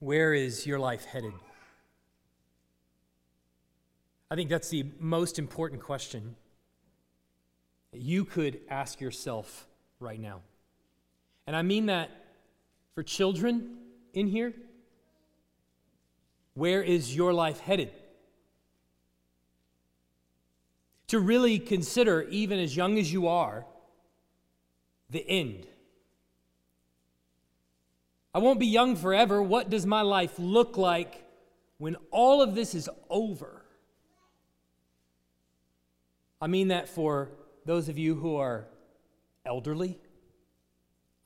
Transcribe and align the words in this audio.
Where 0.00 0.32
is 0.32 0.66
your 0.66 0.78
life 0.78 1.04
headed? 1.04 1.32
I 4.30 4.34
think 4.34 4.50
that's 4.50 4.68
the 4.68 4.86
most 5.00 5.38
important 5.38 5.82
question 5.82 6.36
that 7.92 8.00
you 8.00 8.24
could 8.24 8.60
ask 8.68 9.00
yourself 9.00 9.66
right 9.98 10.20
now. 10.20 10.42
And 11.46 11.56
I 11.56 11.62
mean 11.62 11.86
that 11.86 12.10
for 12.94 13.02
children 13.02 13.78
in 14.12 14.26
here. 14.26 14.52
Where 16.54 16.82
is 16.82 17.14
your 17.16 17.32
life 17.32 17.60
headed? 17.60 17.90
To 21.08 21.18
really 21.18 21.58
consider, 21.58 22.22
even 22.22 22.58
as 22.58 22.76
young 22.76 22.98
as 22.98 23.12
you 23.12 23.28
are, 23.28 23.64
the 25.08 25.24
end. 25.26 25.66
I 28.38 28.40
won't 28.40 28.60
be 28.60 28.68
young 28.68 28.94
forever. 28.94 29.42
What 29.42 29.68
does 29.68 29.84
my 29.84 30.02
life 30.02 30.34
look 30.38 30.76
like 30.76 31.24
when 31.78 31.96
all 32.12 32.40
of 32.40 32.54
this 32.54 32.72
is 32.72 32.88
over? 33.10 33.64
I 36.40 36.46
mean 36.46 36.68
that 36.68 36.88
for 36.88 37.30
those 37.66 37.88
of 37.88 37.98
you 37.98 38.14
who 38.14 38.36
are 38.36 38.68
elderly. 39.44 39.98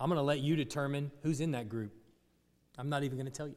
I'm 0.00 0.08
going 0.08 0.16
to 0.16 0.22
let 0.22 0.38
you 0.38 0.56
determine 0.56 1.10
who's 1.22 1.42
in 1.42 1.50
that 1.50 1.68
group. 1.68 1.92
I'm 2.78 2.88
not 2.88 3.02
even 3.02 3.18
going 3.18 3.26
to 3.26 3.30
tell 3.30 3.46
you. 3.46 3.56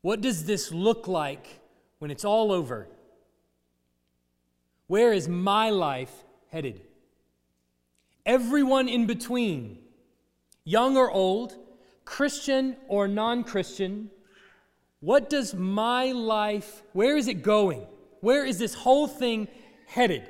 What 0.00 0.20
does 0.20 0.46
this 0.46 0.72
look 0.72 1.06
like 1.06 1.60
when 2.00 2.10
it's 2.10 2.24
all 2.24 2.50
over? 2.50 2.88
Where 4.88 5.12
is 5.12 5.28
my 5.28 5.70
life 5.70 6.24
headed? 6.50 6.80
Everyone 8.26 8.88
in 8.88 9.06
between, 9.06 9.78
young 10.64 10.96
or 10.96 11.10
old, 11.10 11.56
Christian 12.04 12.76
or 12.88 13.08
non 13.08 13.44
Christian, 13.44 14.10
what 15.00 15.28
does 15.28 15.54
my 15.54 16.12
life, 16.12 16.82
where 16.92 17.16
is 17.16 17.28
it 17.28 17.42
going? 17.42 17.86
Where 18.20 18.44
is 18.44 18.58
this 18.58 18.74
whole 18.74 19.08
thing 19.08 19.48
headed? 19.86 20.28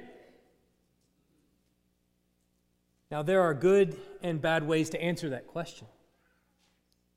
Now, 3.10 3.22
there 3.22 3.42
are 3.42 3.52
good 3.52 3.96
and 4.22 4.40
bad 4.40 4.66
ways 4.66 4.88
to 4.90 5.02
answer 5.02 5.30
that 5.30 5.46
question. 5.46 5.86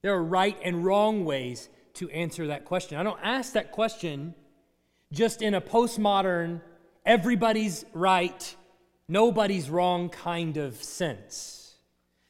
There 0.02 0.14
are 0.14 0.24
right 0.24 0.58
and 0.64 0.84
wrong 0.84 1.24
ways 1.24 1.70
to 1.96 2.10
answer 2.10 2.48
that 2.48 2.66
question. 2.66 2.98
I 2.98 3.04
don't 3.04 3.20
ask 3.24 3.54
that 3.54 3.72
question 3.72 4.36
just 5.14 5.42
in 5.42 5.54
a 5.54 5.62
postmodern, 5.62 6.62
everybody's 7.06 7.86
right, 7.94 8.56
nobody's 9.08 9.70
wrong 9.70 10.10
kind 10.10 10.58
of 10.58 10.84
sense. 10.84 11.65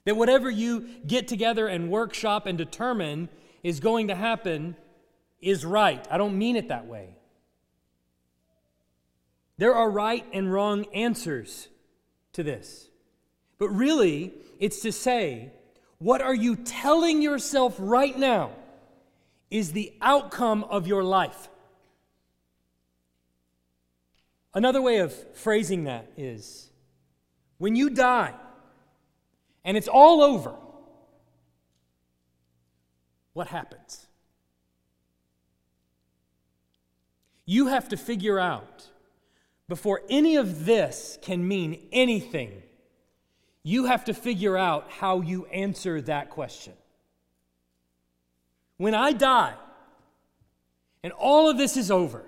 That 0.06 0.16
whatever 0.16 0.50
you 0.50 0.88
get 1.06 1.28
together 1.28 1.68
and 1.68 1.90
workshop 1.90 2.46
and 2.46 2.58
determine 2.58 3.30
is 3.64 3.80
going 3.80 4.08
to 4.08 4.16
happen 4.16 4.78
is 5.42 5.66
right. 5.66 6.06
I 6.10 6.18
don't 6.18 6.38
mean 6.38 6.56
it 6.56 6.70
that 6.70 6.86
way. 6.86 7.16
There 9.58 9.74
are 9.74 9.90
right 9.90 10.26
and 10.34 10.52
wrong 10.52 10.86
answers 10.94 11.70
to 12.34 12.44
this. 12.44 12.90
But 13.58 13.70
really, 13.70 14.34
it's 14.60 14.82
to 14.82 14.92
say, 14.92 15.52
what 15.98 16.22
are 16.22 16.36
you 16.36 16.56
telling 16.56 17.22
yourself 17.22 17.76
right 17.80 18.18
now 18.18 18.52
is 19.50 19.72
the 19.72 19.94
outcome 20.02 20.64
of 20.66 20.88
your 20.88 21.04
life? 21.04 21.50
Another 24.54 24.82
way 24.82 24.98
of 24.98 25.14
phrasing 25.36 25.86
that 25.86 26.12
is 26.16 26.70
when 27.58 27.76
you 27.76 27.90
die 27.90 28.34
and 29.66 29.76
it's 29.76 29.90
all 29.90 30.22
over, 30.22 30.56
what 33.34 33.48
happens? 33.48 34.06
You 37.46 37.68
have 37.68 37.90
to 37.90 37.98
figure 37.98 38.40
out 38.40 38.90
before 39.68 40.02
any 40.10 40.36
of 40.36 40.66
this 40.66 41.18
can 41.22 41.48
mean 41.48 41.88
anything, 41.92 42.62
you 43.64 43.86
have 43.86 44.06
to 44.06 44.14
figure 44.14 44.56
out 44.56 44.92
how 44.92 45.22
you 45.22 45.46
answer 45.48 46.00
that 46.02 46.30
question. 46.30 46.74
When 48.78 48.94
I 48.94 49.12
die 49.12 49.56
and 51.04 51.12
all 51.14 51.50
of 51.50 51.58
this 51.58 51.76
is 51.76 51.90
over, 51.90 52.24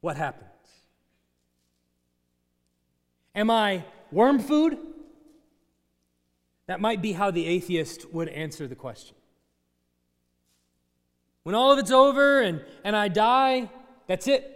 what 0.00 0.16
happens? 0.16 0.50
Am 3.34 3.50
I 3.50 3.84
worm 4.14 4.38
food? 4.38 4.78
That 6.66 6.80
might 6.80 7.02
be 7.02 7.12
how 7.12 7.30
the 7.30 7.46
atheist 7.46 8.10
would 8.12 8.28
answer 8.28 8.66
the 8.66 8.74
question. 8.74 9.16
When 11.42 11.54
all 11.54 11.72
of 11.72 11.78
it's 11.78 11.90
over 11.90 12.40
and, 12.40 12.64
and 12.84 12.96
I 12.96 13.08
die, 13.08 13.68
that's 14.06 14.26
it. 14.28 14.50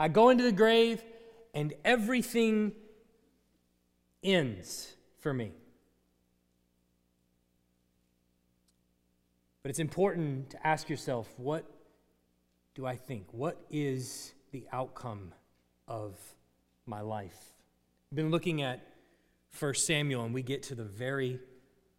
I 0.00 0.08
go 0.08 0.30
into 0.30 0.44
the 0.44 0.52
grave 0.52 1.02
and 1.52 1.74
everything 1.84 2.72
ends 4.22 4.94
for 5.18 5.34
me. 5.34 5.52
But 9.62 9.70
it's 9.70 9.80
important 9.80 10.50
to 10.50 10.66
ask 10.66 10.88
yourself 10.88 11.28
what 11.36 11.66
do 12.74 12.86
I 12.86 12.96
think? 12.96 13.26
What 13.32 13.60
is 13.70 14.32
the 14.52 14.66
outcome 14.72 15.34
of 15.86 16.14
my 16.86 17.00
life? 17.00 17.57
Been 18.14 18.30
looking 18.30 18.62
at 18.62 18.80
1 19.58 19.74
Samuel, 19.74 20.24
and 20.24 20.32
we 20.32 20.42
get 20.42 20.62
to 20.64 20.74
the 20.74 20.84
very 20.84 21.40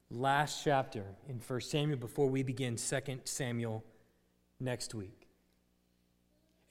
last 0.09 0.63
chapter 0.63 1.03
in 1.27 1.39
1 1.39 1.61
Samuel 1.61 1.99
before 1.99 2.27
we 2.27 2.41
begin 2.41 2.77
2 2.77 3.19
Samuel 3.25 3.83
next 4.59 4.95
week. 4.95 5.27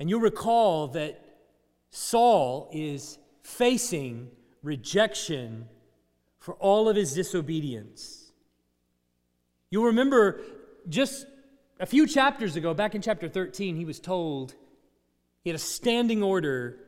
And 0.00 0.10
you'll 0.10 0.21
recall 0.21 0.88
that 0.88 1.22
Saul 1.91 2.69
is 2.72 3.19
facing 3.43 4.31
rejection 4.65 5.69
for 6.41 6.55
all 6.55 6.88
of 6.88 6.97
his 6.97 7.15
disobedience. 7.15 8.32
You'll 9.70 9.84
remember 9.84 10.41
just 10.88 11.26
a 11.78 11.87
few 11.87 12.09
chapters 12.09 12.56
ago, 12.56 12.75
back 12.75 12.97
in 12.97 13.03
chapter 13.03 13.28
13, 13.28 13.76
he 13.76 13.84
was 13.84 14.00
told 14.00 14.55
he 15.44 15.50
had 15.50 15.55
a 15.55 15.60
standing 15.60 16.25
order 16.25 16.78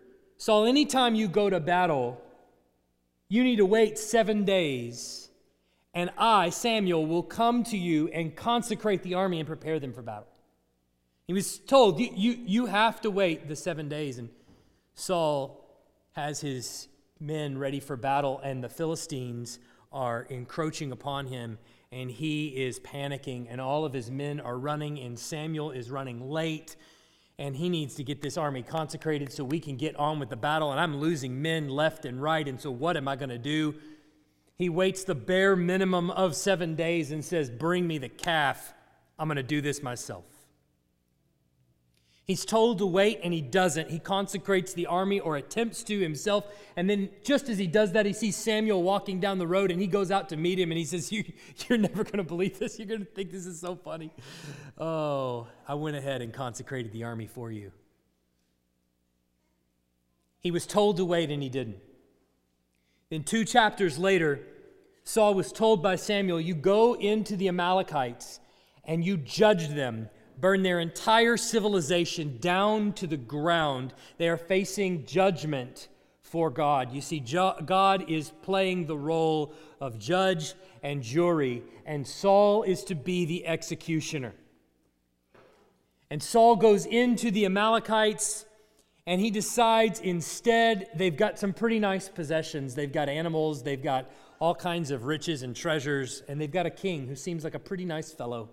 Saul, 0.41 0.65
anytime 0.65 1.15
you 1.15 1.29
go 1.29 1.51
to 1.51 1.61
battle, 1.61 2.19
you 3.31 3.45
need 3.45 3.57
to 3.57 3.65
wait 3.65 3.97
seven 3.97 4.45
days, 4.45 5.31
and 5.95 6.11
I, 6.19 6.51
Samuel, 6.51 7.07
will 7.07 7.23
come 7.23 7.63
to 7.65 7.79
you 7.79 8.09
and 8.09 8.35
consecrate 8.35 9.05
the 9.05 9.15
army 9.15 9.39
and 9.39 9.47
prepare 9.47 9.79
them 9.79 9.93
for 9.93 10.03
battle. 10.03 10.27
He 11.29 11.33
was 11.33 11.61
told, 11.61 12.01
you, 12.01 12.11
you, 12.13 12.39
you 12.45 12.67
have 12.67 13.01
to 13.03 13.11
wait 13.11 13.47
the 13.47 13.55
seven 13.55 13.89
days. 13.89 14.19
And 14.19 14.31
Saul 14.95 15.65
has 16.13 16.41
his 16.41 16.89
men 17.21 17.57
ready 17.57 17.79
for 17.79 17.97
battle, 17.97 18.41
and 18.43 18.65
the 18.65 18.69
Philistines 18.69 19.61
are 19.93 20.27
encroaching 20.29 20.91
upon 20.91 21.29
him, 21.29 21.59
and 21.93 22.11
he 22.11 22.49
is 22.49 22.81
panicking, 22.81 23.47
and 23.49 23.61
all 23.61 23.85
of 23.85 23.93
his 23.93 24.11
men 24.11 24.41
are 24.41 24.59
running, 24.59 24.99
and 24.99 25.17
Samuel 25.17 25.71
is 25.71 25.89
running 25.89 26.29
late. 26.29 26.75
And 27.41 27.57
he 27.57 27.69
needs 27.69 27.95
to 27.97 28.05
get 28.05 28.23
this 28.23 28.37
army 28.37 28.63
consecrated 28.63 29.33
so 29.33 29.45
we 29.45 29.59
can 29.59 29.77
get 29.77 29.97
on 29.97 30.21
with 30.21 30.29
the 30.29 30.37
battle. 30.37 30.71
And 30.71 30.79
I'm 30.79 30.99
losing 30.99 31.43
men 31.43 31.69
left 31.69 32.05
and 32.05 32.23
right. 32.23 32.47
And 32.47 32.61
so, 32.61 32.71
what 32.71 32.97
am 32.97 33.09
I 33.09 33.17
going 33.17 33.31
to 33.31 33.39
do? 33.39 33.75
He 34.57 34.69
waits 34.69 35.05
the 35.05 35.15
bare 35.15 35.57
minimum 35.57 36.11
of 36.11 36.37
seven 36.37 36.77
days 36.77 37.11
and 37.11 37.25
says, 37.25 37.49
Bring 37.51 37.87
me 37.87 37.99
the 37.99 38.11
calf. 38.11 38.75
I'm 39.19 39.27
going 39.27 39.37
to 39.37 39.43
do 39.43 39.61
this 39.61 39.83
myself. 39.83 40.25
He's 42.25 42.45
told 42.45 42.79
to 42.79 42.87
wait 42.87 43.21
and 43.25 43.35
he 43.35 43.41
doesn't. 43.41 43.91
He 43.91 43.99
consecrates 43.99 44.73
the 44.73 44.87
army 44.87 45.19
or 45.19 45.37
attempts 45.37 45.83
to 45.85 45.99
himself. 45.99 46.45
And 46.77 46.89
then, 46.89 47.09
just 47.25 47.49
as 47.49 47.59
he 47.59 47.67
does 47.67 47.93
that, 47.93 48.07
he 48.07 48.13
sees 48.13 48.37
Samuel 48.37 48.83
walking 48.83 49.19
down 49.19 49.39
the 49.39 49.47
road 49.47 49.71
and 49.71 49.81
he 49.81 49.89
goes 49.89 50.11
out 50.11 50.29
to 50.29 50.37
meet 50.37 50.59
him 50.59 50.71
and 50.71 50.79
he 50.79 50.85
says, 50.85 51.11
you, 51.13 51.25
You're 51.69 51.79
never 51.79 52.05
going 52.05 52.19
to 52.19 52.25
believe 52.25 52.59
this. 52.59 52.79
You're 52.79 52.87
going 52.87 53.01
to 53.01 53.07
think 53.07 53.33
this 53.33 53.47
is 53.47 53.61
so 53.61 53.75
funny. 53.75 54.13
Oh, 54.79 55.49
I 55.67 55.75
went 55.75 55.97
ahead 55.97 56.23
and 56.23 56.33
consecrated 56.33 56.93
the 56.93 57.05
army 57.05 57.27
for 57.27 57.51
you. 57.51 57.73
He 60.39 60.51
was 60.51 60.67
told 60.67 60.99
to 60.99 61.05
wait 61.05 61.31
and 61.31 61.43
he 61.43 61.49
didn't. 61.49 61.79
Then, 63.11 63.25
two 63.25 63.45
chapters 63.45 63.99
later, 63.99 64.41
Saul 65.03 65.35
was 65.35 65.51
told 65.51 65.83
by 65.83 65.97
Samuel, 65.97 66.41
You 66.41 66.55
go 66.55 66.95
into 66.95 67.37
the 67.37 67.49
Amalekites 67.49 68.39
and 68.85 69.05
you 69.05 69.17
judge 69.17 69.69
them 69.69 70.09
burn 70.41 70.63
their 70.63 70.81
entire 70.81 71.37
civilization 71.37 72.39
down 72.41 72.93
to 72.95 73.07
the 73.07 73.17
ground. 73.17 73.95
They 74.19 74.29
are 74.29 74.37
facing 74.37 75.07
judgment 75.07 75.89
for 76.23 76.51
God. 76.51 76.93
You 76.93 77.01
see, 77.01 77.21
God 77.21 78.09
is 78.09 78.33
playing 78.43 78.87
the 78.87 78.97
role 78.97 79.53
of 79.81 79.99
judge 79.99 80.55
and 80.83 81.03
jury, 81.03 81.63
and 81.85 82.07
Saul 82.07 82.63
is 82.63 82.85
to 82.85 82.95
be 82.95 83.25
the 83.25 83.47
executioner. 83.47 84.35
And 86.11 86.23
Saul 86.23 86.57
goes 86.57 86.87
into 86.87 87.31
the 87.31 87.45
Amalekites 87.47 88.47
and 89.07 89.21
he 89.21 89.31
decides 89.31 89.99
instead 90.01 90.89
they've 90.95 91.17
got 91.17 91.39
some 91.39 91.53
pretty 91.53 91.79
nice 91.79 92.09
possessions. 92.09 92.75
They've 92.75 92.93
got 92.93 93.09
animals, 93.09 93.63
they've 93.63 93.83
got 93.83 94.11
all 94.39 94.55
kinds 94.55 94.91
of 94.91 95.05
riches 95.05 95.43
and 95.43 95.55
treasures, 95.55 96.23
and 96.29 96.41
they've 96.41 96.51
got 96.51 96.67
a 96.67 96.71
king 96.71 97.07
who 97.07 97.17
seems 97.17 97.45
like 97.45 97.55
a 97.55 97.59
pretty 97.59 97.85
nice 97.85 98.13
fellow. 98.13 98.51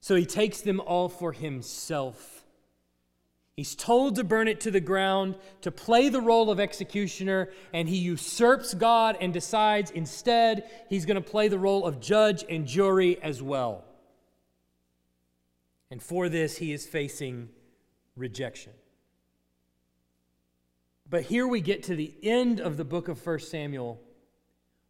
So 0.00 0.14
he 0.14 0.26
takes 0.26 0.60
them 0.60 0.80
all 0.80 1.08
for 1.08 1.32
himself. 1.32 2.44
He's 3.56 3.74
told 3.74 4.14
to 4.14 4.24
burn 4.24 4.46
it 4.46 4.60
to 4.60 4.70
the 4.70 4.80
ground, 4.80 5.34
to 5.62 5.72
play 5.72 6.08
the 6.08 6.20
role 6.20 6.48
of 6.48 6.60
executioner, 6.60 7.50
and 7.72 7.88
he 7.88 7.96
usurps 7.96 8.72
God 8.74 9.16
and 9.20 9.32
decides 9.32 9.90
instead 9.90 10.70
he's 10.88 11.06
going 11.06 11.20
to 11.20 11.30
play 11.30 11.48
the 11.48 11.58
role 11.58 11.84
of 11.84 11.98
judge 11.98 12.44
and 12.48 12.66
jury 12.66 13.20
as 13.20 13.42
well. 13.42 13.84
And 15.90 16.00
for 16.00 16.28
this, 16.28 16.58
he 16.58 16.72
is 16.72 16.86
facing 16.86 17.48
rejection. 18.14 18.74
But 21.10 21.22
here 21.22 21.46
we 21.46 21.60
get 21.60 21.82
to 21.84 21.96
the 21.96 22.14
end 22.22 22.60
of 22.60 22.76
the 22.76 22.84
book 22.84 23.08
of 23.08 23.26
1 23.26 23.40
Samuel, 23.40 24.00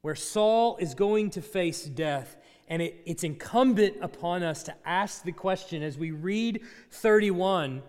where 0.03 0.17
Saul 0.17 0.77
is 0.79 0.95
going 0.95 1.31
to 1.31 1.41
face 1.41 1.85
death. 1.85 2.37
And 2.69 2.83
it, 2.83 3.03
it's 3.07 3.25
incumbent 3.25 3.97
upon 4.01 4.43
us 4.43 4.63
to 4.65 4.75
ask 4.85 5.25
the 5.25 5.33
question 5.33 5.83
as 5.83 5.99
we 5.99 6.11
read 6.11 6.61
31 6.91 7.83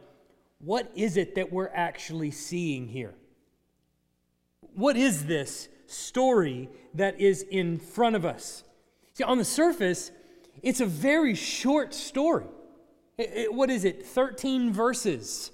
what 0.60 0.92
is 0.94 1.16
it 1.16 1.36
that 1.36 1.54
we're 1.54 1.72
actually 1.74 2.32
seeing 2.32 2.88
here? 2.88 3.14
What 4.74 4.98
is 4.98 5.26
this 5.26 5.70
story 5.88 6.70
that 6.94 7.20
is 7.20 7.44
in 7.44 7.80
front 7.80 8.16
of 8.16 8.26
us? 8.26 8.64
See, 9.14 9.24
on 9.24 9.38
the 9.38 9.46
surface, 9.46 10.12
it's 10.62 10.82
a 10.82 10.86
very 10.86 11.34
short 11.34 11.94
story. 11.94 12.46
It, 13.18 13.32
it, 13.34 13.54
what 13.54 13.70
is 13.70 13.86
it? 13.86 14.06
13 14.06 14.74
verses. 14.74 15.52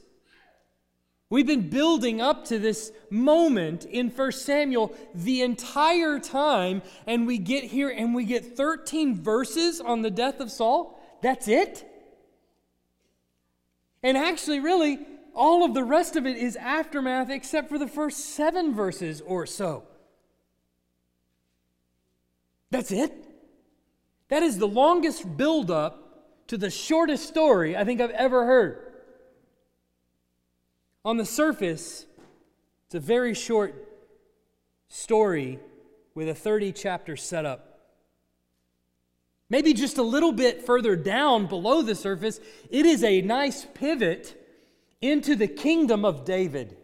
We've 1.29 1.47
been 1.47 1.69
building 1.69 2.21
up 2.21 2.45
to 2.45 2.59
this 2.59 2.91
moment 3.09 3.85
in 3.85 4.09
1 4.09 4.31
Samuel 4.31 4.95
the 5.15 5.41
entire 5.41 6.19
time, 6.19 6.83
and 7.07 7.25
we 7.25 7.39
get 7.39 7.63
here 7.63 7.89
and 7.89 8.13
we 8.13 8.25
get 8.25 8.55
13 8.55 9.23
verses 9.23 9.81
on 9.81 10.03
the 10.03 10.11
death 10.11 10.39
of 10.39 10.51
Saul. 10.51 10.99
That's 11.21 11.47
it? 11.47 11.83
And 14.03 14.15
actually, 14.17 14.59
really, 14.59 14.99
all 15.33 15.65
of 15.65 15.73
the 15.73 15.83
rest 15.83 16.15
of 16.15 16.27
it 16.27 16.37
is 16.37 16.55
aftermath 16.55 17.31
except 17.31 17.69
for 17.69 17.79
the 17.79 17.87
first 17.87 18.35
seven 18.35 18.75
verses 18.75 19.21
or 19.21 19.47
so. 19.47 19.83
That's 22.69 22.91
it? 22.91 23.13
That 24.29 24.43
is 24.43 24.59
the 24.59 24.67
longest 24.67 25.37
buildup 25.37 26.47
to 26.47 26.57
the 26.57 26.69
shortest 26.69 27.27
story 27.27 27.75
I 27.75 27.83
think 27.83 27.99
I've 27.99 28.11
ever 28.11 28.45
heard. 28.45 28.84
On 31.05 31.17
the 31.17 31.25
surface, 31.25 32.07
it's 32.87 32.95
a 32.95 32.99
very 32.99 33.35
short 33.35 33.75
story 34.89 35.59
with 36.15 36.27
a 36.27 36.33
30 36.33 36.71
chapter 36.71 37.15
setup. 37.15 37.79
Maybe 39.47 39.73
just 39.73 39.99
a 39.99 40.03
little 40.03 40.31
bit 40.31 40.65
further 40.65 40.95
down 40.95 41.45
below 41.45 41.83
the 41.83 41.93
surface, 41.93 42.39
it 42.71 42.87
is 42.87 43.03
a 43.03 43.21
nice 43.21 43.67
pivot 43.75 44.41
into 44.99 45.35
the 45.35 45.47
kingdom 45.47 46.03
of 46.03 46.25
David. 46.25 46.75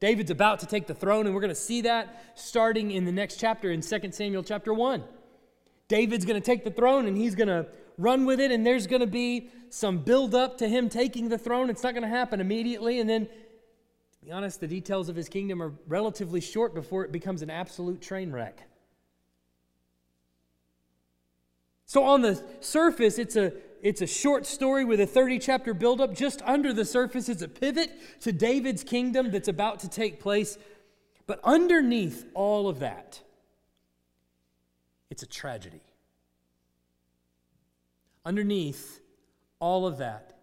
David's 0.00 0.32
about 0.32 0.58
to 0.60 0.66
take 0.66 0.88
the 0.88 0.94
throne, 0.94 1.26
and 1.26 1.34
we're 1.34 1.40
going 1.40 1.48
to 1.48 1.54
see 1.54 1.82
that 1.82 2.32
starting 2.34 2.90
in 2.90 3.04
the 3.04 3.12
next 3.12 3.36
chapter 3.38 3.70
in 3.70 3.80
2 3.80 4.10
Samuel 4.10 4.42
chapter 4.42 4.74
1. 4.74 5.04
David's 5.86 6.24
going 6.24 6.40
to 6.40 6.44
take 6.44 6.64
the 6.64 6.70
throne 6.72 7.06
and 7.06 7.16
he's 7.16 7.36
going 7.36 7.48
to 7.48 7.66
run 7.96 8.26
with 8.26 8.40
it, 8.40 8.50
and 8.50 8.66
there's 8.66 8.88
going 8.88 9.00
to 9.00 9.06
be 9.06 9.50
some 9.70 9.98
build 9.98 10.34
up 10.34 10.58
to 10.58 10.68
him 10.68 10.88
taking 10.88 11.28
the 11.28 11.38
throne. 11.38 11.70
It's 11.70 11.82
not 11.82 11.92
going 11.92 12.02
to 12.02 12.08
happen 12.08 12.40
immediately. 12.40 13.00
And 13.00 13.08
then, 13.08 13.28
be 14.28 14.32
honest, 14.32 14.60
the 14.60 14.66
details 14.66 15.08
of 15.08 15.16
his 15.16 15.26
kingdom 15.26 15.62
are 15.62 15.72
relatively 15.86 16.42
short 16.42 16.74
before 16.74 17.02
it 17.02 17.10
becomes 17.10 17.40
an 17.40 17.48
absolute 17.48 18.02
train 18.02 18.30
wreck. 18.30 18.68
So, 21.86 22.04
on 22.04 22.20
the 22.20 22.44
surface, 22.60 23.18
it's 23.18 23.36
a, 23.36 23.54
it's 23.80 24.02
a 24.02 24.06
short 24.06 24.44
story 24.44 24.84
with 24.84 25.00
a 25.00 25.06
30 25.06 25.38
chapter 25.38 25.72
buildup. 25.72 26.14
Just 26.14 26.42
under 26.42 26.74
the 26.74 26.84
surface, 26.84 27.30
it's 27.30 27.40
a 27.40 27.48
pivot 27.48 27.90
to 28.20 28.30
David's 28.30 28.84
kingdom 28.84 29.30
that's 29.30 29.48
about 29.48 29.80
to 29.80 29.88
take 29.88 30.20
place. 30.20 30.58
But 31.26 31.40
underneath 31.42 32.26
all 32.34 32.68
of 32.68 32.80
that, 32.80 33.22
it's 35.08 35.22
a 35.22 35.26
tragedy. 35.26 35.80
Underneath 38.26 39.00
all 39.58 39.86
of 39.86 39.96
that, 39.96 40.37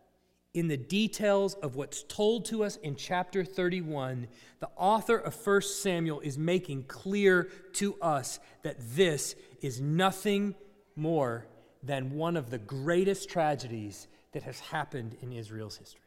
in 0.56 0.70
the 0.70 0.78
details 0.78 1.54
of 1.56 1.76
what's 1.76 2.04
told 2.04 2.46
to 2.46 2.64
us 2.64 2.78
in 2.78 2.96
chapter 2.96 3.44
31, 3.44 4.28
the 4.60 4.70
author 4.78 5.18
of 5.18 5.36
1 5.46 5.62
Samuel 5.62 6.22
is 6.22 6.38
making 6.38 6.84
clear 6.84 7.50
to 7.74 7.96
us 8.02 8.40
that 8.64 8.78
this 8.96 9.36
is 9.62 9.82
nothing 9.82 10.56
more 10.96 11.46
than 11.84 12.12
one 12.16 12.38
of 12.38 12.50
the 12.50 12.58
greatest 12.58 13.30
tragedies 13.30 14.08
that 14.32 14.44
has 14.44 14.62
happened 14.62 15.18
in 15.22 15.34
Israel's 15.34 15.76
history. 15.76 16.00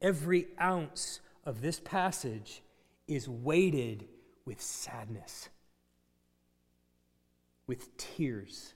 Every 0.00 0.48
ounce 0.58 1.20
of 1.44 1.60
this 1.60 1.78
passage 1.78 2.62
is 3.06 3.28
weighted 3.28 4.08
with 4.46 4.62
sadness, 4.62 5.50
with 7.66 7.94
tears, 7.98 8.72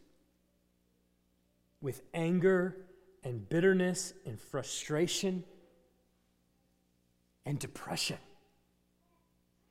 with 1.80 2.02
anger 2.14 2.76
and 3.24 3.48
bitterness 3.48 4.12
and 4.24 4.40
frustration 4.40 5.44
and 7.44 7.58
depression 7.58 8.18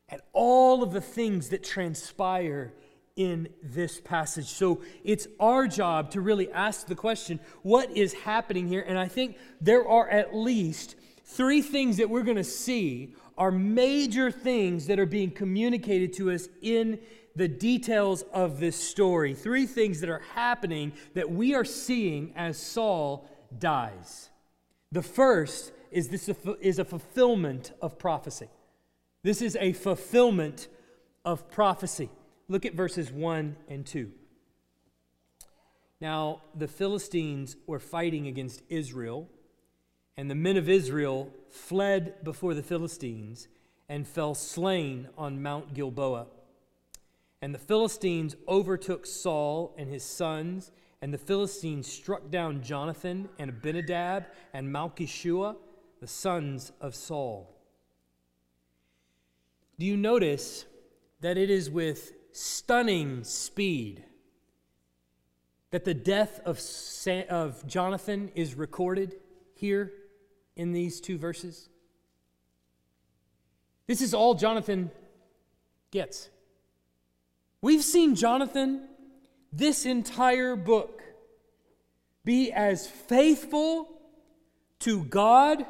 at 0.10 0.22
all 0.34 0.84
of 0.84 0.94
the 0.94 1.02
things 1.02 1.50
that 1.50 1.64
transpire 1.64 2.74
in 3.16 3.48
this 3.64 4.02
passage. 4.02 4.48
So 4.48 4.82
it's 5.04 5.28
our 5.40 5.68
job 5.68 6.12
to 6.12 6.22
really 6.22 6.52
ask 6.52 6.88
the 6.88 6.96
question 6.96 7.40
what 7.64 7.96
is 7.96 8.14
happening 8.14 8.68
here? 8.68 8.84
And 8.86 9.00
I 9.00 9.08
think 9.08 9.38
there 9.62 9.88
are 9.88 10.10
at 10.10 10.36
least 10.36 10.96
three 11.24 11.62
things 11.62 11.98
that 11.98 12.10
we're 12.10 12.24
going 12.24 12.38
to 12.38 12.44
see 12.44 13.16
are 13.38 13.52
major 13.52 14.32
things 14.32 14.88
that 14.88 15.00
are 15.00 15.06
being 15.06 15.32
communicated 15.32 16.14
to 16.14 16.32
us 16.32 16.48
in 16.62 17.00
the 17.36 17.48
details 17.48 18.24
of 18.34 18.60
this 18.60 18.76
story. 18.76 19.34
Three 19.34 19.66
things 19.66 20.00
that 20.02 20.10
are 20.10 20.24
happening 20.34 20.94
that 21.14 21.30
we 21.30 21.54
are 21.54 21.66
seeing 21.66 22.34
as 22.36 22.58
Saul 22.58 23.30
dies. 23.58 24.30
The 24.92 25.02
first 25.02 25.72
is 25.92 26.10
this 26.10 26.30
is 26.62 26.80
a 26.80 26.86
fulfillment 26.86 27.72
of 27.82 28.00
prophecy. 28.00 28.48
This 29.24 29.42
is 29.42 29.58
a 29.60 29.74
fulfillment 29.74 30.68
of 31.24 31.50
prophecy. 31.50 32.10
Look 32.48 32.66
at 32.66 32.76
verses 32.76 33.12
1 33.12 33.56
and 33.68 33.86
2. 33.86 34.12
Now, 36.00 36.42
the 36.54 36.68
Philistines 36.68 37.56
were 37.66 37.80
fighting 37.80 38.28
against 38.28 38.62
Israel, 38.70 39.28
and 40.18 40.30
the 40.30 40.36
men 40.36 40.58
of 40.58 40.70
Israel 40.70 41.32
fled 41.50 42.24
before 42.24 42.54
the 42.54 42.62
Philistines 42.62 43.48
and 43.90 44.08
fell 44.08 44.36
slain 44.36 45.10
on 45.18 45.42
Mount 45.42 45.74
Gilboa. 45.74 46.28
And 47.42 47.54
the 47.54 47.60
Philistines 47.60 48.36
overtook 48.48 49.06
Saul 49.06 49.76
and 49.78 49.90
his 49.90 50.04
sons, 50.04 50.72
and 51.02 51.14
the 51.14 51.18
Philistines 51.18 51.88
struck 51.92 52.32
down 52.32 52.64
Jonathan 52.64 53.30
and 53.38 53.50
Abinadab 53.50 54.26
and 54.54 54.68
Malchishua, 54.68 55.56
the 56.00 56.08
sons 56.08 56.72
of 56.82 56.96
Saul. 56.96 57.56
Do 59.78 59.86
you 59.86 59.98
notice 59.98 60.66
that 61.22 61.38
it 61.38 61.50
is 61.50 61.70
with 61.70 62.14
stunning 62.32 63.24
speed 63.24 64.04
that 65.72 65.84
the 65.84 65.94
death 65.94 66.40
of, 66.46 66.60
of 67.30 67.68
Jonathan 67.68 68.32
is 68.36 68.56
recorded 68.56 69.16
here 69.56 69.92
in 70.56 70.72
these 70.72 71.02
two 71.02 71.18
verses. 71.18 71.70
This 73.88 74.02
is 74.02 74.14
all 74.14 74.36
Jonathan 74.36 74.92
gets. 75.92 76.30
We've 77.62 77.84
seen 77.84 78.16
Jonathan 78.16 78.88
this 79.52 79.86
entire 79.86 80.56
book 80.56 81.02
be 82.24 82.52
as 82.52 82.88
faithful 82.88 83.90
to 84.80 85.04
God 85.06 85.66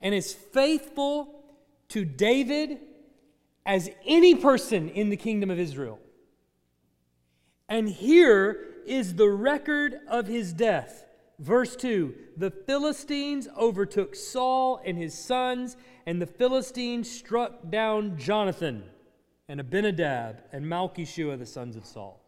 and 0.00 0.14
as 0.14 0.32
faithful 0.32 1.44
to 1.88 2.04
David 2.04 2.78
as 3.64 3.90
any 4.06 4.34
person 4.34 4.88
in 4.88 5.10
the 5.10 5.16
kingdom 5.16 5.50
of 5.50 5.58
Israel. 5.58 5.98
And 7.68 7.88
here 7.88 8.66
is 8.86 9.14
the 9.14 9.28
record 9.28 10.00
of 10.08 10.26
his 10.26 10.52
death. 10.52 11.04
Verse 11.38 11.76
2 11.76 12.14
The 12.36 12.50
Philistines 12.50 13.48
overtook 13.56 14.14
Saul 14.16 14.80
and 14.84 14.98
his 14.98 15.14
sons, 15.14 15.76
and 16.06 16.20
the 16.20 16.26
Philistines 16.26 17.10
struck 17.10 17.70
down 17.70 18.18
Jonathan 18.18 18.84
and 19.50 19.58
Abinadab 19.58 20.36
and 20.52 20.64
Malchishua, 20.64 21.36
the 21.36 21.44
sons 21.44 21.74
of 21.74 21.84
Saul. 21.84 22.22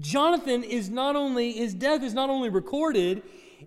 Jonathan 0.00 0.64
is 0.64 0.90
not 0.90 1.14
only, 1.14 1.52
his 1.52 1.72
death 1.72 2.02
is 2.02 2.12
not 2.12 2.28
only 2.28 2.48
recorded 2.48 3.22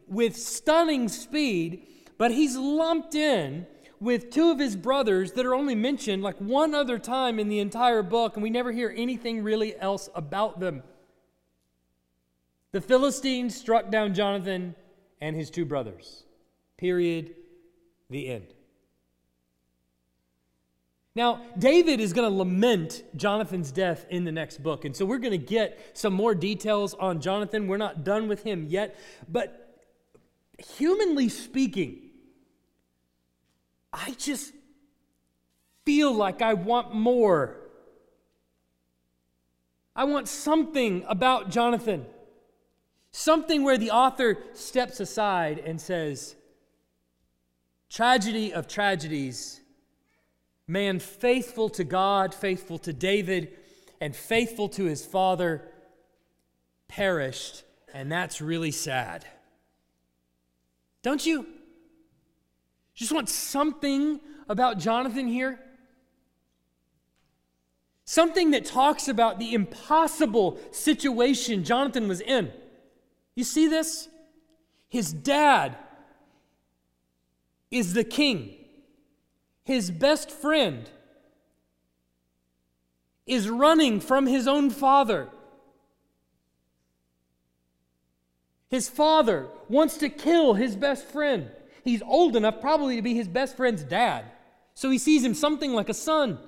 with 0.06 0.36
stunning 0.36 1.08
speed, 1.08 1.88
but 2.18 2.29
he's 2.29 2.58
lumped 2.58 3.15
in 3.15 3.65
with 4.01 4.29
two 4.29 4.51
of 4.51 4.60
his 4.60 4.75
brothers 4.75 5.32
that 5.32 5.46
are 5.46 5.56
only 5.56 5.75
mentioned 5.75 6.22
like 6.22 6.38
one 6.39 6.75
other 6.75 7.00
time 7.00 7.39
in 7.39 7.48
the 7.48 7.60
entire 7.60 8.03
book, 8.03 8.36
and 8.36 8.44
we 8.44 8.50
never 8.50 8.74
hear 8.74 8.94
anything 8.96 9.44
really 9.44 9.79
else 9.79 10.10
about 10.13 10.60
them. 10.60 10.84
The 12.74 12.82
Philistines 12.82 13.56
struck 13.56 13.89
down 13.89 14.13
Jonathan 14.13 14.75
and 15.22 15.38
his 15.38 15.50
two 15.50 15.63
brothers. 15.63 16.25
Period. 16.75 17.34
The 18.10 18.27
end. 18.27 18.48
Now, 21.15 21.41
David 21.57 21.99
is 21.99 22.13
going 22.13 22.29
to 22.29 22.35
lament 22.35 23.03
Jonathan's 23.15 23.71
death 23.71 24.05
in 24.09 24.23
the 24.23 24.31
next 24.31 24.61
book. 24.61 24.85
And 24.85 24.95
so 24.95 25.05
we're 25.05 25.17
going 25.17 25.31
to 25.31 25.37
get 25.37 25.91
some 25.93 26.13
more 26.13 26.35
details 26.35 26.93
on 26.93 27.19
Jonathan. 27.19 27.67
We're 27.67 27.77
not 27.77 28.03
done 28.03 28.27
with 28.27 28.43
him 28.43 28.67
yet. 28.69 28.95
But 29.27 29.81
humanly 30.77 31.29
speaking, 31.29 32.09
I 33.91 34.11
just 34.17 34.53
feel 35.85 36.13
like 36.13 36.41
I 36.41 36.53
want 36.53 36.93
more. 36.93 37.57
I 39.95 40.03
want 40.03 40.27
something 40.27 41.03
about 41.07 41.49
Jonathan. 41.49 42.05
Something 43.11 43.63
where 43.63 43.77
the 43.77 43.89
author 43.89 44.37
steps 44.53 44.99
aside 44.99 45.57
and 45.59 45.81
says, 45.81 46.35
Tragedy 47.89 48.53
of 48.53 48.67
tragedies, 48.67 49.58
man 50.69 50.99
faithful 50.99 51.67
to 51.67 51.83
God, 51.83 52.33
faithful 52.33 52.77
to 52.79 52.93
David, 52.93 53.57
and 53.99 54.15
faithful 54.15 54.69
to 54.69 54.85
his 54.85 55.03
father, 55.03 55.63
perished, 56.88 57.63
and 57.91 58.11
that's 58.11 58.39
really 58.39 58.71
sad. 58.71 59.25
Don't 61.01 61.25
you? 61.25 61.47
Just 62.93 63.11
want 63.11 63.29
something 63.29 64.19
about 64.47 64.77
Jonathan 64.77 65.27
here? 65.27 65.59
Something 68.05 68.51
that 68.51 68.65
talks 68.65 69.07
about 69.07 69.39
the 69.39 69.53
impossible 69.53 70.59
situation 70.71 71.63
Jonathan 71.63 72.07
was 72.07 72.21
in. 72.21 72.51
You 73.35 73.43
see 73.43 73.67
this? 73.67 74.07
His 74.88 75.11
dad 75.13 75.77
is 77.71 77.93
the 77.93 78.03
king. 78.03 78.58
His 79.69 79.91
best 79.91 80.31
friend 80.31 80.89
is 83.27 83.47
running 83.47 83.99
from 83.99 84.25
his 84.25 84.47
own 84.47 84.71
father. 84.71 85.29
His 88.71 88.89
father 88.89 89.47
wants 89.67 89.97
to 89.97 90.09
kill 90.09 90.55
his 90.55 90.75
best 90.75 91.05
friend. 91.05 91.51
He's 91.83 92.01
old 92.01 92.35
enough 92.35 92.59
probably 92.59 92.95
to 92.95 93.03
be 93.03 93.13
his 93.13 93.27
best 93.27 93.55
friend's 93.55 93.83
dad. 93.83 94.25
So 94.73 94.89
he 94.89 94.97
sees 94.97 95.23
him 95.23 95.35
something 95.35 95.71
like 95.73 95.89
a 95.89 95.93
son. 95.93 96.39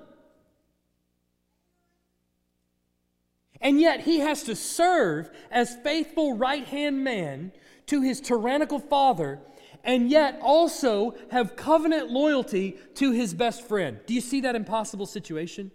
And 3.60 3.80
yet 3.80 4.00
he 4.00 4.18
has 4.18 4.42
to 4.42 4.56
serve 4.56 5.30
as 5.48 5.76
faithful 5.84 6.36
right 6.36 6.66
hand 6.66 7.04
man 7.04 7.52
to 7.86 8.02
his 8.02 8.20
tyrannical 8.20 8.80
father, 8.80 9.38
and 9.84 10.10
yet 10.10 10.38
also 10.42 11.14
have 11.30 11.56
covenant 11.56 12.10
loyalty 12.10 12.76
to 12.94 13.12
his 13.12 13.34
best 13.34 13.66
friend. 13.66 14.00
Do 14.06 14.14
you 14.14 14.20
see 14.20 14.40
that 14.42 14.54
impossible 14.54 15.06
situation? 15.06 15.70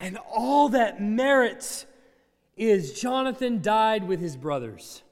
And 0.00 0.18
all 0.30 0.70
that 0.70 1.00
merits 1.00 1.86
is 2.56 3.00
Jonathan 3.00 3.62
died 3.62 4.06
with 4.06 4.20
his 4.20 4.36
brothers. 4.36 5.02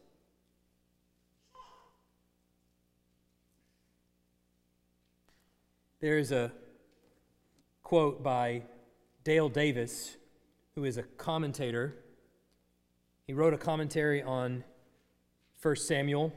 There 6.01 6.19
is 6.19 6.33
a 6.33 6.51
quote 7.83 8.23
by 8.23 8.63
Dale 9.23 9.51
Davis 9.51 10.17
who 10.75 10.85
is 10.85 10.97
a 10.97 11.03
commentator. 11.03 11.95
He 13.27 13.35
wrote 13.35 13.53
a 13.53 13.59
commentary 13.59 14.23
on 14.23 14.65
1 15.61 15.77
Samuel, 15.77 16.33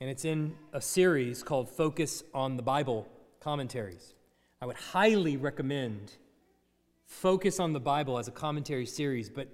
and 0.00 0.08
it's 0.08 0.24
in 0.24 0.56
a 0.72 0.80
series 0.80 1.42
called 1.42 1.68
Focus 1.68 2.22
on 2.32 2.56
the 2.56 2.62
Bible 2.62 3.06
Commentaries. 3.38 4.14
I 4.62 4.66
would 4.66 4.76
highly 4.76 5.36
recommend 5.36 6.12
Focus 7.04 7.60
on 7.60 7.74
the 7.74 7.80
Bible 7.80 8.18
as 8.18 8.26
a 8.26 8.30
commentary 8.30 8.86
series, 8.86 9.28
but 9.28 9.48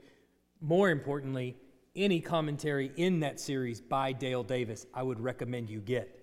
more 0.60 0.90
importantly, 0.90 1.56
any 1.96 2.20
commentary 2.20 2.92
in 2.96 3.20
that 3.20 3.40
series 3.40 3.80
by 3.80 4.12
Dale 4.12 4.44
Davis, 4.44 4.86
I 4.94 5.02
would 5.02 5.18
recommend 5.18 5.68
you 5.68 5.80
get. 5.80 6.16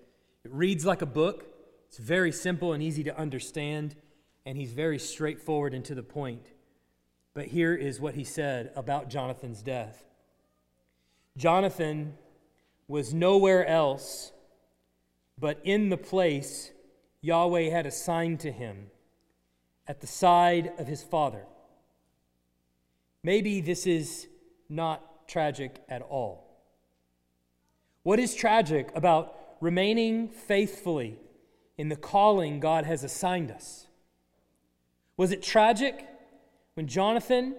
It 0.44 0.52
reads 0.52 0.86
like 0.86 1.02
a 1.02 1.06
book, 1.06 1.46
it's 1.88 1.98
very 1.98 2.32
simple 2.32 2.72
and 2.72 2.82
easy 2.82 3.04
to 3.04 3.18
understand, 3.18 3.94
and 4.46 4.56
he's 4.56 4.72
very 4.72 4.98
straightforward 4.98 5.74
and 5.74 5.84
to 5.84 5.94
the 5.94 6.02
point. 6.02 6.52
But 7.34 7.46
here 7.46 7.74
is 7.74 8.00
what 8.00 8.14
he 8.14 8.24
said 8.24 8.72
about 8.74 9.10
Jonathan's 9.10 9.60
death 9.60 10.02
Jonathan 11.36 12.14
was 12.88 13.14
nowhere 13.14 13.66
else 13.66 14.32
but 15.38 15.60
in 15.64 15.88
the 15.88 15.96
place 15.96 16.70
Yahweh 17.20 17.70
had 17.70 17.86
assigned 17.86 18.40
to 18.40 18.52
him 18.52 18.90
at 19.86 20.00
the 20.00 20.06
side 20.06 20.72
of 20.78 20.86
his 20.86 21.02
father. 21.02 21.44
Maybe 23.22 23.60
this 23.60 23.86
is 23.86 24.28
not 24.68 25.26
tragic 25.28 25.82
at 25.88 26.02
all. 26.02 26.44
What 28.02 28.18
is 28.18 28.34
tragic 28.34 28.90
about 28.94 29.34
remaining 29.60 30.28
faithfully 30.28 31.18
in 31.78 31.88
the 31.88 31.96
calling 31.96 32.60
God 32.60 32.84
has 32.84 33.02
assigned 33.02 33.50
us? 33.50 33.86
Was 35.16 35.32
it 35.32 35.42
tragic 35.42 36.06
when 36.74 36.86
Jonathan 36.86 37.54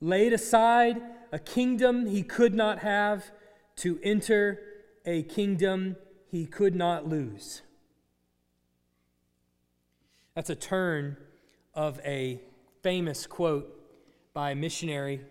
laid 0.00 0.32
aside 0.32 1.00
a 1.32 1.38
kingdom 1.38 2.06
he 2.06 2.22
could 2.22 2.54
not 2.54 2.80
have 2.80 3.30
to 3.80 3.98
enter 4.02 4.60
a 5.06 5.22
kingdom 5.22 5.96
he 6.30 6.44
could 6.44 6.74
not 6.74 7.08
lose. 7.08 7.62
That's 10.34 10.50
a 10.50 10.54
turn 10.54 11.16
of 11.74 11.98
a 12.04 12.40
famous 12.82 13.26
quote 13.26 13.74
by 14.34 14.50
a 14.50 14.54
missionary 14.54 15.22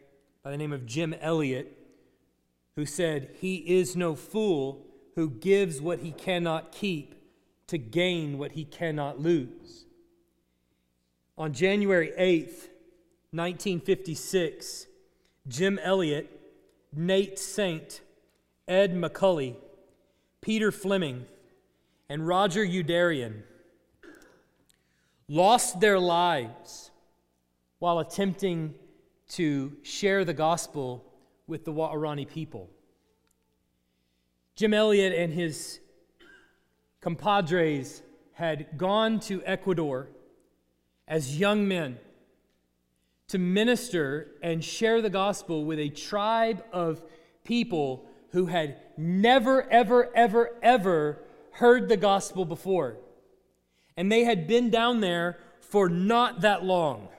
by 0.44 0.52
the 0.52 0.58
name 0.58 0.74
of 0.74 0.88
Jim 0.88 1.14
Elliot, 1.22 1.78
who 2.76 2.86
said, 2.86 3.30
He 3.40 3.58
is 3.58 3.96
no 3.96 4.16
fool 4.16 4.86
who 5.16 5.30
gives 5.30 5.80
what 5.80 6.00
he 6.00 6.12
cannot 6.12 6.72
keep 6.72 7.16
to 7.68 7.78
gain 7.78 8.40
what 8.40 8.54
he 8.54 8.66
cannot 8.66 9.20
lose. 9.20 9.86
On 11.38 11.54
January 11.54 12.12
8th, 12.18 12.70
1956, 13.32 14.88
Jim 15.48 15.80
Elliot, 15.84 16.30
Nate 16.92 17.38
Saint, 17.38 18.02
Ed 18.70 18.94
McCully, 18.94 19.56
Peter 20.42 20.72
Fleming, 20.72 21.26
and 22.08 22.28
Roger 22.28 22.64
Youderian 22.64 23.42
lost 25.28 25.80
their 25.80 25.98
lives 26.00 26.92
while 27.80 27.98
attempting 27.98 28.76
to 29.30 29.76
share 29.82 30.24
the 30.24 30.36
gospel 30.36 31.04
with 31.48 31.66
the 31.66 31.74
Waorani 31.74 32.30
people. 32.30 32.70
Jim 34.56 34.76
Elliot 34.76 35.14
and 35.14 35.34
his 35.34 35.80
compadres 37.02 38.04
had 38.34 38.78
gone 38.78 39.20
to 39.22 39.42
Ecuador 39.46 40.10
as 41.08 41.40
young 41.40 41.68
men 41.68 41.98
to 43.30 43.40
minister 43.40 44.28
and 44.44 44.64
share 44.64 45.02
the 45.02 45.10
gospel 45.10 45.66
with 45.66 45.80
a 45.80 45.90
tribe 45.90 46.64
of 46.72 47.02
people 47.44 48.06
who 48.32 48.46
had 48.46 48.78
never, 48.98 49.70
ever, 49.70 50.10
ever, 50.16 50.56
ever 50.62 51.20
heard 51.52 51.90
the 51.90 51.98
gospel 51.98 52.46
before. 52.46 52.98
And 53.98 54.12
they 54.12 54.24
had 54.24 54.48
been 54.48 54.70
down 54.70 55.02
there 55.02 55.38
for 55.62 55.90
not 55.90 56.42
that 56.42 56.64
long. 56.64 57.10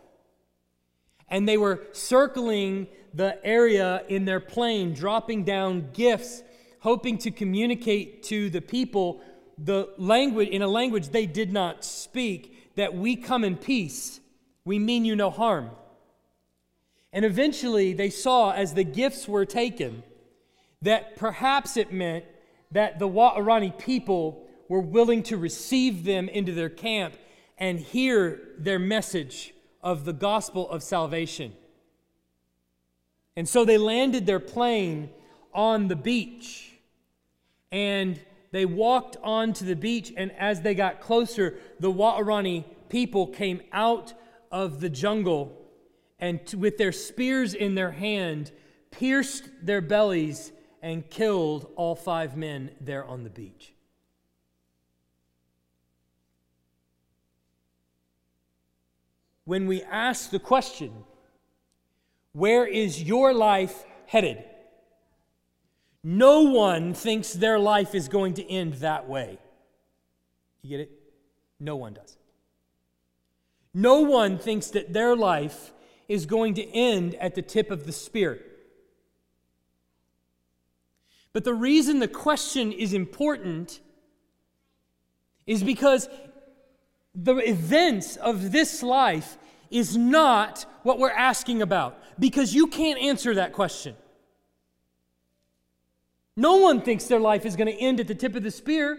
And 1.28 1.48
they 1.48 1.56
were 1.56 1.86
circling 1.92 2.88
the 3.14 3.44
area 3.44 4.02
in 4.08 4.24
their 4.24 4.40
plane, 4.40 4.94
dropping 4.94 5.44
down 5.44 5.90
gifts, 5.92 6.42
hoping 6.80 7.18
to 7.18 7.30
communicate 7.30 8.22
to 8.24 8.50
the 8.50 8.60
people 8.60 9.20
the 9.58 9.90
language 9.98 10.48
in 10.48 10.62
a 10.62 10.68
language 10.68 11.08
they 11.08 11.26
did 11.26 11.52
not 11.52 11.84
speak 11.84 12.74
that 12.76 12.94
we 12.94 13.14
come 13.16 13.44
in 13.44 13.56
peace. 13.56 14.20
We 14.64 14.78
mean 14.78 15.04
you 15.04 15.16
no 15.16 15.30
harm. 15.30 15.70
And 17.12 17.24
eventually 17.24 17.92
they 17.92 18.10
saw, 18.10 18.52
as 18.52 18.74
the 18.74 18.84
gifts 18.84 19.28
were 19.28 19.44
taken, 19.44 20.02
that 20.82 21.16
perhaps 21.16 21.76
it 21.76 21.92
meant 21.92 22.24
that 22.72 22.98
the 22.98 23.08
Waorani 23.08 23.76
people 23.78 24.46
were 24.68 24.80
willing 24.80 25.22
to 25.24 25.36
receive 25.36 26.04
them 26.04 26.28
into 26.28 26.52
their 26.52 26.68
camp 26.68 27.14
and 27.58 27.78
hear 27.78 28.40
their 28.58 28.78
message 28.78 29.52
of 29.82 30.04
the 30.04 30.12
gospel 30.12 30.70
of 30.70 30.82
salvation. 30.82 31.52
And 33.36 33.48
so 33.48 33.64
they 33.64 33.78
landed 33.78 34.26
their 34.26 34.40
plane 34.40 35.10
on 35.52 35.88
the 35.88 35.96
beach. 35.96 36.74
And 37.72 38.18
they 38.52 38.64
walked 38.64 39.16
onto 39.22 39.64
the 39.64 39.76
beach, 39.76 40.12
and 40.16 40.32
as 40.32 40.62
they 40.62 40.74
got 40.74 41.00
closer, 41.00 41.58
the 41.78 41.92
Waorani 41.92 42.64
people 42.88 43.28
came 43.28 43.60
out 43.72 44.12
of 44.50 44.80
the 44.80 44.88
jungle 44.88 45.56
and, 46.18 46.44
t- 46.44 46.56
with 46.56 46.76
their 46.76 46.92
spears 46.92 47.54
in 47.54 47.76
their 47.76 47.92
hand, 47.92 48.50
pierced 48.90 49.48
their 49.62 49.80
bellies 49.80 50.52
and 50.82 51.08
killed 51.10 51.70
all 51.76 51.94
five 51.94 52.36
men 52.36 52.70
there 52.80 53.04
on 53.04 53.24
the 53.24 53.30
beach. 53.30 53.72
When 59.44 59.66
we 59.66 59.82
ask 59.82 60.30
the 60.30 60.38
question, 60.38 60.92
where 62.32 62.66
is 62.66 63.02
your 63.02 63.34
life 63.34 63.84
headed? 64.06 64.44
No 66.02 66.42
one 66.42 66.94
thinks 66.94 67.32
their 67.32 67.58
life 67.58 67.94
is 67.94 68.08
going 68.08 68.34
to 68.34 68.48
end 68.50 68.74
that 68.74 69.08
way. 69.08 69.38
You 70.62 70.70
get 70.70 70.80
it? 70.80 70.90
No 71.58 71.76
one 71.76 71.94
does. 71.94 72.16
No 73.74 74.00
one 74.00 74.38
thinks 74.38 74.68
that 74.68 74.92
their 74.92 75.14
life 75.14 75.72
is 76.08 76.26
going 76.26 76.54
to 76.54 76.66
end 76.74 77.14
at 77.16 77.34
the 77.34 77.42
tip 77.42 77.70
of 77.70 77.86
the 77.86 77.92
spear. 77.92 78.40
But 81.32 81.44
the 81.44 81.54
reason 81.54 82.00
the 82.00 82.08
question 82.08 82.72
is 82.72 82.92
important 82.92 83.80
is 85.46 85.62
because 85.62 86.08
the 87.14 87.36
events 87.36 88.16
of 88.16 88.52
this 88.52 88.82
life 88.82 89.36
is 89.70 89.96
not 89.96 90.66
what 90.82 90.98
we're 90.98 91.10
asking 91.10 91.62
about, 91.62 91.98
because 92.18 92.54
you 92.54 92.66
can't 92.66 93.00
answer 93.00 93.34
that 93.34 93.52
question. 93.52 93.94
No 96.36 96.56
one 96.56 96.80
thinks 96.80 97.04
their 97.04 97.20
life 97.20 97.44
is 97.44 97.56
going 97.56 97.68
to 97.68 97.74
end 97.74 98.00
at 98.00 98.08
the 98.08 98.14
tip 98.14 98.34
of 98.34 98.42
the 98.42 98.50
spear. 98.50 98.98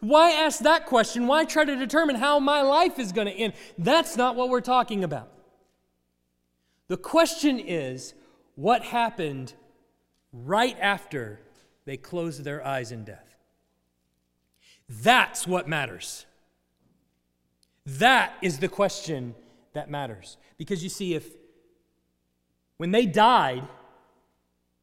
Why 0.00 0.30
ask 0.30 0.60
that 0.60 0.86
question? 0.86 1.26
Why 1.26 1.44
try 1.44 1.64
to 1.64 1.76
determine 1.76 2.16
how 2.16 2.40
my 2.40 2.62
life 2.62 2.98
is 2.98 3.12
going 3.12 3.26
to 3.26 3.32
end? 3.32 3.52
That's 3.76 4.16
not 4.16 4.34
what 4.34 4.48
we're 4.48 4.60
talking 4.60 5.04
about. 5.04 5.30
The 6.88 6.96
question 6.96 7.60
is 7.60 8.14
what 8.54 8.82
happened 8.82 9.52
right 10.32 10.76
after 10.80 11.40
they 11.84 11.96
closed 11.96 12.44
their 12.44 12.64
eyes 12.66 12.92
in 12.92 13.04
death? 13.04 13.36
That's 14.88 15.46
what 15.46 15.68
matters. 15.68 16.26
That 17.86 18.34
is 18.42 18.58
the 18.58 18.68
question 18.68 19.34
that 19.72 19.90
matters. 19.90 20.36
Because 20.58 20.82
you 20.82 20.88
see, 20.88 21.14
if 21.14 21.26
when 22.76 22.90
they 22.90 23.06
died, 23.06 23.66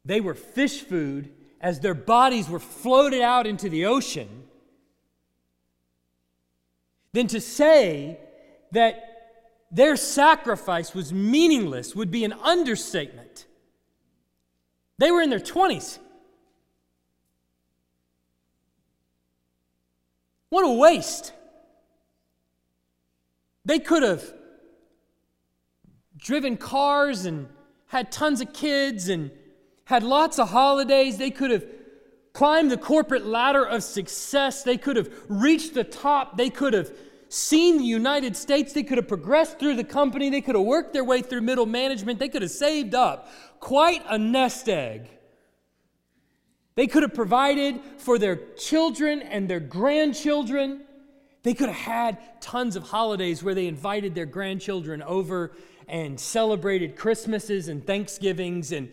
they 0.04 0.20
were 0.20 0.34
fish 0.34 0.82
food 0.82 1.30
as 1.60 1.80
their 1.80 1.94
bodies 1.94 2.48
were 2.48 2.58
floated 2.58 3.20
out 3.20 3.46
into 3.46 3.68
the 3.68 3.86
ocean, 3.86 4.44
then 7.12 7.26
to 7.26 7.40
say 7.40 8.18
that 8.72 9.08
their 9.70 9.96
sacrifice 9.96 10.94
was 10.94 11.12
meaningless 11.12 11.94
would 11.94 12.10
be 12.10 12.24
an 12.24 12.32
understatement. 12.32 13.46
They 14.98 15.10
were 15.10 15.20
in 15.20 15.30
their 15.30 15.40
20s. 15.40 15.98
What 20.50 20.64
a 20.64 20.72
waste. 20.72 21.32
They 23.64 23.78
could 23.78 24.02
have 24.02 24.24
driven 26.16 26.56
cars 26.56 27.26
and 27.26 27.48
had 27.86 28.10
tons 28.10 28.40
of 28.40 28.52
kids 28.52 29.08
and 29.08 29.30
had 29.84 30.02
lots 30.02 30.38
of 30.38 30.50
holidays. 30.50 31.18
They 31.18 31.30
could 31.30 31.50
have 31.50 31.66
climbed 32.32 32.70
the 32.70 32.78
corporate 32.78 33.26
ladder 33.26 33.64
of 33.64 33.82
success. 33.82 34.62
They 34.62 34.78
could 34.78 34.96
have 34.96 35.10
reached 35.28 35.74
the 35.74 35.84
top. 35.84 36.36
They 36.36 36.50
could 36.50 36.72
have 36.72 36.92
seen 37.28 37.78
the 37.78 37.84
United 37.84 38.36
States. 38.36 38.72
They 38.72 38.82
could 38.82 38.96
have 38.96 39.08
progressed 39.08 39.58
through 39.58 39.76
the 39.76 39.84
company. 39.84 40.30
They 40.30 40.40
could 40.40 40.54
have 40.54 40.64
worked 40.64 40.92
their 40.92 41.04
way 41.04 41.20
through 41.20 41.42
middle 41.42 41.66
management. 41.66 42.18
They 42.18 42.28
could 42.28 42.42
have 42.42 42.50
saved 42.50 42.94
up 42.94 43.28
quite 43.60 44.02
a 44.08 44.16
nest 44.16 44.68
egg. 44.68 45.17
They 46.78 46.86
could 46.86 47.02
have 47.02 47.12
provided 47.12 47.80
for 47.96 48.20
their 48.20 48.36
children 48.36 49.20
and 49.20 49.50
their 49.50 49.58
grandchildren. 49.58 50.82
They 51.42 51.52
could 51.52 51.70
have 51.70 51.76
had 51.76 52.40
tons 52.40 52.76
of 52.76 52.84
holidays 52.84 53.42
where 53.42 53.52
they 53.52 53.66
invited 53.66 54.14
their 54.14 54.26
grandchildren 54.26 55.02
over 55.02 55.50
and 55.88 56.20
celebrated 56.20 56.94
Christmases 56.94 57.66
and 57.66 57.84
Thanksgivings 57.84 58.70
and 58.70 58.92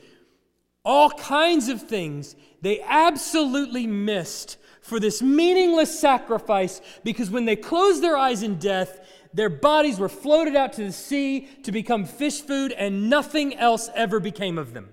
all 0.83 1.11
kinds 1.11 1.69
of 1.69 1.83
things 1.83 2.35
they 2.59 2.81
absolutely 2.81 3.85
missed 3.85 4.57
for 4.81 4.99
this 4.99 5.21
meaningless 5.21 5.99
sacrifice 5.99 6.81
because 7.03 7.29
when 7.29 7.45
they 7.45 7.55
closed 7.55 8.01
their 8.01 8.17
eyes 8.17 8.41
in 8.41 8.57
death, 8.57 8.99
their 9.31 9.51
bodies 9.51 9.99
were 9.99 10.09
floated 10.09 10.55
out 10.55 10.73
to 10.73 10.85
the 10.85 10.91
sea 10.91 11.41
to 11.61 11.71
become 11.71 12.05
fish 12.05 12.41
food, 12.41 12.71
and 12.71 13.11
nothing 13.11 13.53
else 13.53 13.91
ever 13.93 14.19
became 14.19 14.57
of 14.57 14.73
them. 14.73 14.89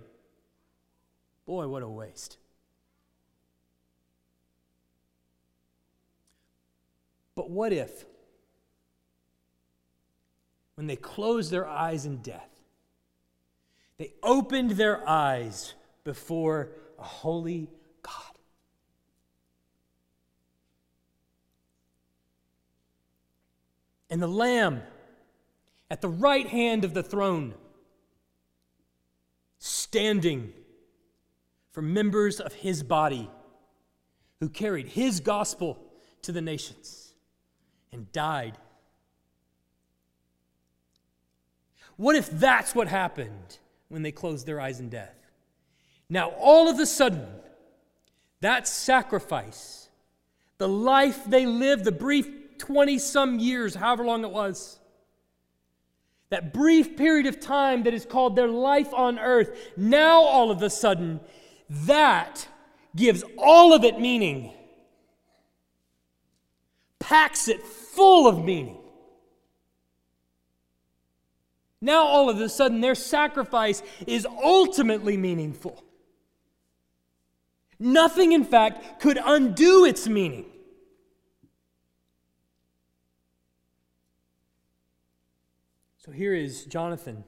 Boy, 1.47 1.67
what 1.69 1.83
a 1.83 1.89
waste. 1.89 2.37
But 7.43 7.51
what 7.51 7.73
if, 7.73 8.05
when 10.77 10.87
they 10.87 10.95
closed 10.95 11.51
their 11.51 11.67
eyes 11.67 12.07
in 12.07 12.19
death, 12.19 12.49
they 13.99 14.13
opened 14.23 14.71
their 14.71 15.05
eyes 15.09 15.75
before 16.05 16.69
a 17.01 17.03
holy 17.03 17.69
God. 18.01 18.39
And 24.09 24.23
the 24.23 24.29
Lamb 24.29 24.83
at 25.91 26.01
the 26.01 26.09
right 26.09 26.47
hand 26.47 26.85
of 26.85 26.95
the 26.95 27.03
throne, 27.03 27.55
standing 29.59 30.53
for 31.73 31.83
members 31.83 32.39
of 32.39 32.53
his 32.53 32.85
body 32.85 33.29
who 34.39 34.49
carried 34.49 34.87
his 34.87 35.19
gospel 35.19 35.77
to 36.23 36.31
the 36.31 36.41
nations 36.41 37.02
and 37.93 38.11
died. 38.13 38.57
What 41.97 42.17
if 42.17 42.31
that's 42.31 42.75
what 42.75 42.89
happened 42.89 43.59
when 43.89 44.03
they 44.03 44.13
closed 44.13 44.47
their 44.47 44.61
eyes 44.61 44.81
in 44.81 44.89
death? 44.89 45.15
Now, 46.09 46.31
all 46.39 46.69
of 46.69 46.79
a 46.79 46.87
sudden, 46.87 47.27
that 48.41 48.67
sacrifice, 48.67 49.89
the 50.59 50.69
life 50.69 51.25
they 51.27 51.47
lived, 51.47 51.85
the 51.85 51.93
brief 51.93 52.59
20 52.59 52.99
some 52.99 53.39
years, 53.39 53.75
however 53.75 54.05
long 54.05 54.25
it 54.25 54.31
was, 54.31 54.79
that 56.31 56.53
brief 56.53 56.97
period 56.97 57.27
of 57.27 57.41
time 57.41 57.83
that 57.83 57.93
is 57.93 58.07
called 58.07 58.37
their 58.37 58.49
life 58.49 58.93
on 58.95 59.19
earth, 59.19 59.73
now 59.77 60.23
all 60.23 60.51
of 60.51 60.63
a 60.63 60.71
sudden, 60.71 61.21
that 61.69 62.49
gives 62.97 63.23
all 63.37 63.75
of 63.75 63.85
it 63.85 64.01
meaning, 64.01 64.53
packs 66.99 67.49
it 67.49 67.63
full 67.95 68.27
of 68.27 68.45
meaning. 68.45 68.79
Now, 71.81 72.05
all 72.05 72.31
of 72.31 72.41
a 72.41 72.49
sudden, 72.49 72.81
their 72.81 72.95
sacrifice 72.95 73.83
is 74.07 74.25
ultimately 74.27 75.17
meaningful. 75.17 75.83
Nothing, 77.79 78.33
in 78.33 78.45
fact, 78.45 79.01
could 79.01 79.19
undo 79.23 79.85
its 79.85 80.09
meaning. 80.09 80.47
So 85.99 86.13
here 86.13 86.35
is 86.35 86.65
Jonathan 86.65 87.25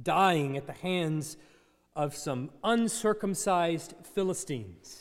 dying 0.00 0.56
at 0.56 0.66
the 0.66 0.72
hands 0.72 1.36
of 1.96 2.14
some 2.14 2.50
uncircumcised 2.62 3.94
Philistines. 4.14 4.99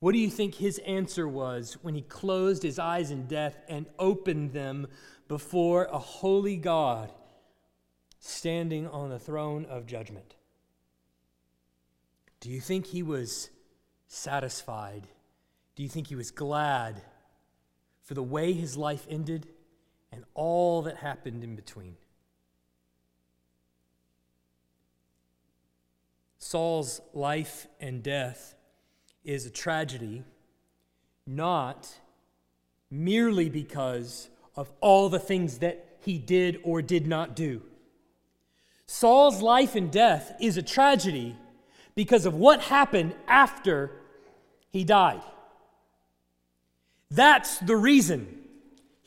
What 0.00 0.12
do 0.12 0.18
you 0.18 0.30
think 0.30 0.54
his 0.54 0.78
answer 0.78 1.28
was 1.28 1.76
when 1.82 1.94
he 1.94 2.02
closed 2.02 2.62
his 2.62 2.78
eyes 2.78 3.10
in 3.10 3.26
death 3.26 3.58
and 3.68 3.86
opened 3.98 4.52
them 4.52 4.88
before 5.28 5.84
a 5.84 5.98
holy 5.98 6.56
God 6.56 7.12
standing 8.20 8.86
on 8.86 9.10
the 9.10 9.18
throne 9.18 9.64
of 9.66 9.86
judgment. 9.86 10.34
Do 12.40 12.50
you 12.50 12.60
think 12.60 12.86
he 12.86 13.02
was 13.02 13.50
satisfied? 14.06 15.06
Do 15.74 15.82
you 15.82 15.88
think 15.88 16.08
he 16.08 16.16
was 16.16 16.30
glad 16.30 17.02
for 18.02 18.14
the 18.14 18.22
way 18.22 18.52
his 18.52 18.76
life 18.76 19.06
ended 19.08 19.48
and 20.10 20.24
all 20.34 20.82
that 20.82 20.96
happened 20.96 21.44
in 21.44 21.56
between? 21.56 21.96
Saul's 26.38 27.00
life 27.14 27.66
and 27.78 28.02
death 28.02 28.54
is 29.24 29.46
a 29.46 29.50
tragedy, 29.50 30.24
not 31.26 31.88
merely 32.90 33.48
because 33.48 34.28
of 34.56 34.72
all 34.80 35.08
the 35.08 35.18
things 35.18 35.58
that 35.58 35.98
he 36.00 36.18
did 36.18 36.60
or 36.64 36.82
did 36.82 37.06
not 37.06 37.36
do. 37.36 37.62
Saul's 38.86 39.40
life 39.40 39.76
and 39.76 39.90
death 39.90 40.34
is 40.40 40.56
a 40.56 40.62
tragedy 40.62 41.36
because 41.94 42.26
of 42.26 42.34
what 42.34 42.60
happened 42.62 43.14
after 43.28 43.92
he 44.70 44.82
died. 44.82 45.22
That's 47.10 47.58
the 47.58 47.76
reason 47.76 48.39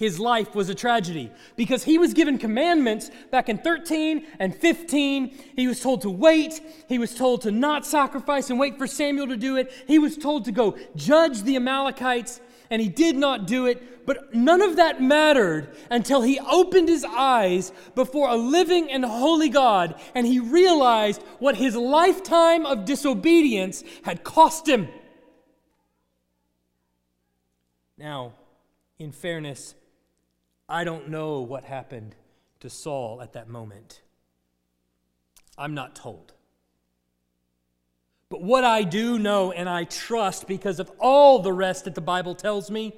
his 0.03 0.19
life 0.19 0.53
was 0.53 0.69
a 0.69 0.75
tragedy 0.75 1.31
because 1.55 1.83
he 1.83 1.97
was 1.97 2.13
given 2.13 2.37
commandments 2.37 3.09
back 3.31 3.49
in 3.49 3.57
13 3.57 4.25
and 4.39 4.55
15. 4.55 5.35
He 5.55 5.67
was 5.67 5.79
told 5.79 6.01
to 6.01 6.09
wait. 6.09 6.61
He 6.87 6.99
was 6.99 7.15
told 7.15 7.41
to 7.41 7.51
not 7.51 7.85
sacrifice 7.85 8.49
and 8.49 8.59
wait 8.59 8.77
for 8.77 8.87
Samuel 8.87 9.27
to 9.27 9.37
do 9.37 9.57
it. 9.57 9.71
He 9.87 9.99
was 9.99 10.17
told 10.17 10.45
to 10.45 10.51
go 10.51 10.77
judge 10.95 11.43
the 11.43 11.55
Amalekites, 11.55 12.41
and 12.69 12.81
he 12.81 12.89
did 12.89 13.15
not 13.15 13.47
do 13.47 13.65
it. 13.65 14.05
But 14.05 14.33
none 14.33 14.61
of 14.61 14.75
that 14.75 15.01
mattered 15.01 15.75
until 15.89 16.21
he 16.21 16.39
opened 16.39 16.89
his 16.89 17.05
eyes 17.05 17.71
before 17.95 18.29
a 18.29 18.35
living 18.35 18.91
and 18.91 19.05
holy 19.05 19.47
God 19.47 19.99
and 20.13 20.27
he 20.27 20.39
realized 20.39 21.23
what 21.39 21.55
his 21.55 21.75
lifetime 21.75 22.65
of 22.65 22.83
disobedience 22.83 23.83
had 24.03 24.25
cost 24.25 24.67
him. 24.67 24.89
Now, 27.97 28.33
in 28.99 29.13
fairness, 29.13 29.75
I 30.67 30.83
don't 30.83 31.09
know 31.09 31.41
what 31.41 31.63
happened 31.63 32.15
to 32.61 32.69
Saul 32.69 33.21
at 33.21 33.33
that 33.33 33.49
moment. 33.49 34.01
I'm 35.57 35.73
not 35.73 35.95
told. 35.95 36.33
But 38.29 38.41
what 38.41 38.63
I 38.63 38.83
do 38.83 39.19
know 39.19 39.51
and 39.51 39.69
I 39.69 39.83
trust 39.83 40.47
because 40.47 40.79
of 40.79 40.91
all 40.99 41.39
the 41.39 41.53
rest 41.53 41.85
that 41.85 41.93
the 41.93 42.01
Bible 42.01 42.33
tells 42.33 42.71
me, 42.71 42.93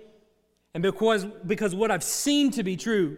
and 0.73 0.81
because, 0.81 1.25
because 1.45 1.75
what 1.75 1.91
I've 1.91 2.03
seen 2.03 2.51
to 2.51 2.63
be 2.63 2.77
true, 2.77 3.17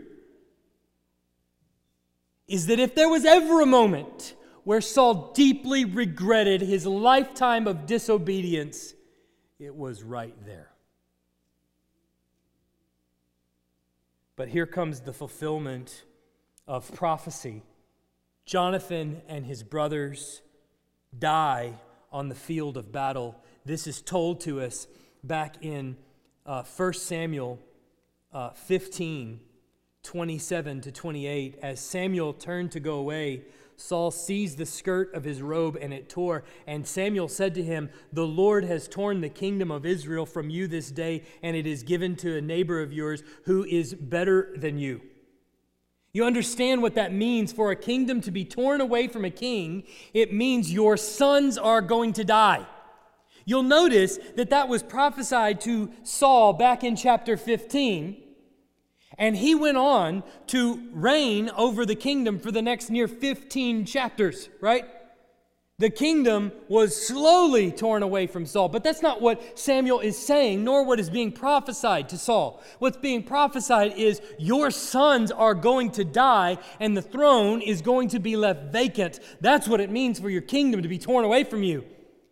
is 2.47 2.67
that 2.67 2.79
if 2.79 2.95
there 2.95 3.09
was 3.09 3.25
ever 3.25 3.61
a 3.61 3.65
moment 3.65 4.33
where 4.63 4.81
Saul 4.81 5.31
deeply 5.33 5.85
regretted 5.85 6.61
his 6.61 6.85
lifetime 6.85 7.67
of 7.67 7.85
disobedience, 7.85 8.93
it 9.59 9.75
was 9.75 10.01
right 10.01 10.35
there. 10.45 10.66
But 14.37 14.49
here 14.49 14.67
comes 14.67 15.01
the 15.01 15.11
fulfillment 15.11 16.03
of 16.67 16.93
prophecy. 16.93 17.63
Jonathan 18.45 19.21
and 19.27 19.45
his 19.45 19.63
brothers 19.63 20.41
die 21.17 21.73
on 22.11 22.29
the 22.29 22.35
field 22.35 22.77
of 22.77 22.91
battle. 22.91 23.35
This 23.65 23.87
is 23.87 24.01
told 24.01 24.39
to 24.41 24.61
us 24.61 24.87
back 25.23 25.55
in 25.61 25.97
uh, 26.45 26.63
1 26.63 26.93
Samuel 26.93 27.59
uh, 28.31 28.51
15 28.51 29.41
27 30.03 30.81
to 30.81 30.91
28. 30.91 31.59
As 31.61 31.81
Samuel 31.81 32.31
turned 32.31 32.71
to 32.71 32.79
go 32.79 32.95
away, 32.95 33.41
Saul 33.79 34.09
seized 34.09 34.57
the 34.57 34.65
skirt 34.65 35.13
of 35.13 35.23
his 35.23 35.41
robe 35.41 35.77
and 35.79 35.93
it 35.93 36.09
tore. 36.09 36.43
And 36.65 36.85
Samuel 36.85 37.27
said 37.27 37.53
to 37.55 37.63
him, 37.63 37.91
The 38.11 38.25
Lord 38.25 38.65
has 38.65 38.87
torn 38.87 39.21
the 39.21 39.29
kingdom 39.29 39.69
of 39.69 39.85
Israel 39.85 40.25
from 40.25 40.49
you 40.49 40.67
this 40.67 40.89
day, 40.89 41.23
and 41.43 41.55
it 41.55 41.67
is 41.67 41.83
given 41.83 42.15
to 42.17 42.35
a 42.35 42.41
neighbor 42.41 42.81
of 42.81 42.91
yours 42.91 43.21
who 43.45 43.63
is 43.63 43.93
better 43.93 44.51
than 44.57 44.79
you. 44.79 45.01
You 46.11 46.25
understand 46.25 46.81
what 46.81 46.95
that 46.95 47.13
means 47.13 47.53
for 47.53 47.69
a 47.69 47.75
kingdom 47.75 48.19
to 48.21 48.31
be 48.31 48.43
torn 48.43 48.81
away 48.81 49.07
from 49.07 49.23
a 49.23 49.29
king? 49.29 49.83
It 50.11 50.33
means 50.33 50.73
your 50.73 50.97
sons 50.97 51.59
are 51.59 51.81
going 51.81 52.13
to 52.13 52.23
die. 52.23 52.65
You'll 53.45 53.61
notice 53.61 54.17
that 54.35 54.49
that 54.49 54.67
was 54.67 54.81
prophesied 54.81 55.61
to 55.61 55.91
Saul 56.01 56.53
back 56.53 56.83
in 56.83 56.95
chapter 56.95 57.37
15. 57.37 58.23
And 59.17 59.37
he 59.37 59.55
went 59.55 59.77
on 59.77 60.23
to 60.47 60.89
reign 60.91 61.49
over 61.55 61.85
the 61.85 61.95
kingdom 61.95 62.39
for 62.39 62.51
the 62.51 62.61
next 62.61 62.89
near 62.89 63.07
15 63.07 63.85
chapters, 63.85 64.49
right? 64.61 64.85
The 65.79 65.91
kingdom 65.91 66.51
was 66.69 67.07
slowly 67.07 67.71
torn 67.71 68.01
away 68.01 68.25
from 68.25 68.47
Saul. 68.47 68.67
But 68.67 68.83
that's 68.83 69.03
not 69.03 69.21
what 69.21 69.59
Samuel 69.59 69.99
is 69.99 70.17
saying, 70.17 70.63
nor 70.63 70.83
what 70.83 70.99
is 70.99 71.11
being 71.11 71.31
prophesied 71.31 72.09
to 72.09 72.17
Saul. 72.17 72.63
What's 72.79 72.97
being 72.97 73.21
prophesied 73.21 73.93
is 73.93 74.19
your 74.39 74.71
sons 74.71 75.31
are 75.31 75.53
going 75.53 75.91
to 75.91 76.03
die, 76.03 76.57
and 76.79 76.97
the 76.97 77.03
throne 77.03 77.61
is 77.61 77.83
going 77.83 78.09
to 78.09 78.19
be 78.19 78.35
left 78.35 78.71
vacant. 78.71 79.19
That's 79.39 79.67
what 79.67 79.79
it 79.79 79.91
means 79.91 80.19
for 80.19 80.31
your 80.31 80.41
kingdom 80.41 80.81
to 80.81 80.87
be 80.87 80.97
torn 80.97 81.25
away 81.25 81.43
from 81.43 81.61
you. 81.61 81.85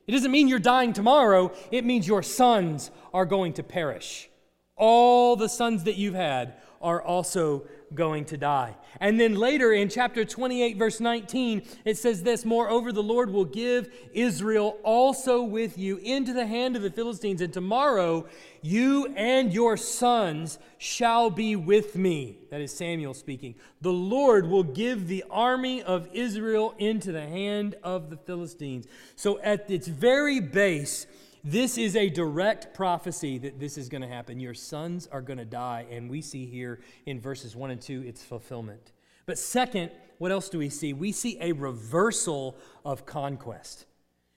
It 0.08 0.14
doesn't 0.14 0.32
mean 0.32 0.48
you're 0.48 0.58
dying 0.58 0.94
tomorrow, 0.94 1.52
it 1.72 1.86
means 1.86 2.08
your 2.08 2.24
sons 2.24 2.90
are 3.14 3.26
going 3.26 3.54
to 3.54 3.64
perish. 3.64 4.28
All 4.76 5.36
the 5.36 5.50
sons 5.50 5.84
that 5.84 5.98
you've 5.98 6.16
had 6.16 6.56
are 6.82 7.02
also 7.02 7.66
going 7.94 8.26
to 8.26 8.38
die. 8.38 8.76
And 9.00 9.20
then 9.20 9.36
later 9.36 9.72
in 9.72 9.90
chapter 9.90 10.26
28, 10.26 10.78
verse 10.78 11.00
19, 11.00 11.64
it 11.86 11.98
says 11.98 12.24
this 12.24 12.46
Moreover, 12.46 12.92
the 12.92 13.04
Lord 13.04 13.32
will 13.32 13.46
give 13.46 13.94
Israel 14.14 14.78
also 14.84 15.44
with 15.44 15.78
you 15.78 15.98
into 15.98 16.34
the 16.34 16.48
hand 16.48 16.76
of 16.76 16.82
the 16.82 16.90
Philistines, 16.90 17.42
and 17.42 17.54
tomorrow 17.54 18.26
you 18.62 19.14
and 19.16 19.54
your 19.54 19.78
sons 19.78 20.58
shall 20.78 21.30
be 21.30 21.56
with 21.56 21.96
me. 21.96 22.38
That 22.50 22.62
is 22.62 22.76
Samuel 22.76 23.14
speaking. 23.14 23.56
The 23.82 23.94
Lord 23.94 24.48
will 24.48 24.64
give 24.64 25.08
the 25.08 25.24
army 25.30 25.84
of 25.84 26.08
Israel 26.14 26.74
into 26.78 27.12
the 27.12 27.26
hand 27.26 27.76
of 27.84 28.10
the 28.10 28.18
Philistines. 28.18 28.88
So, 29.16 29.40
at 29.42 29.70
its 29.70 29.88
very 29.88 30.40
base, 30.40 31.06
this 31.48 31.78
is 31.78 31.96
a 31.96 32.10
direct 32.10 32.74
prophecy 32.74 33.38
that 33.38 33.60
this 33.60 33.78
is 33.78 33.88
going 33.88 34.02
to 34.02 34.08
happen. 34.08 34.40
Your 34.40 34.56
sons 34.56 35.08
are 35.12 35.22
going 35.22 35.38
to 35.38 35.46
die. 35.46 35.86
And 35.92 36.10
we 36.10 36.20
see 36.22 36.48
here 36.48 36.80
in 37.06 37.22
verses 37.22 37.56
1 37.56 37.70
and 37.70 37.80
2 37.80 38.02
its 38.02 38.24
fulfillment. 38.24 38.92
But 39.28 39.38
second, 39.38 39.92
what 40.18 40.32
else 40.32 40.50
do 40.50 40.58
we 40.58 40.70
see? 40.70 40.92
We 40.92 41.12
see 41.12 41.38
a 41.40 41.52
reversal 41.52 42.58
of 42.84 43.06
conquest. 43.06 43.86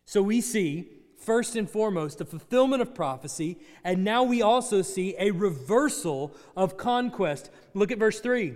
So 0.04 0.20
we 0.20 0.42
see, 0.42 0.86
first 1.16 1.56
and 1.56 1.68
foremost, 1.68 2.18
the 2.18 2.26
fulfillment 2.26 2.82
of 2.82 2.94
prophecy, 2.94 3.58
and 3.84 4.04
now 4.04 4.22
we 4.22 4.42
also 4.42 4.82
see 4.82 5.14
a 5.18 5.30
reversal 5.30 6.34
of 6.58 6.76
conquest. 6.76 7.50
Look 7.72 7.90
at 7.90 7.98
verse 7.98 8.20
3. 8.20 8.54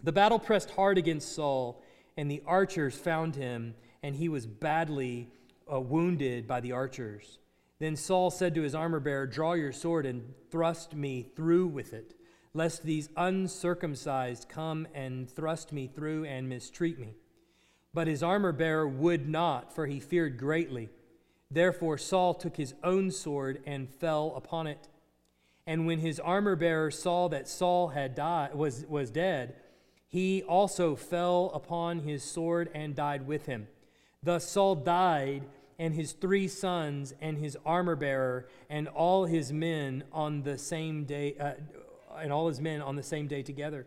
The 0.00 0.12
battle 0.12 0.38
pressed 0.38 0.70
hard 0.70 0.96
against 0.96 1.34
Saul, 1.34 1.82
and 2.16 2.30
the 2.30 2.42
archers 2.46 2.94
found 2.94 3.34
him, 3.34 3.74
and 4.04 4.14
he 4.14 4.28
was 4.28 4.46
badly 4.46 5.28
uh, 5.72 5.80
wounded 5.80 6.46
by 6.46 6.60
the 6.60 6.70
archers. 6.70 7.38
Then 7.78 7.96
Saul 7.96 8.30
said 8.30 8.54
to 8.54 8.62
his 8.62 8.74
armor 8.74 9.00
bearer, 9.00 9.26
Draw 9.26 9.54
your 9.54 9.72
sword 9.72 10.04
and 10.04 10.34
thrust 10.50 10.94
me 10.94 11.22
through 11.36 11.68
with 11.68 11.92
it, 11.92 12.14
lest 12.52 12.82
these 12.82 13.08
uncircumcised 13.16 14.48
come 14.48 14.88
and 14.94 15.30
thrust 15.30 15.72
me 15.72 15.86
through 15.86 16.24
and 16.24 16.48
mistreat 16.48 16.98
me. 16.98 17.14
But 17.94 18.08
his 18.08 18.22
armor 18.22 18.52
bearer 18.52 18.88
would 18.88 19.28
not, 19.28 19.72
for 19.72 19.86
he 19.86 20.00
feared 20.00 20.38
greatly. 20.38 20.90
Therefore 21.50 21.98
Saul 21.98 22.34
took 22.34 22.56
his 22.56 22.74
own 22.82 23.10
sword 23.10 23.62
and 23.64 23.88
fell 23.88 24.34
upon 24.36 24.66
it. 24.66 24.88
And 25.66 25.86
when 25.86 26.00
his 26.00 26.18
armor 26.18 26.56
bearer 26.56 26.90
saw 26.90 27.28
that 27.28 27.48
Saul 27.48 27.88
had 27.88 28.14
died, 28.14 28.54
was, 28.54 28.86
was 28.86 29.10
dead, 29.10 29.54
he 30.08 30.42
also 30.42 30.96
fell 30.96 31.50
upon 31.54 32.00
his 32.00 32.24
sword 32.24 32.70
and 32.74 32.94
died 32.94 33.26
with 33.26 33.46
him. 33.46 33.68
Thus 34.22 34.48
Saul 34.48 34.74
died 34.74 35.44
and 35.78 35.94
his 35.94 36.12
three 36.12 36.48
sons 36.48 37.14
and 37.20 37.38
his 37.38 37.56
armor 37.64 37.96
bearer 37.96 38.48
and 38.68 38.88
all 38.88 39.24
his 39.24 39.52
men 39.52 40.04
on 40.12 40.42
the 40.42 40.58
same 40.58 41.04
day 41.04 41.34
uh, 41.38 41.52
and 42.18 42.32
all 42.32 42.48
his 42.48 42.60
men 42.60 42.80
on 42.80 42.96
the 42.96 43.02
same 43.02 43.26
day 43.26 43.42
together 43.42 43.86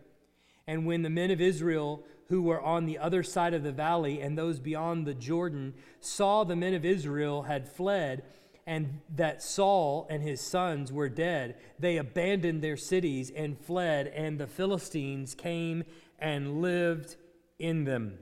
and 0.66 0.86
when 0.86 1.02
the 1.02 1.10
men 1.10 1.30
of 1.30 1.40
israel 1.40 2.02
who 2.28 2.42
were 2.42 2.62
on 2.62 2.86
the 2.86 2.98
other 2.98 3.22
side 3.22 3.52
of 3.52 3.62
the 3.62 3.72
valley 3.72 4.20
and 4.20 4.38
those 4.38 4.58
beyond 4.58 5.06
the 5.06 5.14
jordan 5.14 5.74
saw 6.00 6.44
the 6.44 6.56
men 6.56 6.74
of 6.74 6.84
israel 6.84 7.42
had 7.42 7.68
fled 7.68 8.22
and 8.66 9.00
that 9.16 9.42
Saul 9.42 10.06
and 10.08 10.22
his 10.22 10.40
sons 10.40 10.92
were 10.92 11.08
dead, 11.08 11.56
they 11.78 11.96
abandoned 11.96 12.62
their 12.62 12.76
cities 12.76 13.30
and 13.34 13.58
fled, 13.58 14.06
and 14.08 14.38
the 14.38 14.46
Philistines 14.46 15.34
came 15.34 15.82
and 16.18 16.62
lived 16.62 17.16
in 17.58 17.84
them. 17.84 18.18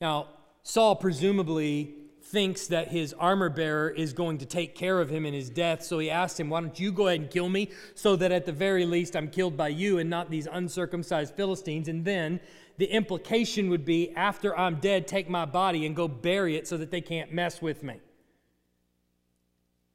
Now, 0.00 0.28
Saul 0.62 0.96
presumably 0.96 1.94
thinks 2.22 2.68
that 2.68 2.88
his 2.88 3.12
armor 3.14 3.48
bearer 3.48 3.90
is 3.90 4.12
going 4.12 4.38
to 4.38 4.46
take 4.46 4.74
care 4.74 5.00
of 5.00 5.10
him 5.10 5.26
in 5.26 5.34
his 5.34 5.50
death. 5.50 5.82
So 5.82 5.98
he 5.98 6.10
asks 6.10 6.38
him, 6.38 6.48
Why 6.48 6.60
don't 6.60 6.78
you 6.78 6.92
go 6.92 7.08
ahead 7.08 7.20
and 7.20 7.30
kill 7.30 7.48
me 7.48 7.70
so 7.94 8.14
that 8.16 8.30
at 8.30 8.46
the 8.46 8.52
very 8.52 8.86
least 8.86 9.16
I'm 9.16 9.28
killed 9.28 9.56
by 9.56 9.68
you 9.68 9.98
and 9.98 10.08
not 10.08 10.30
these 10.30 10.46
uncircumcised 10.50 11.34
Philistines? 11.34 11.88
And 11.88 12.04
then 12.04 12.40
the 12.78 12.86
implication 12.86 13.68
would 13.70 13.84
be, 13.84 14.14
After 14.14 14.56
I'm 14.56 14.76
dead, 14.76 15.08
take 15.08 15.28
my 15.28 15.44
body 15.44 15.86
and 15.86 15.96
go 15.96 16.06
bury 16.06 16.56
it 16.56 16.68
so 16.68 16.76
that 16.76 16.90
they 16.90 17.00
can't 17.00 17.32
mess 17.32 17.60
with 17.60 17.82
me. 17.82 18.00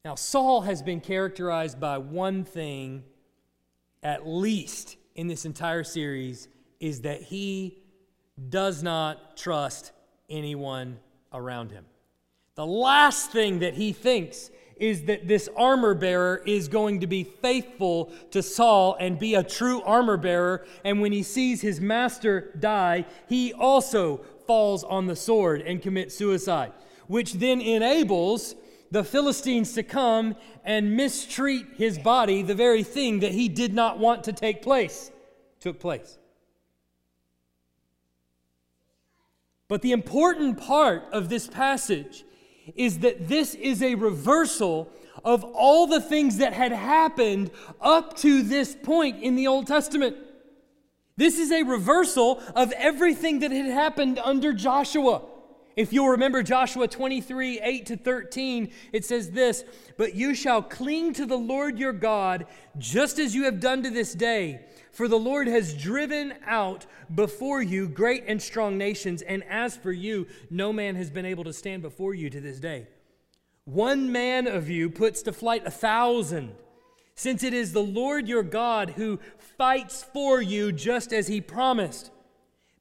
Now, 0.04 0.16
Saul 0.16 0.62
has 0.62 0.84
been 0.84 1.02
characterized 1.02 1.80
by 1.80 1.98
one 1.98 2.44
thing, 2.44 3.04
at 4.04 4.28
least 4.28 4.98
in 5.16 5.28
this 5.28 5.46
entire 5.46 5.84
series, 5.84 6.48
is 6.80 7.02
that 7.02 7.24
he 7.24 7.82
does 8.50 8.84
not 8.84 9.38
trust 9.38 9.92
anyone 10.30 11.00
around 11.34 11.72
him. 11.72 11.86
The 12.56 12.66
last 12.66 13.32
thing 13.32 13.60
that 13.60 13.74
he 13.74 13.92
thinks 13.92 14.50
is 14.78 15.04
that 15.04 15.28
this 15.28 15.50
armor 15.56 15.94
bearer 15.94 16.42
is 16.46 16.68
going 16.68 17.00
to 17.00 17.08
be 17.08 17.24
faithful 17.24 18.12
to 18.32 18.42
Saul 18.42 18.96
and 19.00 19.18
be 19.18 19.36
a 19.36 19.44
true 19.44 19.82
armor 19.84 20.18
bearer. 20.18 20.66
And 20.84 21.02
when 21.02 21.12
he 21.12 21.24
sees 21.24 21.62
his 21.62 21.80
master 21.80 22.52
die, 22.60 23.06
he 23.28 23.54
also 23.54 24.18
falls 24.48 24.84
on 24.84 25.08
the 25.08 25.16
sword 25.16 25.62
and 25.62 25.82
commits 25.82 26.16
suicide, 26.16 26.72
which 27.08 27.34
then 27.34 27.62
enables 27.62 28.56
the 28.92 29.04
Philistines 29.04 29.74
to 29.74 29.84
come 29.84 30.36
and 30.64 30.96
mistreat 30.96 31.66
his 31.76 31.98
body, 31.98 32.42
the 32.42 32.56
very 32.56 32.84
thing 32.84 33.20
that 33.20 33.32
he 33.32 33.50
did 33.50 33.74
not 33.74 33.98
want 33.98 34.24
to 34.26 34.34
take 34.34 34.62
place, 34.62 35.12
took 35.60 35.80
place. 35.80 36.18
But 39.68 39.82
the 39.82 39.92
important 39.92 40.60
part 40.60 41.06
of 41.12 41.30
this 41.30 41.48
passage 41.48 42.24
is 42.76 43.00
that 43.00 43.28
this 43.28 43.56
is 43.56 43.82
a 43.82 43.96
reversal 43.96 44.90
of 45.24 45.44
all 45.44 45.88
the 45.88 46.02
things 46.02 46.38
that 46.38 46.54
had 46.54 46.72
happened 46.72 47.50
up 47.82 48.16
to 48.18 48.44
this 48.44 48.76
point 48.76 49.24
in 49.24 49.36
the 49.36 49.48
Old 49.48 49.66
Testament. 49.68 50.16
This 51.18 51.40
is 51.40 51.52
a 51.52 51.64
reversal 51.64 52.42
of 52.56 52.72
everything 52.74 53.40
that 53.40 53.52
had 53.52 53.66
happened 53.66 54.20
under 54.20 54.54
Joshua. 54.54 55.22
If 55.76 55.92
you'll 55.92 56.10
remember 56.10 56.44
Joshua 56.44 56.88
23 56.88 57.60
8 57.60 57.86
to 57.88 57.98
13, 57.98 58.72
it 58.94 59.04
says 59.04 59.32
this 59.32 59.64
But 59.98 60.16
you 60.16 60.36
shall 60.36 60.62
cling 60.62 61.14
to 61.14 61.26
the 61.26 61.38
Lord 61.38 61.80
your 61.80 61.94
God, 61.94 62.46
just 62.78 63.20
as 63.20 63.34
you 63.34 63.44
have 63.46 63.60
done 63.60 63.84
to 63.84 63.90
this 63.90 64.14
day. 64.14 64.66
For 64.96 65.10
the 65.10 65.20
Lord 65.20 65.50
has 65.50 65.74
driven 65.74 66.36
out 66.46 66.86
before 67.14 67.62
you 67.62 67.90
great 67.90 68.24
and 68.28 68.42
strong 68.42 68.78
nations, 68.78 69.22
and 69.22 69.44
as 69.44 69.76
for 69.76 69.92
you, 69.92 70.26
no 70.50 70.72
man 70.72 70.96
has 70.96 71.10
been 71.10 71.26
able 71.26 71.44
to 71.44 71.52
stand 71.52 71.82
before 71.82 72.14
you 72.14 72.30
to 72.30 72.40
this 72.40 72.62
day. 72.62 72.88
One 73.66 74.10
man 74.10 74.48
of 74.48 74.70
you 74.70 74.90
puts 74.90 75.22
to 75.24 75.34
flight 75.34 75.64
a 75.66 75.70
thousand, 75.70 76.54
since 77.14 77.44
it 77.44 77.54
is 77.54 77.74
the 77.74 77.84
Lord 77.84 78.30
your 78.30 78.42
God 78.42 78.92
who 78.92 79.20
fights 79.58 80.02
for 80.14 80.42
you 80.42 80.72
just 80.72 81.12
as 81.12 81.28
he 81.28 81.42
promised. 81.42 82.10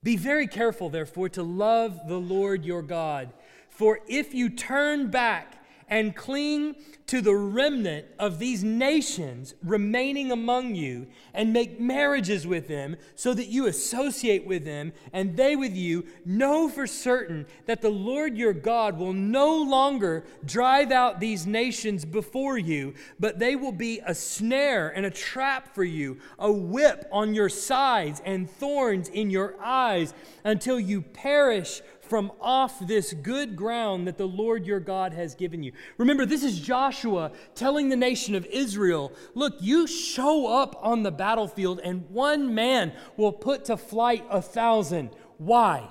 Be 0.05 0.16
very 0.16 0.46
careful, 0.46 0.90
therefore, 0.90 1.31
to 1.31 1.42
love 1.42 1.98
the 2.07 2.20
Lord 2.20 2.64
your 2.64 2.83
God. 2.83 3.33
For 3.70 3.98
if 4.07 4.33
you 4.33 4.50
turn 4.50 5.11
back 5.11 5.63
and 5.88 6.16
cling 6.16 6.77
to 7.07 7.20
the 7.20 7.35
remnant 7.35 8.07
of 8.18 8.38
these 8.38 8.64
nations 8.64 9.55
remaining 9.62 10.33
among 10.33 10.75
you 10.75 11.07
and 11.35 11.53
make 11.53 11.79
marriages 11.79 12.47
with 12.47 12.66
them 12.66 12.97
so 13.14 13.35
that 13.35 13.49
you 13.49 13.66
associate 13.66 14.47
with 14.47 14.64
them 14.64 14.92
and 15.12 15.37
they 15.37 15.55
with 15.55 15.75
you, 15.75 16.07
know 16.25 16.68
for 16.68 16.87
certain 16.87 17.47
that 17.66 17.83
the 17.83 17.90
Lord 17.90 18.38
your 18.38 18.55
God 18.55 18.99
will 18.99 19.12
no 19.12 19.55
longer 19.62 20.25
drive 20.44 20.90
out 20.90 21.20
these 21.20 21.47
nations 21.47 22.05
before 22.05 22.57
you, 22.57 22.94
but 23.20 23.38
they 23.38 23.55
will 23.55 23.73
be 23.73 24.01
a 24.07 24.14
snare 24.14 24.88
and 24.88 25.05
a 25.05 25.11
trap 25.11 25.75
for 25.75 25.85
you, 25.85 26.18
a 26.38 26.51
whip 26.51 27.07
on 27.12 27.35
your 27.35 27.51
sides 27.51 28.23
and 28.25 28.49
thorns 28.49 29.09
in 29.09 29.31
your 29.31 29.55
eyes 29.62 30.14
until 30.44 30.81
you 30.81 31.03
perish 31.03 31.83
from 32.09 32.33
off 32.40 32.87
this 32.87 33.12
good 33.12 33.57
ground 33.57 34.07
that 34.07 34.19
the 34.19 34.29
Lord 34.29 34.67
your 34.67 34.81
God 34.81 35.12
has 35.12 35.35
given 35.35 35.62
you. 35.62 35.73
Remember, 35.99 36.27
this 36.27 36.45
is 36.45 36.61
Joshua 36.61 37.33
telling 37.55 37.88
the 37.88 37.97
nation 37.97 38.35
of 38.35 38.47
Israel 38.47 39.12
look, 39.35 39.55
you 39.61 39.87
show 39.87 40.47
up 40.47 40.79
on 40.83 41.03
the 41.03 41.11
battlefield, 41.11 41.81
and 41.83 42.09
one 42.11 42.55
man 42.55 42.93
will 43.17 43.33
put 43.33 43.64
to 43.67 43.77
flight 43.77 44.25
a 44.31 44.43
thousand. 44.43 45.11
Why? 45.38 45.90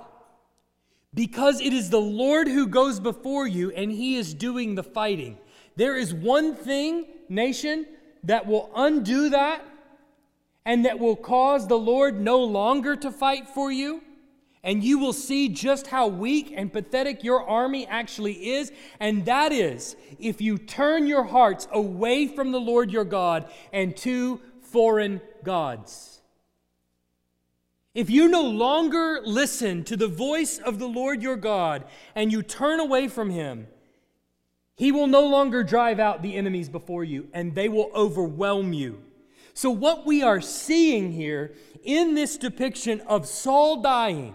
Because 1.12 1.60
it 1.60 1.72
is 1.72 1.90
the 1.90 2.00
Lord 2.00 2.48
who 2.48 2.66
goes 2.66 3.00
before 3.00 3.46
you, 3.46 3.70
and 3.70 3.90
he 3.90 4.16
is 4.16 4.34
doing 4.34 4.74
the 4.74 4.82
fighting. 4.82 5.38
There 5.76 5.96
is 5.96 6.14
one 6.14 6.54
thing, 6.54 7.06
nation, 7.28 7.86
that 8.24 8.46
will 8.46 8.70
undo 8.74 9.30
that 9.30 9.64
and 10.66 10.86
that 10.86 10.98
will 10.98 11.16
cause 11.16 11.68
the 11.68 11.78
Lord 11.78 12.20
no 12.20 12.42
longer 12.42 12.96
to 12.96 13.10
fight 13.10 13.48
for 13.48 13.70
you 13.70 14.02
and 14.64 14.82
you 14.82 14.98
will 14.98 15.12
see 15.12 15.50
just 15.50 15.88
how 15.88 16.08
weak 16.08 16.52
and 16.56 16.72
pathetic 16.72 17.22
your 17.22 17.46
army 17.46 17.86
actually 17.86 18.54
is. 18.54 18.72
And 18.98 19.26
that 19.26 19.52
is 19.52 19.94
if 20.18 20.40
you 20.40 20.56
turn 20.56 21.06
your 21.06 21.24
hearts 21.24 21.68
away 21.70 22.26
from 22.26 22.50
the 22.50 22.60
Lord 22.60 22.90
your 22.90 23.04
God 23.04 23.48
and 23.72 23.94
to 23.98 24.40
foreign 24.62 25.20
gods. 25.44 26.22
If 27.94 28.10
you 28.10 28.26
no 28.26 28.42
longer 28.42 29.20
listen 29.22 29.84
to 29.84 29.96
the 29.96 30.08
voice 30.08 30.58
of 30.58 30.78
the 30.78 30.88
Lord 30.88 31.22
your 31.22 31.36
God 31.36 31.84
and 32.14 32.32
you 32.32 32.42
turn 32.42 32.80
away 32.80 33.06
from 33.06 33.30
him, 33.30 33.68
he 34.76 34.90
will 34.90 35.06
no 35.06 35.26
longer 35.26 35.62
drive 35.62 36.00
out 36.00 36.22
the 36.22 36.34
enemies 36.34 36.70
before 36.70 37.04
you 37.04 37.28
and 37.34 37.54
they 37.54 37.68
will 37.68 37.90
overwhelm 37.94 38.72
you. 38.72 39.02
So, 39.52 39.70
what 39.70 40.04
we 40.04 40.22
are 40.22 40.40
seeing 40.40 41.12
here 41.12 41.52
in 41.84 42.14
this 42.14 42.36
depiction 42.36 43.00
of 43.02 43.28
Saul 43.28 43.82
dying 43.82 44.34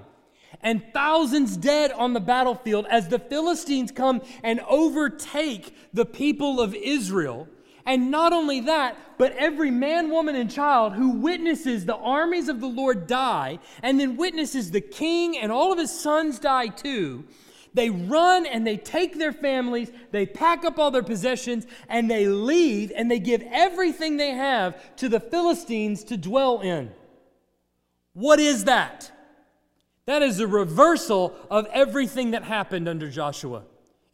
and 0.61 0.83
thousands 0.93 1.57
dead 1.57 1.91
on 1.91 2.13
the 2.13 2.19
battlefield 2.19 2.85
as 2.89 3.07
the 3.07 3.19
Philistines 3.19 3.91
come 3.91 4.21
and 4.43 4.59
overtake 4.67 5.75
the 5.93 6.05
people 6.05 6.59
of 6.59 6.75
Israel. 6.75 7.47
And 7.85 8.11
not 8.11 8.33
only 8.33 8.59
that, 8.61 8.97
but 9.17 9.31
every 9.33 9.71
man, 9.71 10.11
woman, 10.11 10.35
and 10.35 10.51
child 10.51 10.93
who 10.93 11.09
witnesses 11.09 11.85
the 11.85 11.95
armies 11.95 12.47
of 12.47 12.59
the 12.59 12.67
Lord 12.67 13.07
die, 13.07 13.59
and 13.81 13.99
then 13.99 14.17
witnesses 14.17 14.71
the 14.71 14.81
king 14.81 15.37
and 15.37 15.51
all 15.51 15.71
of 15.71 15.79
his 15.79 15.97
sons 15.97 16.39
die 16.39 16.67
too, 16.67 17.25
they 17.73 17.89
run 17.89 18.45
and 18.45 18.65
they 18.65 18.77
take 18.77 19.17
their 19.17 19.31
families, 19.31 19.91
they 20.11 20.25
pack 20.25 20.65
up 20.65 20.79
all 20.79 20.91
their 20.91 21.03
possessions, 21.03 21.65
and 21.87 22.09
they 22.09 22.27
leave 22.27 22.91
and 22.95 23.09
they 23.09 23.19
give 23.19 23.43
everything 23.51 24.17
they 24.17 24.31
have 24.31 24.95
to 24.97 25.09
the 25.09 25.19
Philistines 25.19 26.03
to 26.05 26.17
dwell 26.17 26.61
in. 26.61 26.91
What 28.13 28.39
is 28.39 28.65
that? 28.65 29.11
That 30.09 30.23
is 30.23 30.39
a 30.39 30.47
reversal 30.47 31.35
of 31.51 31.67
everything 31.71 32.31
that 32.31 32.41
happened 32.41 32.89
under 32.89 33.11
Joshua. 33.11 33.65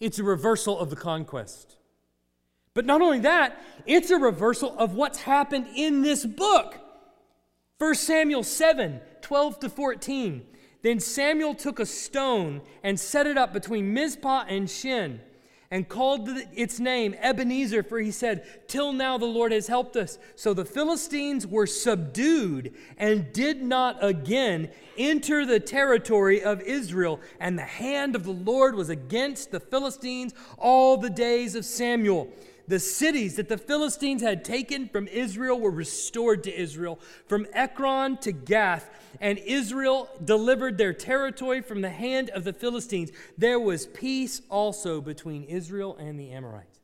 It's 0.01 0.19
a 0.19 0.25
reversal 0.25 0.77
of 0.77 0.89
the 0.89 0.97
conquest. 0.97 1.77
But 2.73 2.86
not 2.86 3.01
only 3.01 3.19
that, 3.19 3.63
it's 3.86 4.10
a 4.10 4.17
reversal 4.17 4.77
of 4.77 4.93
what's 4.93 5.19
happened 5.19 5.67
in 5.73 6.01
this 6.01 6.25
book. 6.25 6.75
1 7.77 7.95
Samuel 7.95 8.43
7 8.43 8.99
12 9.21 9.60
to 9.62 9.69
14. 9.69 10.45
Then 10.81 10.99
Samuel 10.99 11.55
took 11.55 11.79
a 11.79 11.86
stone 11.86 12.62
and 12.84 12.99
set 12.99 13.25
it 13.25 13.38
up 13.38 13.53
between 13.53 13.93
Mizpah 13.93 14.43
and 14.49 14.69
Shen 14.69 15.21
and 15.71 15.88
called 15.88 16.30
its 16.54 16.80
name 16.80 17.15
Ebenezer, 17.19 17.84
for 17.84 17.99
he 17.99 18.12
said, 18.12 18.45
Till 18.67 18.93
now 18.93 19.17
the 19.17 19.25
Lord 19.25 19.51
has 19.51 19.67
helped 19.67 19.95
us. 19.95 20.17
So 20.36 20.54
the 20.54 20.65
Philistines 20.65 21.47
were 21.47 21.67
subdued 21.67 22.73
and 22.97 23.34
did 23.34 23.62
not 23.62 24.04
again 24.04 24.69
enter 24.97 25.45
the 25.45 25.60
territory 25.60 26.43
of 26.43 26.62
Israel. 26.62 27.19
And 27.39 27.58
the 27.58 27.63
hand 27.63 28.15
of 28.15 28.23
the 28.23 28.32
Lord 28.32 28.75
was 28.75 28.89
against 28.89 29.51
the 29.51 29.60
Philistines 29.60 30.34
all 30.58 30.97
the 30.97 31.10
days 31.10 31.56
of 31.56 31.65
Samuel. 31.65 32.30
The 32.67 32.80
cities 32.80 33.36
that 33.36 33.49
the 33.49 33.58
Philistines 33.58 34.21
had 34.21 34.43
taken 34.43 34.89
from 34.89 35.08
Israel 35.08 35.60
were 35.60 35.71
restored 35.71 36.43
to 36.45 36.54
Israel, 36.54 36.99
from 37.28 37.45
Ekron 37.54 38.17
to 38.17 38.32
Gath 38.32 38.89
and 39.21 39.38
Israel 39.39 40.10
delivered 40.23 40.78
their 40.78 40.93
territory 40.93 41.62
from 41.62 41.82
the 41.82 41.89
hand 41.89 42.30
of 42.32 42.43
the 42.43 42.54
Philistines, 42.54 43.12
there 43.38 43.60
was 43.60 43.88
peace 43.88 44.41
also 44.49 45.01
between 45.01 45.43
Israel 45.43 45.95
and 45.97 46.19
the 46.19 46.32
Amorites. 46.32 46.80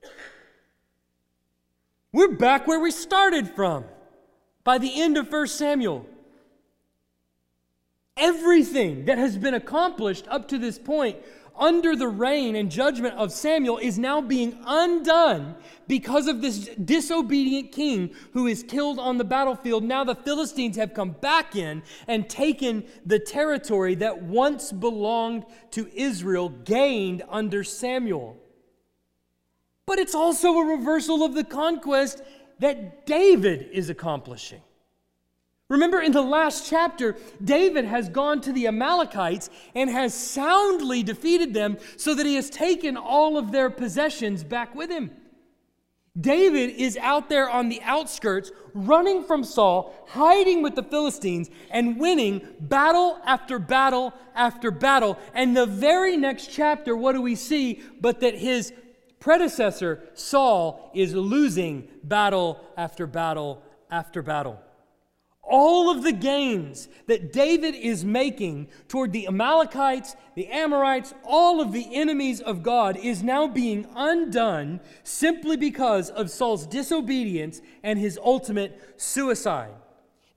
We're 2.12 2.36
back 2.36 2.68
where 2.68 2.80
we 2.80 2.92
started 2.92 3.50
from 3.50 3.86
by 4.64 4.78
the 4.78 5.02
end 5.02 5.18
of 5.18 5.32
1 5.32 5.48
Samuel. 5.48 6.06
Everything 8.18 9.06
that 9.06 9.18
has 9.18 9.38
been 9.38 9.54
accomplished 9.54 10.28
up 10.28 10.48
to 10.50 10.58
this 10.58 10.78
point 10.78 11.18
under 11.58 11.96
the 11.96 12.08
reign 12.08 12.56
and 12.56 12.72
judgment 12.72 13.16
of 13.16 13.32
Samuel 13.32 13.78
is 13.78 14.00
now 14.00 14.22
being 14.22 14.58
undone 14.66 15.56
because 15.88 16.28
of 16.28 16.42
this 16.42 16.70
disobedient 16.84 17.72
king 17.72 18.16
who 18.34 18.48
is 18.48 18.64
killed 18.64 19.00
on 19.00 19.18
the 19.18 19.24
battlefield. 19.24 19.84
Now 19.84 20.04
the 20.04 20.16
Philistines 20.16 20.78
have 20.78 20.94
come 20.94 21.12
back 21.12 21.56
in 21.56 21.84
and 22.08 22.30
taken 22.30 22.84
the 23.06 23.20
territory 23.20 23.96
that 23.96 24.22
once 24.22 24.72
belonged 24.72 25.46
to 25.72 25.90
Israel, 25.94 26.50
gained 26.50 27.24
under 27.30 27.64
Samuel. 27.64 28.38
But 29.86 30.00
it's 30.00 30.16
also 30.16 30.54
a 30.54 30.66
reversal 30.66 31.24
of 31.24 31.34
the 31.34 31.44
conquest 31.44 32.22
that 32.60 33.06
David 33.06 33.70
is 33.72 33.90
accomplishing. 33.90 34.62
Remember 35.72 36.02
in 36.02 36.12
the 36.12 36.22
last 36.22 36.70
chapter, 36.70 37.16
David 37.42 37.86
has 37.86 38.10
gone 38.10 38.42
to 38.42 38.52
the 38.52 38.68
Amalekites 38.68 39.50
and 39.74 39.90
has 39.90 40.14
soundly 40.14 41.02
defeated 41.02 41.54
them 41.54 41.78
so 41.96 42.14
that 42.14 42.26
he 42.26 42.36
has 42.36 42.50
taken 42.50 42.98
all 42.98 43.38
of 43.38 43.54
their 43.54 43.70
possessions 43.70 44.44
back 44.44 44.76
with 44.76 44.90
him. 44.90 45.12
David 46.20 46.72
is 46.72 46.98
out 46.98 47.30
there 47.30 47.50
on 47.50 47.70
the 47.70 47.82
outskirts, 47.84 48.52
running 48.74 49.24
from 49.24 49.46
Saul, 49.46 49.96
hiding 50.10 50.62
with 50.62 50.76
the 50.76 50.84
Philistines, 50.84 51.50
and 51.70 51.98
winning 51.98 52.46
battle 52.60 53.18
after 53.26 53.58
battle 53.58 54.14
after 54.36 54.72
battle. 54.72 55.18
And 55.34 55.56
the 55.56 55.66
very 55.66 56.18
next 56.18 56.48
chapter, 56.48 56.98
what 56.98 57.14
do 57.14 57.22
we 57.22 57.36
see? 57.36 57.82
But 58.02 58.20
that 58.20 58.36
his 58.36 58.74
predecessor, 59.22 60.04
Saul, 60.16 60.92
is 60.94 61.16
losing 61.16 61.88
battle 62.04 62.60
after 62.76 63.08
battle 63.08 63.64
after 63.90 64.22
battle. 64.22 64.60
All 65.52 65.92
of 65.92 66.02
the 66.02 66.14
gains 66.14 66.88
that 67.08 67.34
David 67.34 67.76
is 67.76 68.06
making 68.06 68.70
toward 68.88 69.12
the 69.12 69.28
Amalekites, 69.28 70.16
the 70.34 70.48
Amorites, 70.48 71.14
all 71.24 71.60
of 71.60 71.74
the 71.74 71.94
enemies 71.94 72.40
of 72.40 72.64
God 72.64 72.98
is 72.98 73.22
now 73.22 73.48
being 73.48 73.86
undone 73.96 74.80
simply 75.04 75.58
because 75.58 76.10
of 76.10 76.32
Saul's 76.32 76.66
disobedience 76.66 77.62
and 77.84 78.00
his 78.00 78.18
ultimate 78.24 78.94
suicide. 78.96 79.74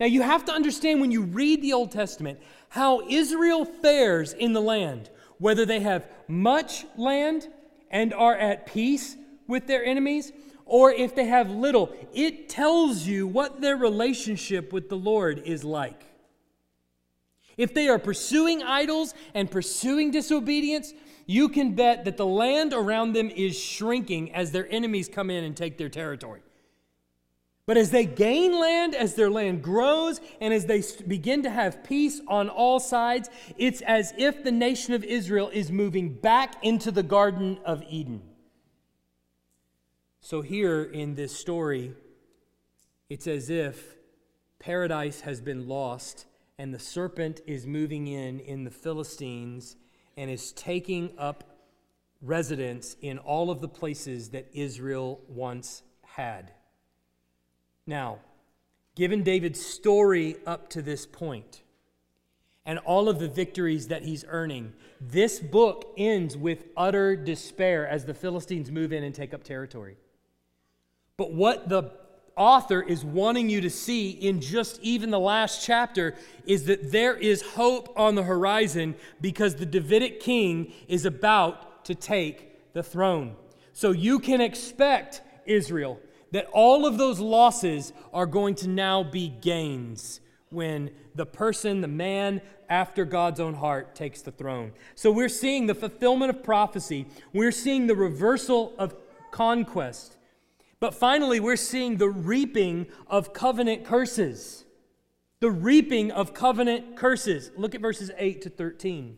Now, 0.01 0.07
you 0.07 0.23
have 0.23 0.45
to 0.47 0.53
understand 0.53 1.01
when 1.01 1.13
you 1.13 1.23
read 1.23 1.63
the 1.63 1.73
Old 1.73 1.93
Testament 1.93 2.41
how 2.71 3.09
Israel 3.09 3.65
fares 3.65 4.33
in 4.33 4.53
the 4.53 4.61
land, 4.61 5.11
whether 5.39 5.65
they 5.65 5.81
have 5.81 6.09
much 6.27 6.85
land 6.97 7.49
and 7.89 8.13
are 8.13 8.37
at 8.37 8.67
peace 8.67 9.17
with 9.47 9.69
their 9.69 9.85
enemies, 9.85 10.33
or 10.67 10.91
if 10.93 11.15
they 11.15 11.27
have 11.27 11.51
little, 11.51 11.93
it 12.13 12.49
tells 12.49 13.07
you 13.07 13.27
what 13.27 13.61
their 13.61 13.77
relationship 13.77 14.73
with 14.73 14.89
the 14.89 14.97
Lord 14.97 15.43
is 15.45 15.65
like. 15.65 16.03
If 17.57 17.75
they 17.75 17.89
are 17.89 17.99
pursuing 17.99 18.63
idols 18.63 19.15
and 19.35 19.51
pursuing 19.51 20.11
disobedience, 20.11 20.93
you 21.27 21.49
can 21.49 21.75
bet 21.75 22.05
that 22.05 22.17
the 22.17 22.27
land 22.27 22.73
around 22.73 23.13
them 23.13 23.31
is 23.31 23.59
shrinking 23.59 24.35
as 24.35 24.51
their 24.51 24.71
enemies 24.71 25.09
come 25.09 25.31
in 25.31 25.45
and 25.45 25.57
take 25.57 25.79
their 25.79 25.89
territory. 25.89 26.43
But 27.67 27.79
as 27.79 27.91
they 27.91 28.05
gain 28.05 28.59
land, 28.61 28.95
as 28.95 29.15
their 29.15 29.31
land 29.31 29.63
grows, 29.63 30.21
and 30.41 30.53
as 30.53 30.67
they 30.67 30.83
begin 31.07 31.45
to 31.45 31.51
have 31.51 31.83
peace 31.83 32.21
on 32.29 32.51
all 32.51 32.79
sides, 32.79 33.31
it's 33.57 33.81
as 33.83 34.13
if 34.19 34.45
the 34.45 34.53
nation 34.53 34.93
of 34.93 35.03
Israel 35.03 35.49
is 35.51 35.73
moving 35.73 36.11
back 36.13 36.63
into 36.63 36.91
the 36.91 37.03
Garden 37.03 37.59
of 37.65 37.83
Eden. 37.89 38.21
So, 40.25 40.41
here 40.41 40.83
in 40.83 41.17
this 41.17 41.37
story, 41.37 41.93
it's 43.11 43.27
as 43.27 43.51
if 43.51 43.95
paradise 44.59 45.21
has 45.21 45.43
been 45.43 45.69
lost 45.69 46.25
and 46.59 46.73
the 46.73 46.79
serpent 46.79 47.43
is 47.47 47.67
moving 47.67 48.07
in 48.07 48.41
in 48.41 48.65
the 48.65 48.71
Philistines 48.71 49.77
and 50.17 50.31
is 50.31 50.53
taking 50.53 51.13
up 51.19 51.59
residence 52.23 52.97
in 53.03 53.19
all 53.19 53.51
of 53.51 53.61
the 53.61 53.69
places 53.69 54.31
that 54.31 54.49
Israel 54.55 55.21
once 55.29 55.83
had. 56.03 56.53
Now, 57.87 58.21
given 58.95 59.25
David's 59.25 59.61
story 59.63 60.37
up 60.47 60.71
to 60.71 60.81
this 60.81 61.05
point 61.05 61.61
and 62.65 62.79
all 62.79 63.11
of 63.11 63.19
the 63.19 63.29
victories 63.29 63.89
that 63.89 64.05
he's 64.05 64.25
earning, 64.29 64.73
this 65.03 65.39
book 65.39 65.93
ends 65.99 66.35
with 66.35 66.65
utter 66.79 67.15
despair 67.15 67.87
as 67.87 68.07
the 68.07 68.15
Philistines 68.15 68.71
move 68.71 68.91
in 68.91 69.05
and 69.05 69.15
take 69.15 69.35
up 69.35 69.45
territory. 69.45 69.99
But 71.17 71.33
what 71.33 71.69
the 71.69 71.93
author 72.37 72.83
is 72.83 73.05
wanting 73.05 73.49
you 73.49 73.61
to 73.61 73.71
see 73.71 74.11
in 74.11 74.41
just 74.41 74.81
even 74.83 75.11
the 75.11 75.21
last 75.21 75.65
chapter 75.65 76.17
is 76.45 76.65
that 76.65 76.91
there 76.91 77.15
is 77.17 77.43
hope 77.43 77.93
on 77.97 78.17
the 78.17 78.25
horizon 78.25 78.97
because 79.21 79.55
the 79.55 79.67
Davidic 79.67 80.19
king 80.19 80.73
is 80.89 81.05
about 81.05 81.85
to 81.85 81.95
take 81.95 82.73
the 82.73 82.83
throne. 82.83 83.37
So 83.73 83.93
you 83.93 84.19
can 84.19 84.41
expect, 84.41 85.23
Israel, 85.47 86.01
that 86.33 86.47
all 86.53 86.85
of 86.85 86.99
those 86.99 87.21
losses 87.21 87.93
are 88.13 88.27
going 88.27 88.57
to 88.57 88.69
now 88.69 89.05
be 89.05 89.29
gains 89.29 90.21
when 90.51 90.91
the 91.15 91.27
person, 91.27 91.81
the 91.81 91.89
man 91.89 92.41
after 92.69 93.05
God's 93.05 93.39
own 93.39 93.55
heart, 93.55 93.95
takes 93.95 94.23
the 94.23 94.33
throne. 94.33 94.73
So 94.97 95.13
we're 95.13 95.29
seeing 95.29 95.67
the 95.67 95.75
fulfillment 95.77 96.31
of 96.31 96.43
prophecy, 96.43 97.07
we're 97.33 97.53
seeing 97.53 97.87
the 97.87 97.95
reversal 97.95 98.73
of 98.79 98.97
conquest. 99.31 100.17
But 100.85 100.95
finally, 100.95 101.41
we're 101.41 101.57
seeing 101.57 101.97
the 101.97 102.11
reaping 102.11 102.89
of 103.07 103.33
covenant 103.33 103.87
curses. 103.87 104.67
The 105.41 105.51
reaping 105.51 106.11
of 106.11 106.35
covenant 106.35 106.95
curses. 106.95 107.51
Look 107.57 107.75
at 107.75 107.81
verses 107.81 108.11
8 108.19 108.43
to 108.43 108.51
13. 108.51 109.17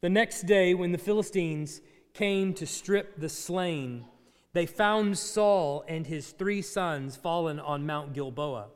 The 0.00 0.08
next 0.08 0.46
day, 0.46 0.72
when 0.72 0.92
the 0.92 0.96
Philistines 0.96 1.82
came 2.14 2.54
to 2.54 2.66
strip 2.66 3.20
the 3.20 3.28
slain, 3.28 4.06
they 4.54 4.64
found 4.64 5.18
Saul 5.18 5.84
and 5.86 6.06
his 6.06 6.30
three 6.30 6.62
sons 6.62 7.16
fallen 7.16 7.60
on 7.60 7.84
Mount 7.84 8.14
Gilboa. 8.14 8.68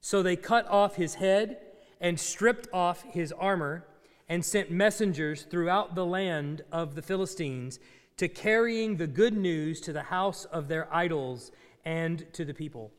So 0.00 0.22
they 0.22 0.36
cut 0.36 0.68
off 0.68 0.94
his 0.94 1.14
head 1.14 1.58
and 2.00 2.20
stripped 2.20 2.68
off 2.72 3.02
his 3.02 3.32
armor 3.32 3.84
and 4.28 4.44
sent 4.44 4.70
messengers 4.70 5.42
throughout 5.42 5.96
the 5.96 6.06
land 6.06 6.62
of 6.70 6.94
the 6.94 7.02
Philistines 7.02 7.80
to 8.16 8.28
carrying 8.28 8.96
the 8.96 9.06
good 9.06 9.36
news 9.36 9.80
to 9.82 9.92
the 9.92 10.04
house 10.04 10.44
of 10.46 10.68
their 10.68 10.92
idols 10.94 11.52
and 11.84 12.32
to 12.32 12.44
the 12.44 12.54
people. 12.54 12.92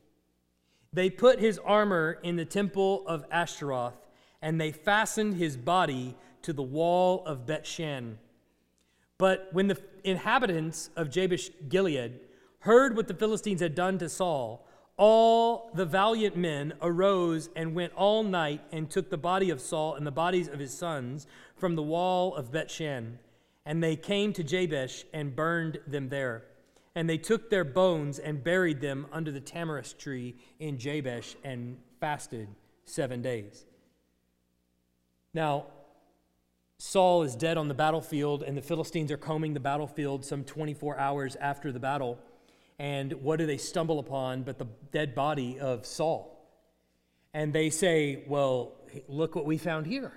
They 0.94 1.10
put 1.10 1.40
his 1.40 1.60
armor 1.60 2.20
in 2.24 2.36
the 2.36 2.46
temple 2.46 3.04
of 3.08 3.26
Ashtaroth, 3.32 4.08
and 4.42 4.60
they 4.60 4.72
fastened 4.72 5.36
his 5.36 5.58
body 5.58 6.16
to 6.44 6.54
the 6.54 6.64
wall 6.64 7.24
of 7.26 7.46
Bethshan. 7.46 8.18
But 9.18 9.50
when 9.52 9.68
the 9.68 9.82
inhabitants 10.04 10.90
of 10.96 11.10
Jabesh 11.10 11.50
Gilead 11.68 12.20
heard 12.60 12.96
what 12.96 13.08
the 13.08 13.14
Philistines 13.14 13.62
had 13.62 13.76
done 13.76 13.98
to 13.98 14.10
Saul, 14.10 14.68
all 14.96 15.70
the 15.74 15.86
valiant 15.86 16.36
men 16.36 16.74
arose 16.82 17.50
and 17.56 17.76
went 17.76 17.94
all 17.94 18.24
night 18.24 18.62
and 18.72 18.90
took 18.90 19.10
the 19.10 19.18
body 19.18 19.50
of 19.50 19.62
Saul 19.62 19.96
and 19.96 20.06
the 20.06 20.12
bodies 20.12 20.48
of 20.48 20.60
his 20.60 20.74
sons 20.74 21.28
from 21.56 21.76
the 21.76 21.84
wall 21.84 22.36
of 22.36 22.52
Bethshan. 22.52 23.18
And 23.68 23.84
they 23.84 23.98
came 23.98 24.32
to 24.32 24.46
Jabesh 24.46 25.04
and 25.12 25.36
burned 25.36 25.80
them 25.86 26.08
there. 26.08 26.46
And 26.96 27.10
they 27.10 27.18
took 27.18 27.50
their 27.50 27.66
bones 27.66 28.18
and 28.18 28.42
buried 28.42 28.80
them 28.80 29.08
under 29.12 29.30
the 29.30 29.42
tamarisk 29.42 29.98
tree 29.98 30.38
in 30.58 30.78
Jabesh 30.78 31.36
and 31.44 31.78
fasted 32.00 32.48
seven 32.86 33.22
days. 33.22 33.66
Now, 35.34 35.66
Saul 36.78 37.24
is 37.24 37.36
dead 37.36 37.58
on 37.58 37.68
the 37.68 37.74
battlefield, 37.74 38.42
and 38.42 38.56
the 38.56 38.62
Philistines 38.62 39.12
are 39.12 39.18
combing 39.18 39.54
the 39.54 39.60
battlefield 39.60 40.24
some 40.24 40.46
24 40.46 40.98
hours 40.98 41.36
after 41.36 41.74
the 41.74 41.80
battle. 41.80 42.18
And 42.80 43.12
what 43.22 43.38
do 43.38 43.46
they 43.46 43.58
stumble 43.58 44.00
upon 44.00 44.44
but 44.44 44.60
the 44.60 44.68
dead 44.94 45.14
body 45.14 45.60
of 45.60 45.86
Saul? 45.86 46.34
And 47.34 47.52
they 47.52 47.70
say, 47.70 48.24
Well, 48.28 48.72
look 49.10 49.36
what 49.36 49.46
we 49.46 49.58
found 49.58 49.88
here. 49.88 50.14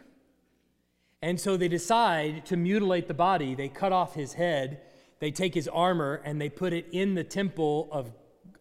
And 1.22 1.38
so 1.38 1.56
they 1.56 1.68
decide 1.68 2.46
to 2.46 2.56
mutilate 2.56 3.08
the 3.08 3.14
body. 3.14 3.54
They 3.54 3.68
cut 3.68 3.92
off 3.92 4.14
his 4.14 4.34
head, 4.34 4.80
they 5.18 5.30
take 5.30 5.54
his 5.54 5.68
armor, 5.68 6.22
and 6.24 6.40
they 6.40 6.48
put 6.48 6.72
it 6.72 6.86
in 6.92 7.14
the 7.14 7.24
temple 7.24 7.88
of, 7.92 8.10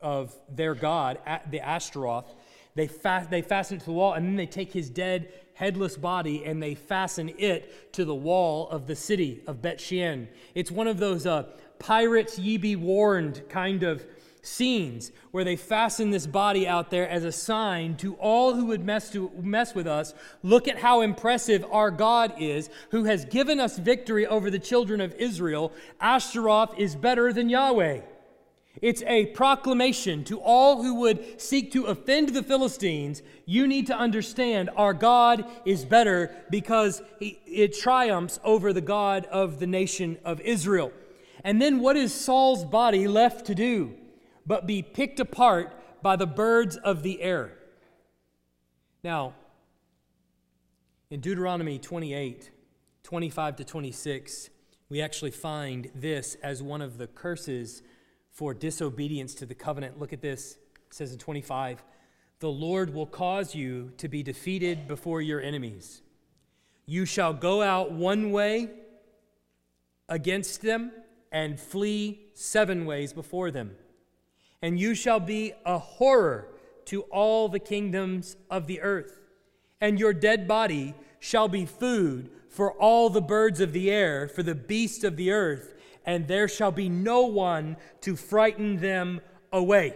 of 0.02 0.36
their 0.50 0.76
god, 0.76 1.19
the 1.50 1.62
Ashtaroth. 1.62 2.36
They, 2.76 2.88
fa- 2.88 3.28
they 3.30 3.41
fasten 3.41 3.78
it 3.78 3.80
to 3.82 3.86
the 3.86 3.93
wall, 3.93 4.13
and 4.13 4.26
then 4.26 4.36
they 4.36 4.45
take 4.45 4.74
his 4.74 4.89
dead, 4.89 5.32
headless 5.60 5.98
body 5.98 6.45
and 6.45 6.63
they 6.63 6.74
fasten 6.74 7.30
it 7.38 7.91
to 7.91 8.06
the 8.06 8.15
wall 8.15 8.69
of 8.69 8.88
the 8.88 8.95
city 8.95 9.43
of 9.45 9.62
Bet 9.62 9.82
Shean. 9.82 10.30
It's 10.56 10.72
one 10.72 10.88
of 10.88 11.00
those 11.00 11.26
uh, 11.26 11.43
pirates 11.80 12.39
ye 12.39 12.56
be 12.56 12.78
warned 12.78 13.43
kind 13.50 13.84
of 13.84 14.06
scenes 14.41 15.12
where 15.32 15.43
they 15.43 15.56
fasten 15.56 16.12
this 16.12 16.28
body 16.28 16.67
out 16.67 16.91
there 16.91 17.08
as 17.08 17.23
a 17.23 17.32
sign 17.32 17.95
to 17.97 18.15
all 18.15 18.56
who 18.56 18.65
would 18.65 18.84
mess, 18.86 19.10
to, 19.12 19.32
mess 19.41 19.75
with 19.75 19.88
us. 19.88 20.13
Look 20.43 20.67
at 20.67 20.80
how 20.80 21.02
impressive 21.02 21.65
our 21.71 21.91
God 21.91 22.34
is, 22.39 22.69
who 22.91 23.06
has 23.06 23.25
given 23.25 23.60
us 23.60 23.78
victory 23.78 24.25
over 24.25 24.49
the 24.49 24.60
children 24.60 25.02
of 25.02 25.13
Israel. 25.15 25.71
Ashtaroth 25.99 26.78
is 26.78 26.95
better 26.95 27.34
than 27.34 27.49
Yahweh. 27.49 28.02
It's 28.82 29.04
a 29.04 29.25
proclamation 29.28 30.23
to 30.25 30.39
all 30.39 30.84
who 30.84 30.95
would 31.02 31.41
seek 31.41 31.71
to 31.73 31.86
offend 31.86 32.30
the 32.30 32.43
Philistines. 32.43 33.21
You 33.45 33.67
need 33.67 33.88
to 33.88 33.97
understand 33.97 34.69
our 34.75 34.93
God 34.93 35.43
is 35.65 35.84
better 35.84 36.34
because 36.49 37.02
it 37.19 37.78
triumphs 37.78 38.39
over 38.43 38.71
the 38.71 38.82
God 38.82 39.25
of 39.25 39.60
the 39.60 39.67
nation 39.67 40.17
of 40.23 40.39
Israel. 40.41 40.93
And 41.43 41.62
then 41.62 41.80
what 41.80 41.97
is 41.97 42.13
Saul's 42.13 42.63
body 42.63 43.08
left 43.08 43.47
to 43.47 43.56
do? 43.56 43.95
But 44.49 44.65
be 44.65 44.81
picked 44.81 45.19
apart 45.19 45.71
by 46.01 46.15
the 46.15 46.25
birds 46.25 46.75
of 46.75 47.03
the 47.03 47.21
air. 47.21 47.51
Now, 49.03 49.35
in 51.11 51.21
Deuteronomy 51.21 51.78
28 51.78 52.49
25 53.03 53.55
to 53.55 53.63
26, 53.63 54.49
we 54.89 55.01
actually 55.01 55.32
find 55.32 55.89
this 55.95 56.36
as 56.41 56.63
one 56.63 56.82
of 56.82 56.97
the 56.97 57.05
curses 57.07 57.84
for 58.32 58.53
disobedience 58.53 59.36
to 59.36 59.45
the 59.45 59.53
covenant. 59.53 59.99
Look 59.99 60.13
at 60.13 60.21
this. 60.21 60.57
It 60.88 60.93
says 60.95 61.11
in 61.11 61.19
25, 61.19 61.84
The 62.39 62.49
Lord 62.49 62.93
will 62.93 63.05
cause 63.05 63.53
you 63.53 63.91
to 63.97 64.07
be 64.07 64.24
defeated 64.24 64.88
before 64.88 65.21
your 65.21 65.41
enemies. 65.41 66.01
You 66.88 67.05
shall 67.05 67.34
go 67.34 67.61
out 67.61 67.91
one 67.91 68.32
way 68.32 68.69
against 70.07 70.63
them 70.63 70.91
and 71.32 71.59
flee 71.59 72.30
seven 72.34 72.86
ways 72.86 73.13
before 73.13 73.51
them 73.51 73.76
and 74.62 74.80
you 74.80 74.93
shall 74.93 75.20
be 75.20 75.53
a 75.66 75.78
horror 75.78 76.47
to 76.86 77.01
all 77.03 77.47
the 77.47 77.60
kingdoms 77.60 78.36
of 78.49 78.68
the 78.68 78.82
earth. 78.82 79.20
And 79.80 79.99
your 79.99 80.14
dead 80.14 80.47
body 80.47 80.95
shall 81.20 81.47
be 81.47 81.66
food 81.66 82.30
for 82.49 82.74
all 82.74 83.10
the 83.10 83.22
birds 83.22 83.62
of 83.62 83.74
the 83.74 83.91
air, 83.91 84.28
for 84.28 84.43
the 84.43 84.55
beasts 84.55 85.03
of 85.03 85.16
the 85.16 85.32
earth, 85.32 85.76
and 86.05 86.28
there 86.28 86.47
shall 86.47 86.72
be 86.72 86.89
no 86.89 87.22
one 87.22 87.78
to 88.01 88.16
frighten 88.16 88.78
them 88.78 89.22
away. 89.53 89.93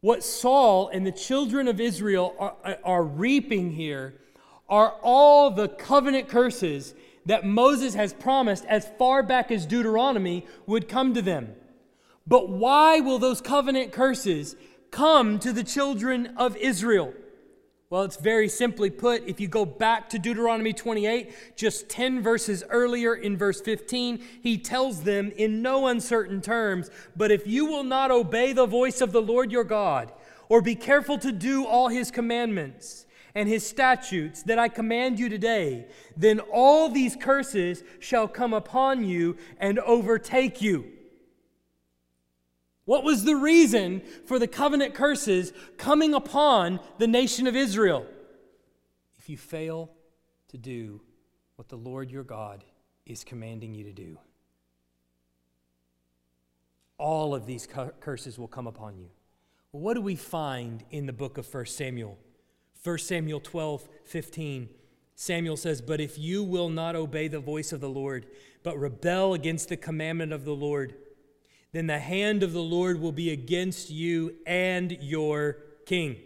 What 0.00 0.24
Saul 0.24 0.88
and 0.88 1.06
the 1.06 1.12
children 1.12 1.68
of 1.68 1.80
Israel 1.80 2.34
are, 2.38 2.78
are 2.84 3.02
reaping 3.02 3.72
here 3.72 4.14
are 4.68 4.94
all 5.02 5.50
the 5.50 5.68
covenant 5.68 6.28
curses 6.28 6.94
that 7.26 7.44
Moses 7.44 7.94
has 7.94 8.12
promised 8.12 8.64
as 8.64 8.88
far 8.98 9.22
back 9.22 9.50
as 9.50 9.66
Deuteronomy 9.66 10.46
would 10.66 10.88
come 10.88 11.12
to 11.14 11.22
them. 11.22 11.54
But 12.26 12.48
why 12.48 13.00
will 13.00 13.18
those 13.18 13.40
covenant 13.40 13.92
curses 13.92 14.56
come 14.90 15.38
to 15.40 15.52
the 15.52 15.64
children 15.64 16.34
of 16.36 16.56
Israel? 16.56 17.12
Well, 17.88 18.02
it's 18.02 18.16
very 18.16 18.48
simply 18.48 18.90
put. 18.90 19.28
If 19.28 19.38
you 19.38 19.46
go 19.46 19.64
back 19.64 20.08
to 20.10 20.18
Deuteronomy 20.18 20.72
28, 20.72 21.56
just 21.56 21.88
10 21.88 22.20
verses 22.20 22.64
earlier 22.68 23.14
in 23.14 23.36
verse 23.36 23.60
15, 23.60 24.20
he 24.42 24.58
tells 24.58 25.02
them 25.02 25.32
in 25.36 25.62
no 25.62 25.86
uncertain 25.86 26.40
terms, 26.40 26.90
But 27.16 27.30
if 27.30 27.46
you 27.46 27.66
will 27.66 27.84
not 27.84 28.10
obey 28.10 28.52
the 28.52 28.66
voice 28.66 29.00
of 29.00 29.12
the 29.12 29.22
Lord 29.22 29.52
your 29.52 29.62
God, 29.62 30.12
or 30.48 30.60
be 30.60 30.74
careful 30.74 31.16
to 31.18 31.30
do 31.30 31.64
all 31.64 31.88
his 31.88 32.10
commandments 32.10 33.05
and 33.36 33.50
his 33.50 33.64
statutes 33.68 34.42
that 34.44 34.58
I 34.58 34.68
command 34.68 35.18
you 35.18 35.28
today, 35.28 35.88
then 36.16 36.40
all 36.40 36.88
these 36.88 37.14
curses 37.14 37.84
shall 38.00 38.26
come 38.26 38.54
upon 38.54 39.04
you 39.04 39.36
and 39.58 39.78
overtake 39.80 40.62
you. 40.62 40.90
What 42.86 43.04
was 43.04 43.24
the 43.24 43.36
reason 43.36 44.00
for 44.24 44.38
the 44.38 44.46
covenant 44.48 44.94
curses 44.94 45.52
coming 45.76 46.14
upon 46.14 46.80
the 46.96 47.06
nation 47.06 47.46
of 47.46 47.54
Israel? 47.54 48.06
If 49.18 49.28
you 49.28 49.36
fail 49.36 49.90
to 50.48 50.56
do 50.56 51.02
what 51.56 51.68
the 51.68 51.76
Lord 51.76 52.10
your 52.10 52.24
God 52.24 52.64
is 53.04 53.22
commanding 53.22 53.74
you 53.74 53.84
to 53.84 53.92
do, 53.92 54.16
all 56.96 57.34
of 57.34 57.44
these 57.44 57.68
curses 58.00 58.38
will 58.38 58.48
come 58.48 58.66
upon 58.66 58.96
you. 58.96 59.10
What 59.72 59.92
do 59.92 60.00
we 60.00 60.16
find 60.16 60.84
in 60.90 61.04
the 61.04 61.12
book 61.12 61.36
of 61.36 61.52
1 61.52 61.66
Samuel? 61.66 62.16
1 62.86 62.98
Samuel 62.98 63.40
12, 63.40 63.88
15. 64.04 64.68
Samuel 65.16 65.56
says, 65.56 65.80
But 65.80 66.00
if 66.00 66.16
you 66.16 66.44
will 66.44 66.68
not 66.68 66.94
obey 66.94 67.26
the 67.26 67.40
voice 67.40 67.72
of 67.72 67.80
the 67.80 67.88
Lord, 67.88 68.26
but 68.62 68.78
rebel 68.78 69.34
against 69.34 69.68
the 69.68 69.76
commandment 69.76 70.32
of 70.32 70.44
the 70.44 70.54
Lord, 70.54 70.94
then 71.72 71.88
the 71.88 71.98
hand 71.98 72.44
of 72.44 72.52
the 72.52 72.62
Lord 72.62 73.00
will 73.00 73.10
be 73.10 73.30
against 73.30 73.90
you 73.90 74.36
and 74.46 74.96
your 75.00 75.56
king. 75.84 76.16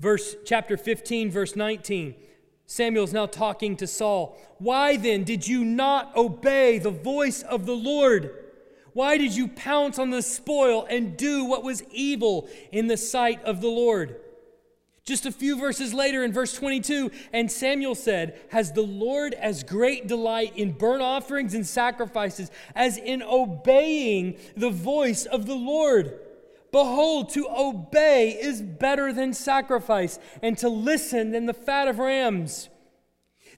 Verse 0.00 0.34
chapter 0.46 0.78
15 0.78 1.30
verse 1.30 1.56
19. 1.56 2.14
Samuel's 2.64 3.12
now 3.12 3.26
talking 3.26 3.76
to 3.76 3.86
Saul. 3.86 4.38
Why 4.58 4.96
then 4.96 5.24
did 5.24 5.46
you 5.46 5.62
not 5.62 6.16
obey 6.16 6.78
the 6.78 6.90
voice 6.90 7.42
of 7.42 7.66
the 7.66 7.76
Lord? 7.76 8.34
Why 8.94 9.18
did 9.18 9.36
you 9.36 9.48
pounce 9.48 9.98
on 9.98 10.08
the 10.08 10.22
spoil 10.22 10.86
and 10.88 11.18
do 11.18 11.44
what 11.44 11.62
was 11.62 11.82
evil 11.90 12.48
in 12.70 12.86
the 12.86 12.96
sight 12.96 13.44
of 13.44 13.60
the 13.60 13.68
Lord? 13.68 14.21
Just 15.04 15.26
a 15.26 15.32
few 15.32 15.58
verses 15.58 15.92
later, 15.92 16.22
in 16.22 16.32
verse 16.32 16.54
22, 16.54 17.10
and 17.32 17.50
Samuel 17.50 17.96
said, 17.96 18.38
Has 18.50 18.72
the 18.72 18.82
Lord 18.82 19.34
as 19.34 19.64
great 19.64 20.06
delight 20.06 20.56
in 20.56 20.72
burnt 20.72 21.02
offerings 21.02 21.54
and 21.54 21.66
sacrifices 21.66 22.52
as 22.76 22.98
in 22.98 23.20
obeying 23.22 24.38
the 24.56 24.70
voice 24.70 25.26
of 25.26 25.46
the 25.46 25.56
Lord? 25.56 26.20
Behold, 26.70 27.30
to 27.30 27.48
obey 27.50 28.30
is 28.40 28.62
better 28.62 29.12
than 29.12 29.34
sacrifice, 29.34 30.18
and 30.40 30.56
to 30.58 30.68
listen 30.68 31.32
than 31.32 31.46
the 31.46 31.52
fat 31.52 31.88
of 31.88 31.98
rams. 31.98 32.70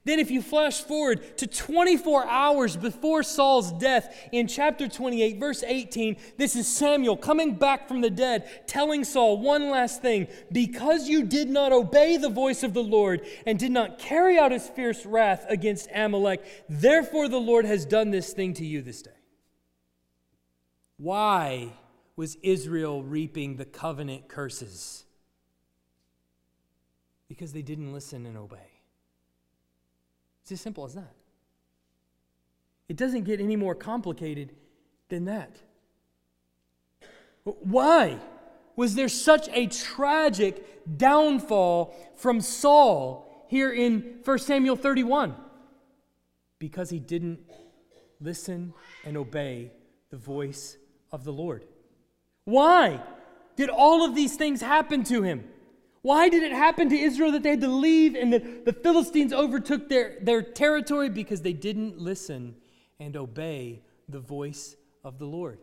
Then, 0.05 0.19
if 0.19 0.29
you 0.29 0.43
flash 0.43 0.81
forward 0.81 1.37
to 1.39 1.47
24 1.47 2.27
hours 2.27 2.77
before 2.77 3.23
Saul's 3.23 3.71
death 3.71 4.15
in 4.31 4.47
chapter 4.47 4.87
28, 4.87 5.39
verse 5.39 5.63
18, 5.63 6.17
this 6.37 6.55
is 6.55 6.67
Samuel 6.67 7.17
coming 7.17 7.55
back 7.55 7.87
from 7.87 8.01
the 8.01 8.11
dead, 8.11 8.67
telling 8.67 9.03
Saul 9.03 9.39
one 9.39 9.71
last 9.71 10.03
thing 10.03 10.27
Because 10.51 11.09
you 11.09 11.23
did 11.23 11.49
not 11.49 11.73
obey 11.73 12.17
the 12.17 12.29
voice 12.29 12.61
of 12.61 12.75
the 12.75 12.83
Lord 12.83 13.25
and 13.47 13.57
did 13.57 13.71
not 13.71 13.97
carry 13.97 14.37
out 14.37 14.51
his 14.51 14.67
fierce 14.69 15.07
wrath 15.07 15.43
against 15.49 15.89
Amalek, 15.93 16.45
therefore 16.69 17.27
the 17.27 17.37
Lord 17.37 17.65
has 17.65 17.83
done 17.83 18.11
this 18.11 18.31
thing 18.31 18.53
to 18.53 18.65
you 18.65 18.83
this 18.83 19.01
day. 19.01 19.11
Why 20.97 21.73
was 22.15 22.37
Israel 22.43 23.01
reaping 23.01 23.55
the 23.55 23.65
covenant 23.65 24.27
curses? 24.27 25.03
Because 27.27 27.53
they 27.53 27.63
didn't 27.63 27.91
listen 27.91 28.27
and 28.27 28.37
obey. 28.37 28.74
It's 30.45 30.51
as 30.51 30.61
simple 30.61 30.85
as 30.85 30.93
that. 30.93 31.11
It 32.87 32.97
doesn't 32.97 33.23
get 33.23 33.41
any 33.41 33.55
more 33.55 33.73
complicated 33.73 34.53
than 35.09 35.25
that. 35.25 35.57
Why 37.43 38.19
was 38.75 38.93
there 38.93 39.09
such 39.09 39.49
a 39.49 39.65
tragic 39.65 40.97
downfall 40.97 41.95
from 42.15 42.41
Saul 42.41 43.47
here 43.47 43.71
in 43.71 44.19
1 44.23 44.37
Samuel 44.37 44.75
31? 44.75 45.33
Because 46.59 46.91
he 46.91 46.99
didn't 46.99 47.39
listen 48.21 48.75
and 49.03 49.17
obey 49.17 49.71
the 50.11 50.17
voice 50.17 50.77
of 51.11 51.23
the 51.23 51.33
Lord. 51.33 51.65
Why 52.43 53.01
did 53.55 53.69
all 53.69 54.05
of 54.05 54.13
these 54.13 54.35
things 54.35 54.61
happen 54.61 55.03
to 55.05 55.23
him? 55.23 55.45
Why 56.05 56.29
did 56.29 56.43
it 56.43 56.51
happen 56.51 56.87
to 56.89 56.95
Israel 56.95 57.31
that 57.31 57.41
they 57.41 57.49
had 57.49 57.61
to 57.61 57.67
leave 57.67 58.13
and 58.13 58.31
that 58.31 58.63
the 58.63 58.73
Philistines 58.73 59.33
overtook 59.33 59.89
their, 59.89 60.17
their 60.21 60.43
territory? 60.43 61.09
Because 61.09 61.41
they 61.41 61.51
didn't 61.51 61.97
listen 61.97 62.57
and 62.99 63.17
obey 63.17 63.81
the 64.07 64.19
voice 64.19 64.75
of 65.03 65.17
the 65.17 65.25
Lord. 65.25 65.57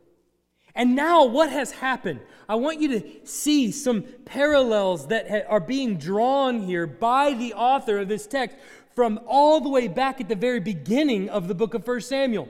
And 0.74 0.96
now, 0.96 1.26
what 1.26 1.50
has 1.50 1.70
happened? 1.70 2.22
I 2.48 2.56
want 2.56 2.80
you 2.80 2.88
to 2.88 3.24
see 3.24 3.70
some 3.70 4.02
parallels 4.24 5.06
that 5.06 5.30
ha- 5.30 5.48
are 5.48 5.60
being 5.60 5.96
drawn 5.96 6.58
here 6.58 6.88
by 6.88 7.34
the 7.34 7.54
author 7.54 7.98
of 7.98 8.08
this 8.08 8.26
text 8.26 8.56
from 8.96 9.20
all 9.28 9.60
the 9.60 9.68
way 9.68 9.86
back 9.86 10.20
at 10.20 10.28
the 10.28 10.34
very 10.34 10.58
beginning 10.58 11.28
of 11.28 11.46
the 11.46 11.54
book 11.54 11.72
of 11.72 11.86
1 11.86 12.00
Samuel. 12.00 12.48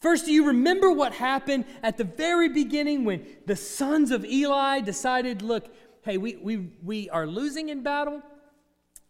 First, 0.00 0.26
do 0.26 0.32
you 0.32 0.48
remember 0.48 0.92
what 0.92 1.14
happened 1.14 1.64
at 1.82 1.96
the 1.96 2.04
very 2.04 2.50
beginning 2.50 3.06
when 3.06 3.24
the 3.46 3.56
sons 3.56 4.10
of 4.10 4.22
Eli 4.22 4.80
decided, 4.80 5.40
look, 5.40 5.66
hey, 6.02 6.16
we, 6.18 6.36
we, 6.36 6.70
we 6.82 7.10
are 7.10 7.26
losing 7.26 7.68
in 7.68 7.82
battle, 7.82 8.22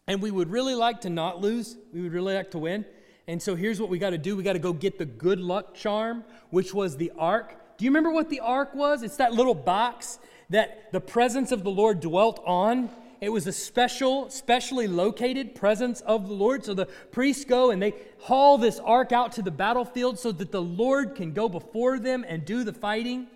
and 0.07 0.21
we 0.21 0.31
would 0.31 0.49
really 0.49 0.75
like 0.75 1.01
to 1.01 1.09
not 1.09 1.39
lose. 1.39 1.77
We 1.93 2.01
would 2.01 2.13
really 2.13 2.35
like 2.35 2.51
to 2.51 2.57
win. 2.57 2.85
And 3.27 3.41
so 3.41 3.55
here's 3.55 3.79
what 3.79 3.89
we 3.89 3.99
got 3.99 4.09
to 4.09 4.17
do 4.17 4.35
we 4.35 4.43
got 4.43 4.53
to 4.53 4.59
go 4.59 4.73
get 4.73 4.97
the 4.97 5.05
good 5.05 5.39
luck 5.39 5.73
charm, 5.73 6.23
which 6.49 6.73
was 6.73 6.97
the 6.97 7.11
ark. 7.17 7.55
Do 7.77 7.85
you 7.85 7.91
remember 7.91 8.11
what 8.11 8.29
the 8.29 8.41
ark 8.41 8.75
was? 8.75 9.03
It's 9.03 9.17
that 9.17 9.33
little 9.33 9.55
box 9.55 10.19
that 10.49 10.91
the 10.91 10.99
presence 10.99 11.51
of 11.51 11.63
the 11.63 11.71
Lord 11.71 12.01
dwelt 12.01 12.41
on. 12.45 12.89
It 13.21 13.29
was 13.29 13.45
a 13.47 13.51
special, 13.51 14.29
specially 14.31 14.87
located 14.87 15.55
presence 15.55 16.01
of 16.01 16.27
the 16.27 16.33
Lord. 16.33 16.65
So 16.65 16.73
the 16.73 16.87
priests 16.87 17.45
go 17.45 17.71
and 17.71 17.81
they 17.81 17.93
haul 18.19 18.57
this 18.57 18.79
ark 18.79 19.11
out 19.11 19.31
to 19.33 19.43
the 19.43 19.51
battlefield 19.51 20.19
so 20.19 20.31
that 20.31 20.51
the 20.51 20.61
Lord 20.61 21.15
can 21.15 21.31
go 21.31 21.47
before 21.47 21.99
them 21.99 22.25
and 22.27 22.43
do 22.43 22.63
the 22.63 22.73
fighting. 22.73 23.27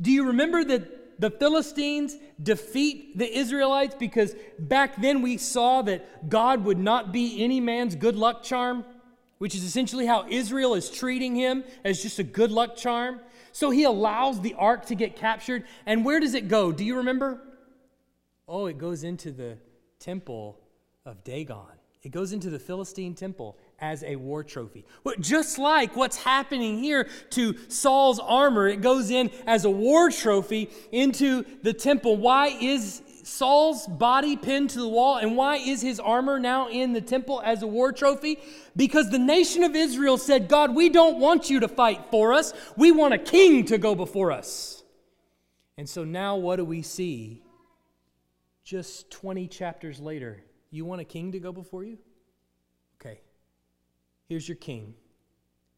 Do 0.00 0.10
you 0.10 0.28
remember 0.28 0.64
that 0.64 1.01
the 1.22 1.30
Philistines 1.30 2.16
defeat 2.42 3.16
the 3.16 3.38
Israelites 3.38 3.94
because 3.96 4.34
back 4.58 5.00
then 5.00 5.22
we 5.22 5.36
saw 5.36 5.80
that 5.82 6.28
God 6.28 6.64
would 6.64 6.80
not 6.80 7.12
be 7.12 7.44
any 7.44 7.60
man's 7.60 7.94
good 7.94 8.16
luck 8.16 8.42
charm, 8.42 8.84
which 9.38 9.54
is 9.54 9.62
essentially 9.62 10.04
how 10.04 10.26
Israel 10.28 10.74
is 10.74 10.90
treating 10.90 11.36
him 11.36 11.62
as 11.84 12.02
just 12.02 12.18
a 12.18 12.24
good 12.24 12.50
luck 12.50 12.74
charm. 12.74 13.20
So 13.52 13.70
he 13.70 13.84
allows 13.84 14.40
the 14.40 14.54
ark 14.54 14.86
to 14.86 14.96
get 14.96 15.14
captured. 15.14 15.62
And 15.86 16.04
where 16.04 16.18
does 16.18 16.34
it 16.34 16.48
go? 16.48 16.72
Do 16.72 16.84
you 16.84 16.96
remember? 16.96 17.40
Oh, 18.48 18.66
it 18.66 18.76
goes 18.76 19.04
into 19.04 19.30
the 19.30 19.58
temple 20.00 20.58
of 21.06 21.22
Dagon. 21.22 21.76
It 22.02 22.10
goes 22.10 22.32
into 22.32 22.50
the 22.50 22.58
Philistine 22.58 23.14
temple 23.14 23.56
as 23.82 24.04
a 24.04 24.14
war 24.14 24.44
trophy. 24.44 24.86
Just 25.20 25.58
like 25.58 25.96
what's 25.96 26.16
happening 26.16 26.78
here 26.78 27.08
to 27.30 27.56
Saul's 27.68 28.20
armor, 28.20 28.68
it 28.68 28.80
goes 28.80 29.10
in 29.10 29.30
as 29.44 29.64
a 29.64 29.70
war 29.70 30.08
trophy 30.08 30.70
into 30.92 31.44
the 31.62 31.74
temple. 31.74 32.16
Why 32.16 32.46
is 32.46 33.02
Saul's 33.24 33.86
body 33.88 34.36
pinned 34.36 34.70
to 34.70 34.78
the 34.78 34.88
wall 34.88 35.16
and 35.16 35.36
why 35.36 35.56
is 35.56 35.82
his 35.82 35.98
armor 35.98 36.38
now 36.38 36.68
in 36.68 36.92
the 36.92 37.00
temple 37.00 37.42
as 37.44 37.62
a 37.62 37.66
war 37.66 37.92
trophy? 37.92 38.38
Because 38.76 39.10
the 39.10 39.18
nation 39.18 39.64
of 39.64 39.74
Israel 39.74 40.16
said, 40.16 40.48
God, 40.48 40.74
we 40.74 40.88
don't 40.88 41.18
want 41.18 41.50
you 41.50 41.60
to 41.60 41.68
fight 41.68 42.04
for 42.10 42.32
us. 42.32 42.54
We 42.76 42.92
want 42.92 43.14
a 43.14 43.18
king 43.18 43.64
to 43.66 43.78
go 43.78 43.96
before 43.96 44.30
us. 44.30 44.84
And 45.76 45.88
so 45.88 46.04
now 46.04 46.36
what 46.36 46.56
do 46.56 46.64
we 46.64 46.82
see 46.82 47.42
just 48.62 49.10
20 49.10 49.48
chapters 49.48 49.98
later? 49.98 50.44
You 50.70 50.84
want 50.84 51.00
a 51.00 51.04
king 51.04 51.32
to 51.32 51.40
go 51.40 51.50
before 51.50 51.82
you? 51.82 51.98
Here's 54.28 54.48
your 54.48 54.56
king, 54.56 54.94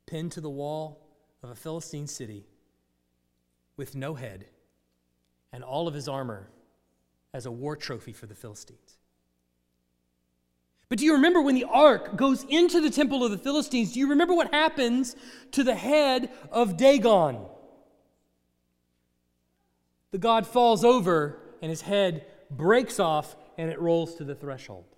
pinned 0.06 0.32
to 0.32 0.40
the 0.40 0.50
wall 0.50 1.06
of 1.42 1.50
a 1.50 1.54
Philistine 1.54 2.06
city 2.06 2.46
with 3.76 3.94
no 3.94 4.14
head 4.14 4.46
and 5.52 5.64
all 5.64 5.88
of 5.88 5.94
his 5.94 6.08
armor 6.08 6.48
as 7.32 7.46
a 7.46 7.50
war 7.50 7.76
trophy 7.76 8.12
for 8.12 8.26
the 8.26 8.34
Philistines. 8.34 8.98
But 10.88 10.98
do 10.98 11.04
you 11.04 11.14
remember 11.14 11.42
when 11.42 11.54
the 11.54 11.64
ark 11.64 12.16
goes 12.16 12.44
into 12.44 12.80
the 12.80 12.90
temple 12.90 13.24
of 13.24 13.30
the 13.30 13.38
Philistines? 13.38 13.92
Do 13.92 14.00
you 14.00 14.08
remember 14.08 14.34
what 14.34 14.52
happens 14.52 15.16
to 15.52 15.64
the 15.64 15.74
head 15.74 16.30
of 16.52 16.76
Dagon? 16.76 17.46
the 20.14 20.18
God 20.18 20.46
falls 20.46 20.84
over 20.84 21.40
and 21.60 21.70
his 21.70 21.80
head 21.80 22.24
breaks 22.48 23.00
off 23.00 23.34
and 23.58 23.68
it 23.68 23.80
rolls 23.80 24.14
to 24.14 24.22
the 24.22 24.36
threshold. 24.36 24.93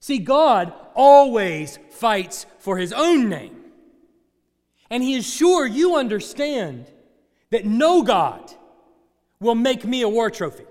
See, 0.00 0.18
God 0.18 0.72
always 0.94 1.78
fights 1.90 2.46
for 2.58 2.78
his 2.78 2.92
own 2.92 3.28
name. 3.28 3.56
And 4.90 5.02
he 5.02 5.14
is 5.14 5.26
sure 5.28 5.66
you 5.66 5.96
understand 5.96 6.86
that 7.50 7.64
no 7.64 8.02
God 8.02 8.52
will 9.40 9.54
make 9.54 9.84
me 9.84 10.02
a 10.02 10.08
war 10.08 10.30
trophy. 10.30 10.64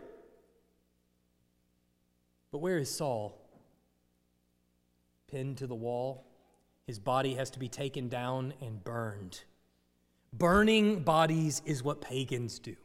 But 2.52 2.60
where 2.60 2.78
is 2.78 2.90
Saul? 2.90 3.38
Pinned 5.30 5.58
to 5.58 5.68
the 5.68 5.76
wall. 5.76 6.26
His 6.86 7.00
body 7.00 7.36
has 7.36 7.50
to 7.52 7.60
be 7.60 7.68
taken 7.68 8.08
down 8.08 8.54
and 8.62 8.84
burned. 8.84 9.44
Burning 10.32 11.02
bodies 11.02 11.62
is 11.66 11.84
what 11.84 12.02
pagans 12.02 12.60
do. 12.60 12.76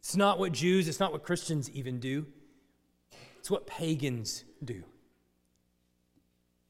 It's 0.00 0.16
not 0.16 0.38
what 0.38 0.52
Jews, 0.52 0.88
it's 0.88 1.00
not 1.00 1.12
what 1.12 1.22
Christians 1.22 1.70
even 1.70 2.00
do. 2.00 2.26
It's 3.48 3.50
what 3.50 3.66
pagans 3.66 4.44
do. 4.62 4.84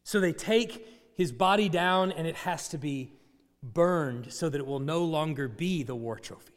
So 0.05 0.20
they 0.20 0.33
take 0.33 0.87
his 1.16 1.33
body 1.33 1.68
down 1.68 2.12
and 2.12 2.24
it 2.24 2.37
has 2.37 2.68
to 2.68 2.79
be 2.79 3.14
burned 3.64 4.33
so 4.33 4.49
that 4.49 4.61
it 4.61 4.64
will 4.64 4.79
no 4.79 5.03
longer 5.03 5.49
be 5.49 5.83
the 5.83 5.97
war 5.97 6.20
trophy. 6.20 6.55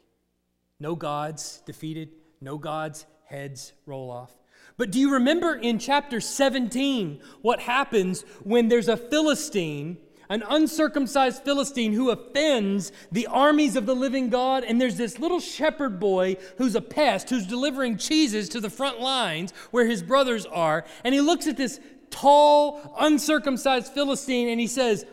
No 0.78 0.94
gods 0.94 1.60
defeated, 1.66 2.10
no 2.40 2.56
gods' 2.56 3.04
heads 3.24 3.72
roll 3.84 4.12
off. 4.12 4.30
But 4.76 4.92
do 4.92 5.00
you 5.00 5.12
remember 5.12 5.56
in 5.56 5.80
chapter 5.80 6.20
17 6.20 7.20
what 7.40 7.58
happens 7.58 8.22
when 8.44 8.68
there's 8.68 8.86
a 8.86 8.96
Philistine, 8.96 9.96
an 10.32 10.42
uncircumcised 10.48 11.42
Philistine 11.42 11.92
who 11.92 12.10
offends 12.10 12.90
the 13.12 13.26
armies 13.26 13.76
of 13.76 13.84
the 13.84 13.94
living 13.94 14.30
God? 14.30 14.64
And 14.64 14.80
there's 14.80 14.96
this 14.96 15.18
little 15.18 15.40
shepherd 15.40 16.00
boy 16.00 16.38
who's 16.56 16.74
a 16.74 16.80
pest, 16.80 17.28
who's 17.28 17.46
delivering 17.46 17.98
cheeses 17.98 18.48
to 18.48 18.60
the 18.60 18.70
front 18.70 18.98
lines 18.98 19.52
where 19.70 19.86
his 19.86 20.02
brothers 20.02 20.46
are. 20.46 20.84
And 21.04 21.14
he 21.14 21.20
looks 21.20 21.46
at 21.46 21.58
this 21.58 21.78
tall, 22.10 22.96
uncircumcised 22.98 23.92
Philistine 23.92 24.48
and 24.48 24.58
he 24.58 24.66
says, 24.66 25.04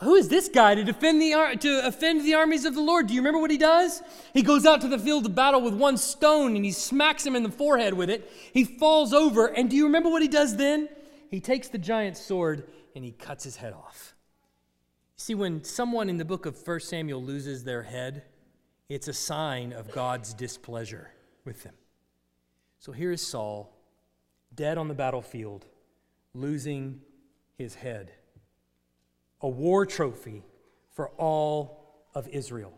who 0.00 0.14
is 0.14 0.28
this 0.28 0.48
guy 0.48 0.76
to 0.76 0.84
defend 0.84 1.20
the 1.20 1.58
to 1.58 1.84
offend 1.84 2.24
the 2.24 2.34
armies 2.34 2.64
of 2.64 2.74
the 2.74 2.80
Lord? 2.80 3.08
Do 3.08 3.14
you 3.14 3.20
remember 3.20 3.40
what 3.40 3.50
he 3.50 3.58
does? 3.58 4.00
He 4.32 4.42
goes 4.42 4.64
out 4.64 4.80
to 4.82 4.88
the 4.88 4.98
field 4.98 5.26
of 5.26 5.34
battle 5.34 5.60
with 5.60 5.74
one 5.74 5.96
stone 5.96 6.54
and 6.54 6.64
he 6.64 6.70
smacks 6.70 7.26
him 7.26 7.34
in 7.34 7.42
the 7.42 7.50
forehead 7.50 7.94
with 7.94 8.08
it. 8.08 8.30
He 8.52 8.62
falls 8.62 9.12
over, 9.12 9.46
and 9.46 9.68
do 9.68 9.74
you 9.74 9.86
remember 9.86 10.08
what 10.08 10.22
he 10.22 10.28
does 10.28 10.56
then? 10.56 10.88
He 11.30 11.40
takes 11.40 11.66
the 11.68 11.78
giant's 11.78 12.20
sword 12.20 12.68
and 12.94 13.04
he 13.04 13.10
cuts 13.10 13.42
his 13.42 13.56
head 13.56 13.72
off. 13.72 14.14
See, 15.20 15.34
when 15.34 15.64
someone 15.64 16.08
in 16.08 16.16
the 16.16 16.24
book 16.24 16.46
of 16.46 16.56
1 16.66 16.80
Samuel 16.80 17.22
loses 17.22 17.64
their 17.64 17.82
head, 17.82 18.22
it's 18.88 19.08
a 19.08 19.12
sign 19.12 19.72
of 19.72 19.90
God's 19.90 20.32
displeasure 20.32 21.10
with 21.44 21.64
them. 21.64 21.74
So 22.78 22.92
here 22.92 23.10
is 23.10 23.20
Saul, 23.20 23.76
dead 24.54 24.78
on 24.78 24.86
the 24.86 24.94
battlefield, 24.94 25.66
losing 26.32 27.00
his 27.56 27.74
head 27.74 28.12
a 29.40 29.48
war 29.48 29.86
trophy 29.86 30.44
for 30.90 31.10
all 31.10 32.04
of 32.14 32.28
Israel. 32.28 32.72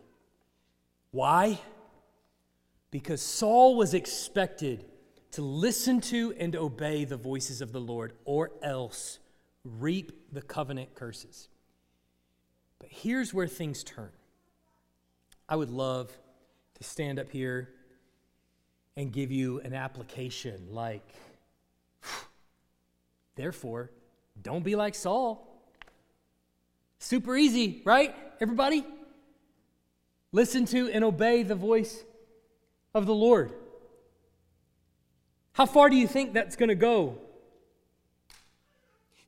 Why? 1.11 1.59
Because 2.89 3.21
Saul 3.21 3.75
was 3.75 3.93
expected 3.93 4.85
to 5.31 5.41
listen 5.41 6.01
to 6.01 6.33
and 6.37 6.55
obey 6.55 7.05
the 7.05 7.17
voices 7.17 7.61
of 7.61 7.71
the 7.71 7.79
Lord, 7.79 8.13
or 8.25 8.51
else 8.61 9.19
reap 9.63 10.11
the 10.31 10.41
covenant 10.41 10.93
curses. 10.93 11.49
But 12.81 12.89
here's 12.89 13.31
where 13.31 13.47
things 13.47 13.83
turn. 13.83 14.09
I 15.47 15.55
would 15.55 15.69
love 15.69 16.11
to 16.79 16.83
stand 16.83 17.19
up 17.19 17.31
here 17.31 17.69
and 18.97 19.13
give 19.13 19.31
you 19.31 19.61
an 19.61 19.73
application 19.73 20.67
like, 20.71 21.07
therefore, 23.35 23.91
don't 24.41 24.63
be 24.63 24.75
like 24.75 24.95
Saul. 24.95 25.47
Super 26.97 27.37
easy, 27.37 27.83
right? 27.85 28.15
Everybody? 28.39 28.83
Listen 30.31 30.65
to 30.65 30.89
and 30.91 31.03
obey 31.03 31.43
the 31.43 31.55
voice 31.55 32.03
of 32.95 33.05
the 33.05 33.13
Lord. 33.13 33.53
How 35.53 35.67
far 35.67 35.89
do 35.89 35.95
you 35.95 36.07
think 36.07 36.33
that's 36.33 36.55
going 36.55 36.69
to 36.69 36.75
go? 36.75 37.19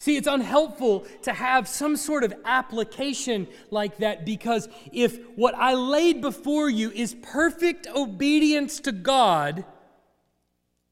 See, 0.04 0.18
it's 0.18 0.28
unhelpful 0.28 1.08
to 1.22 1.32
have 1.32 1.66
some 1.66 1.96
sort 1.96 2.26
of 2.26 2.34
application 2.44 3.48
like 3.72 4.00
that 4.00 4.26
because 4.26 4.68
if 4.92 5.18
what 5.38 5.56
I 5.56 5.76
laid 5.76 6.20
before 6.20 6.70
you 6.70 6.92
is 6.92 7.16
perfect 7.22 7.88
obedience 7.88 8.82
to 8.82 8.92
God, 8.92 9.64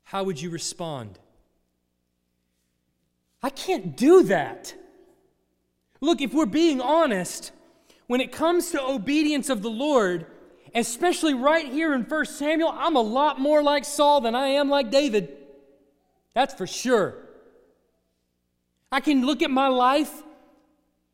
how 0.04 0.24
would 0.24 0.42
you 0.42 0.50
respond? 0.50 1.20
I 3.44 3.50
can't 3.50 3.98
do 3.98 4.24
that. 4.24 4.76
Look, 6.00 6.22
if 6.22 6.34
we're 6.34 6.46
being 6.46 6.80
honest, 6.80 7.52
when 8.08 8.22
it 8.22 8.32
comes 8.32 8.72
to 8.72 8.82
obedience 8.82 9.50
of 9.50 9.62
the 9.62 9.70
Lord, 9.70 10.26
especially 10.74 11.34
right 11.34 11.68
here 11.68 11.94
in 11.94 12.04
1 12.04 12.26
Samuel, 12.28 12.74
I'm 12.74 12.96
a 12.96 13.02
lot 13.02 13.42
more 13.42 13.62
like 13.62 13.84
Saul 13.84 14.22
than 14.22 14.36
I 14.36 14.48
am 14.48 14.70
like 14.70 14.90
David. 14.90 15.36
That's 16.34 16.54
for 16.54 16.66
sure. 16.66 17.28
I 18.92 19.00
can 19.00 19.26
look 19.26 19.42
at 19.42 19.52
my 19.52 19.68
life, 19.68 20.24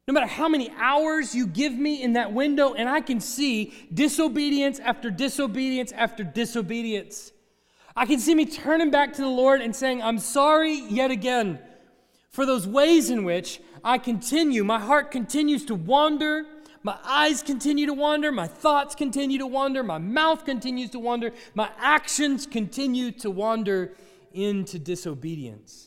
no 0.08 0.14
matter 0.14 0.28
how 0.28 0.48
many 0.48 0.72
hours 0.78 1.36
you 1.36 1.46
give 1.46 1.74
me 1.74 2.02
in 2.02 2.14
that 2.14 2.34
window, 2.34 2.74
and 2.74 2.90
I 2.90 3.02
can 3.02 3.20
see 3.20 3.74
disobedience 3.94 4.80
after 4.80 5.10
disobedience 5.10 5.92
after 5.92 6.24
disobedience. 6.24 7.32
I 7.96 8.06
can 8.06 8.20
see 8.20 8.36
me 8.36 8.46
turning 8.46 8.92
back 8.92 9.14
to 9.14 9.22
the 9.22 9.28
Lord 9.28 9.62
and 9.62 9.76
saying, 9.76 10.02
I'm 10.02 10.20
sorry 10.20 10.74
yet 10.74 11.12
again 11.12 11.60
for 12.38 12.46
those 12.46 12.68
ways 12.68 13.10
in 13.10 13.24
which 13.24 13.60
I 13.84 13.98
continue, 13.98 14.64
my 14.64 14.80
heart 14.80 15.10
continues 15.10 15.66
to 15.66 15.74
wander, 15.74 16.46
my 16.84 16.96
eyes 17.04 17.42
continue 17.42 17.88
to 17.88 17.94
wander, 17.94 18.32
my 18.32 18.46
thoughts 18.46 18.94
continue 18.94 19.40
to 19.40 19.48
wander, 19.48 19.82
my 19.82 19.98
mouth 19.98 20.46
continues 20.46 20.92
to 20.92 21.00
wander, 21.00 21.32
my 21.56 21.72
actions 21.80 22.46
continue 22.46 23.10
to 23.14 23.32
wander 23.32 23.96
into 24.34 24.78
disobedience. 24.78 25.87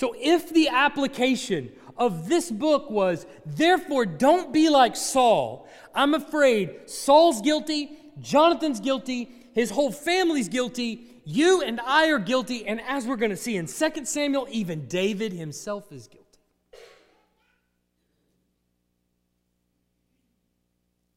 So, 0.00 0.16
if 0.18 0.48
the 0.48 0.68
application 0.68 1.72
of 1.94 2.26
this 2.26 2.50
book 2.50 2.90
was, 2.90 3.26
therefore, 3.44 4.06
don't 4.06 4.50
be 4.50 4.70
like 4.70 4.96
Saul, 4.96 5.68
I'm 5.94 6.14
afraid 6.14 6.88
Saul's 6.88 7.42
guilty, 7.42 7.98
Jonathan's 8.18 8.80
guilty, 8.80 9.28
his 9.52 9.68
whole 9.68 9.92
family's 9.92 10.48
guilty, 10.48 11.04
you 11.26 11.60
and 11.60 11.82
I 11.82 12.08
are 12.12 12.18
guilty, 12.18 12.66
and 12.66 12.80
as 12.80 13.06
we're 13.06 13.16
going 13.16 13.28
to 13.30 13.36
see 13.36 13.58
in 13.58 13.66
2 13.66 14.06
Samuel, 14.06 14.48
even 14.50 14.86
David 14.86 15.34
himself 15.34 15.92
is 15.92 16.08
guilty. 16.08 16.26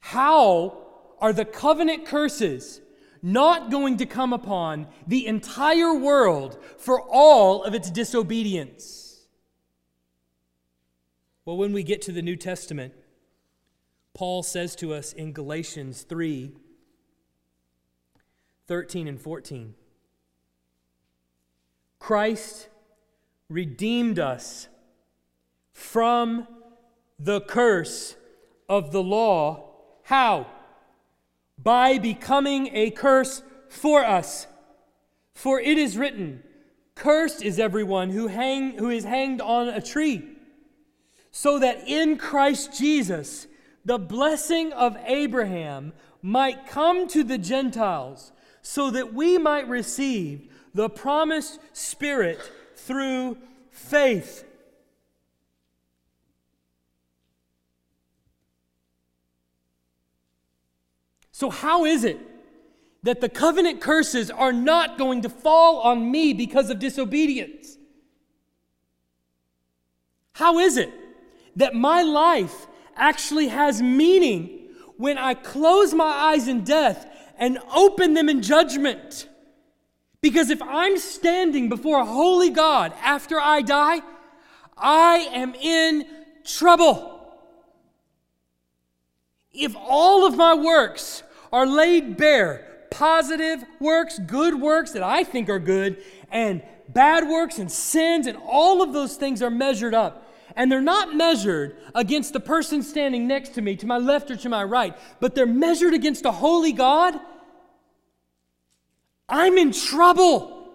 How 0.01 0.77
are 1.21 1.31
the 1.31 1.45
covenant 1.45 2.05
curses 2.05 2.81
not 3.23 3.71
going 3.71 3.97
to 3.97 4.05
come 4.05 4.33
upon 4.33 4.87
the 5.07 5.25
entire 5.25 5.93
world 5.93 6.61
for 6.77 7.01
all 7.01 7.63
of 7.63 7.73
its 7.73 7.89
disobedience? 7.89 9.25
Well, 11.45 11.57
when 11.57 11.73
we 11.73 11.83
get 11.83 12.01
to 12.03 12.11
the 12.11 12.21
New 12.21 12.35
Testament, 12.35 12.93
Paul 14.13 14.43
says 14.43 14.75
to 14.75 14.93
us 14.93 15.13
in 15.13 15.33
Galatians 15.33 16.03
3 16.03 16.51
13 18.65 19.07
and 19.09 19.19
14 19.19 19.73
Christ 21.99 22.69
redeemed 23.49 24.19
us 24.19 24.67
from 25.71 26.47
the 27.19 27.41
curse 27.41 28.15
of 28.69 28.91
the 28.91 29.03
law 29.03 29.69
how? 30.03 30.47
By 31.61 31.97
becoming 31.97 32.69
a 32.73 32.91
curse 32.91 33.41
for 33.69 34.05
us. 34.05 34.47
For 35.33 35.59
it 35.59 35.77
is 35.77 35.97
written, 35.97 36.43
Cursed 36.95 37.41
is 37.41 37.59
everyone 37.59 38.11
who, 38.11 38.27
hang, 38.27 38.77
who 38.77 38.89
is 38.89 39.03
hanged 39.03 39.41
on 39.41 39.67
a 39.67 39.81
tree, 39.81 40.23
so 41.31 41.57
that 41.59 41.87
in 41.87 42.17
Christ 42.17 42.77
Jesus 42.77 43.47
the 43.85 43.97
blessing 43.97 44.71
of 44.73 44.97
Abraham 45.05 45.93
might 46.21 46.67
come 46.67 47.07
to 47.09 47.23
the 47.23 47.37
Gentiles, 47.37 48.31
so 48.61 48.89
that 48.91 49.13
we 49.13 49.37
might 49.37 49.67
receive 49.67 50.49
the 50.73 50.89
promised 50.89 51.59
Spirit 51.73 52.39
through 52.75 53.37
faith. 53.71 54.45
So, 61.33 61.49
how 61.49 61.83
is 61.83 62.05
it 62.05 62.19
that 63.03 63.19
the 63.19 63.27
covenant 63.27 63.81
curses 63.81 64.31
are 64.31 64.53
not 64.53 64.97
going 64.97 65.23
to 65.23 65.29
fall 65.29 65.79
on 65.79 66.09
me 66.09 66.31
because 66.31 66.69
of 66.69 66.79
disobedience? 66.79 67.77
How 70.31 70.59
is 70.59 70.77
it 70.77 70.91
that 71.57 71.75
my 71.75 72.01
life 72.01 72.67
actually 72.95 73.49
has 73.49 73.81
meaning 73.81 74.69
when 74.97 75.17
I 75.17 75.33
close 75.33 75.93
my 75.93 76.05
eyes 76.05 76.47
in 76.47 76.63
death 76.63 77.07
and 77.37 77.59
open 77.75 78.13
them 78.13 78.29
in 78.29 78.41
judgment. 78.41 79.27
Because 80.21 80.49
if 80.49 80.61
I'm 80.61 80.97
standing 80.97 81.67
before 81.67 81.99
a 81.99 82.05
holy 82.05 82.49
God 82.49 82.93
after 83.01 83.39
I 83.39 83.61
die, 83.61 84.01
I 84.77 85.17
am 85.33 85.53
in 85.55 86.05
trouble. 86.45 87.12
If 89.53 89.75
all 89.75 90.25
of 90.25 90.35
my 90.35 90.55
works 90.55 91.23
are 91.51 91.67
laid 91.67 92.17
bare, 92.17 92.67
positive 92.89 93.63
works, 93.79 94.19
good 94.19 94.59
works 94.59 94.91
that 94.91 95.03
I 95.03 95.23
think 95.23 95.49
are 95.49 95.59
good, 95.59 96.03
and 96.31 96.63
bad 96.89 97.27
works 97.27 97.59
and 97.59 97.71
sins, 97.71 98.27
and 98.27 98.37
all 98.45 98.81
of 98.81 98.93
those 98.93 99.15
things 99.15 99.41
are 99.41 99.51
measured 99.51 99.93
up. 99.93 100.31
And 100.55 100.71
they're 100.71 100.81
not 100.81 101.15
measured 101.15 101.77
against 101.95 102.33
the 102.33 102.39
person 102.39 102.83
standing 102.83 103.27
next 103.27 103.49
to 103.55 103.61
me, 103.61 103.75
to 103.77 103.87
my 103.87 103.97
left 103.97 104.29
or 104.29 104.35
to 104.35 104.49
my 104.49 104.63
right, 104.63 104.95
but 105.19 105.35
they're 105.35 105.45
measured 105.45 105.93
against 105.93 106.25
a 106.25 106.31
holy 106.31 106.71
God. 106.71 107.19
I'm 109.29 109.57
in 109.57 109.71
trouble. 109.71 110.67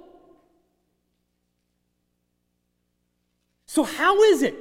So, 3.67 3.85
how 3.85 4.23
is 4.23 4.43
it 4.43 4.57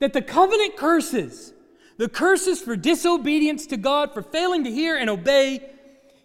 that 0.00 0.12
the 0.12 0.22
covenant 0.22 0.76
curses, 0.76 1.52
the 1.98 2.08
curses 2.08 2.60
for 2.60 2.76
disobedience 2.76 3.66
to 3.66 3.76
God, 3.76 4.14
for 4.14 4.22
failing 4.22 4.64
to 4.64 4.70
hear 4.70 4.96
and 4.96 5.10
obey 5.10 5.60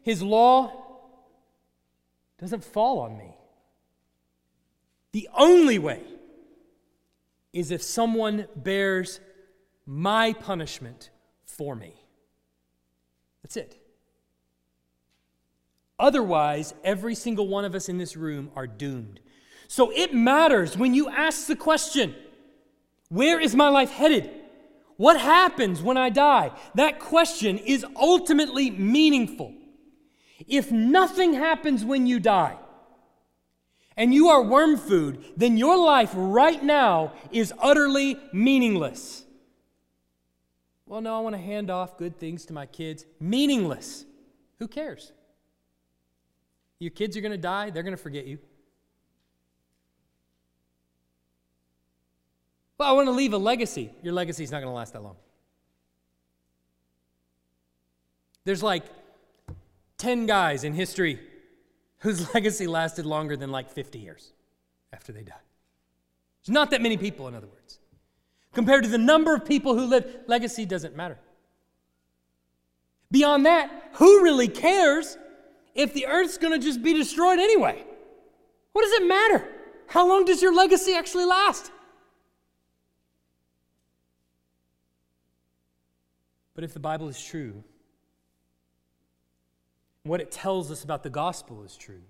His 0.04 0.22
law, 0.22 0.72
doesn't 2.40 2.64
fall 2.64 3.00
on 3.00 3.18
me? 3.18 3.36
The 5.12 5.28
only 5.38 5.80
way 5.80 6.02
is 7.52 7.72
if 7.72 7.84
someone 7.84 8.48
bears 8.56 9.20
my 9.86 10.34
punishment 10.34 11.10
for 11.46 11.76
me. 11.76 11.94
That's 13.44 13.58
it. 13.58 13.80
Otherwise, 16.00 16.74
every 16.84 17.16
single 17.16 17.48
one 17.48 17.66
of 17.66 17.76
us 17.76 17.90
in 17.90 17.98
this 17.98 18.18
room 18.18 18.52
are 18.56 18.68
doomed. 18.68 19.20
So 19.68 19.92
it 19.92 20.14
matters 20.14 20.78
when 20.78 20.94
you 20.94 21.10
ask 21.10 21.48
the 21.48 21.56
question 21.56 22.16
where 23.10 23.40
is 23.40 23.56
my 23.56 23.70
life 23.70 23.92
headed? 23.92 24.30
What 24.98 25.20
happens 25.20 25.82
when 25.82 25.98
I 25.98 26.10
die? 26.10 26.52
That 26.76 27.00
question 27.00 27.58
is 27.58 27.86
ultimately 27.96 28.70
meaningful. 28.70 29.54
If 30.48 30.72
nothing 30.72 31.34
happens 31.34 31.84
when 31.84 32.06
you 32.06 32.20
die, 32.20 32.58
and 33.96 34.14
you 34.14 34.30
are 34.30 34.42
worm 34.42 34.78
food, 34.78 35.24
then 35.38 35.58
your 35.58 35.78
life 35.78 36.12
right 36.14 36.64
now 36.64 37.14
is 37.32 37.54
utterly 37.60 38.18
meaningless. 38.32 39.24
Well, 40.86 41.02
no, 41.02 41.18
I 41.18 41.22
want 41.22 41.36
to 41.36 41.42
hand 41.42 41.70
off 41.70 41.98
good 41.98 42.20
things 42.20 42.46
to 42.46 42.54
my 42.54 42.66
kids. 42.66 43.06
Meaningless. 43.20 44.06
Who 44.60 44.68
cares? 44.68 45.12
Your 46.80 46.92
kids 46.92 47.16
are 47.16 47.22
going 47.22 47.32
to 47.32 47.38
die, 47.38 47.70
they're 47.70 47.84
going 47.84 47.96
to 47.96 48.02
forget 48.02 48.26
you. 48.26 48.40
I 52.84 52.92
want 52.92 53.08
to 53.08 53.12
leave 53.12 53.34
a 53.34 53.38
legacy. 53.38 53.92
Your 54.02 54.14
legacy 54.14 54.44
is 54.44 54.52
not 54.52 54.58
going 54.60 54.72
to 54.72 54.76
last 54.76 54.94
that 54.94 55.04
long. 55.04 55.16
There's 58.46 58.64
like 58.64 58.84
10 59.98 60.26
guys 60.26 60.64
in 60.64 60.74
history 60.74 61.20
whose 62.00 62.34
legacy 62.34 62.68
lasted 62.68 63.06
longer 63.06 63.38
than 63.38 63.52
like 63.52 63.72
50 63.72 64.00
years 64.00 64.34
after 64.92 65.12
they 65.12 65.24
died. 65.24 65.36
There's 66.46 66.54
not 66.54 66.72
that 66.72 66.82
many 66.82 66.98
people, 66.98 67.28
in 67.28 67.36
other 67.36 67.48
words. 67.48 67.80
Compared 68.54 68.84
to 68.84 68.90
the 68.90 68.98
number 68.98 69.34
of 69.34 69.46
people 69.46 69.76
who 69.76 69.86
live, 69.86 70.06
legacy 70.28 70.66
doesn't 70.66 70.96
matter. 70.96 71.18
Beyond 73.10 73.46
that, 73.46 73.92
who 73.94 74.24
really 74.24 74.48
cares 74.48 75.18
if 75.74 75.94
the 75.94 76.06
earth's 76.08 76.38
going 76.38 76.60
to 76.60 76.64
just 76.64 76.84
be 76.84 76.94
destroyed 76.94 77.40
anyway? 77.40 77.84
What 78.74 78.84
does 78.84 78.94
it 78.94 79.08
matter? 79.08 79.48
How 79.88 80.08
long 80.08 80.26
does 80.26 80.42
your 80.42 80.54
legacy 80.54 80.96
actually 80.96 81.26
last? 81.26 81.72
But 86.56 86.64
if 86.64 86.74
the 86.74 86.80
Bible 86.80 87.08
is 87.08 87.22
true, 87.24 87.64
what 90.04 90.22
it 90.22 90.32
tells 90.32 90.72
us 90.72 90.84
about 90.84 91.04
the 91.04 91.10
gospel 91.10 91.64
is 91.64 91.76
true 91.76 92.02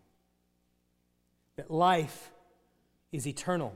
that 1.55 1.69
life 1.69 2.31
is 3.11 3.27
eternal. 3.27 3.75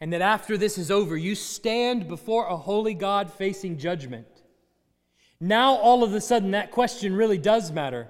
And 0.00 0.14
that 0.14 0.22
after 0.22 0.56
this 0.56 0.78
is 0.78 0.90
over, 0.90 1.14
you 1.14 1.34
stand 1.34 2.08
before 2.08 2.46
a 2.46 2.56
holy 2.56 2.94
God 2.94 3.30
facing 3.30 3.76
judgment. 3.76 4.26
Now, 5.38 5.74
all 5.74 6.02
of 6.02 6.14
a 6.14 6.20
sudden, 6.22 6.52
that 6.52 6.70
question 6.70 7.14
really 7.14 7.36
does 7.36 7.70
matter. 7.70 8.08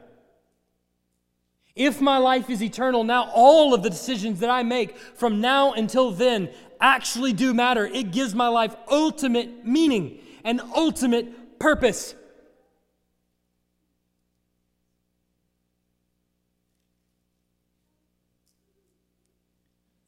If 1.74 2.00
my 2.00 2.18
life 2.18 2.48
is 2.48 2.62
eternal, 2.62 3.02
now 3.02 3.30
all 3.34 3.74
of 3.74 3.82
the 3.82 3.90
decisions 3.90 4.38
that 4.40 4.50
I 4.50 4.62
make 4.62 4.96
from 4.96 5.40
now 5.40 5.72
until 5.72 6.12
then 6.12 6.50
actually 6.80 7.32
do 7.32 7.52
matter. 7.52 7.86
It 7.86 8.12
gives 8.12 8.34
my 8.34 8.48
life 8.48 8.76
ultimate 8.88 9.66
meaning 9.66 10.20
and 10.44 10.60
ultimate 10.74 11.58
purpose. 11.58 12.14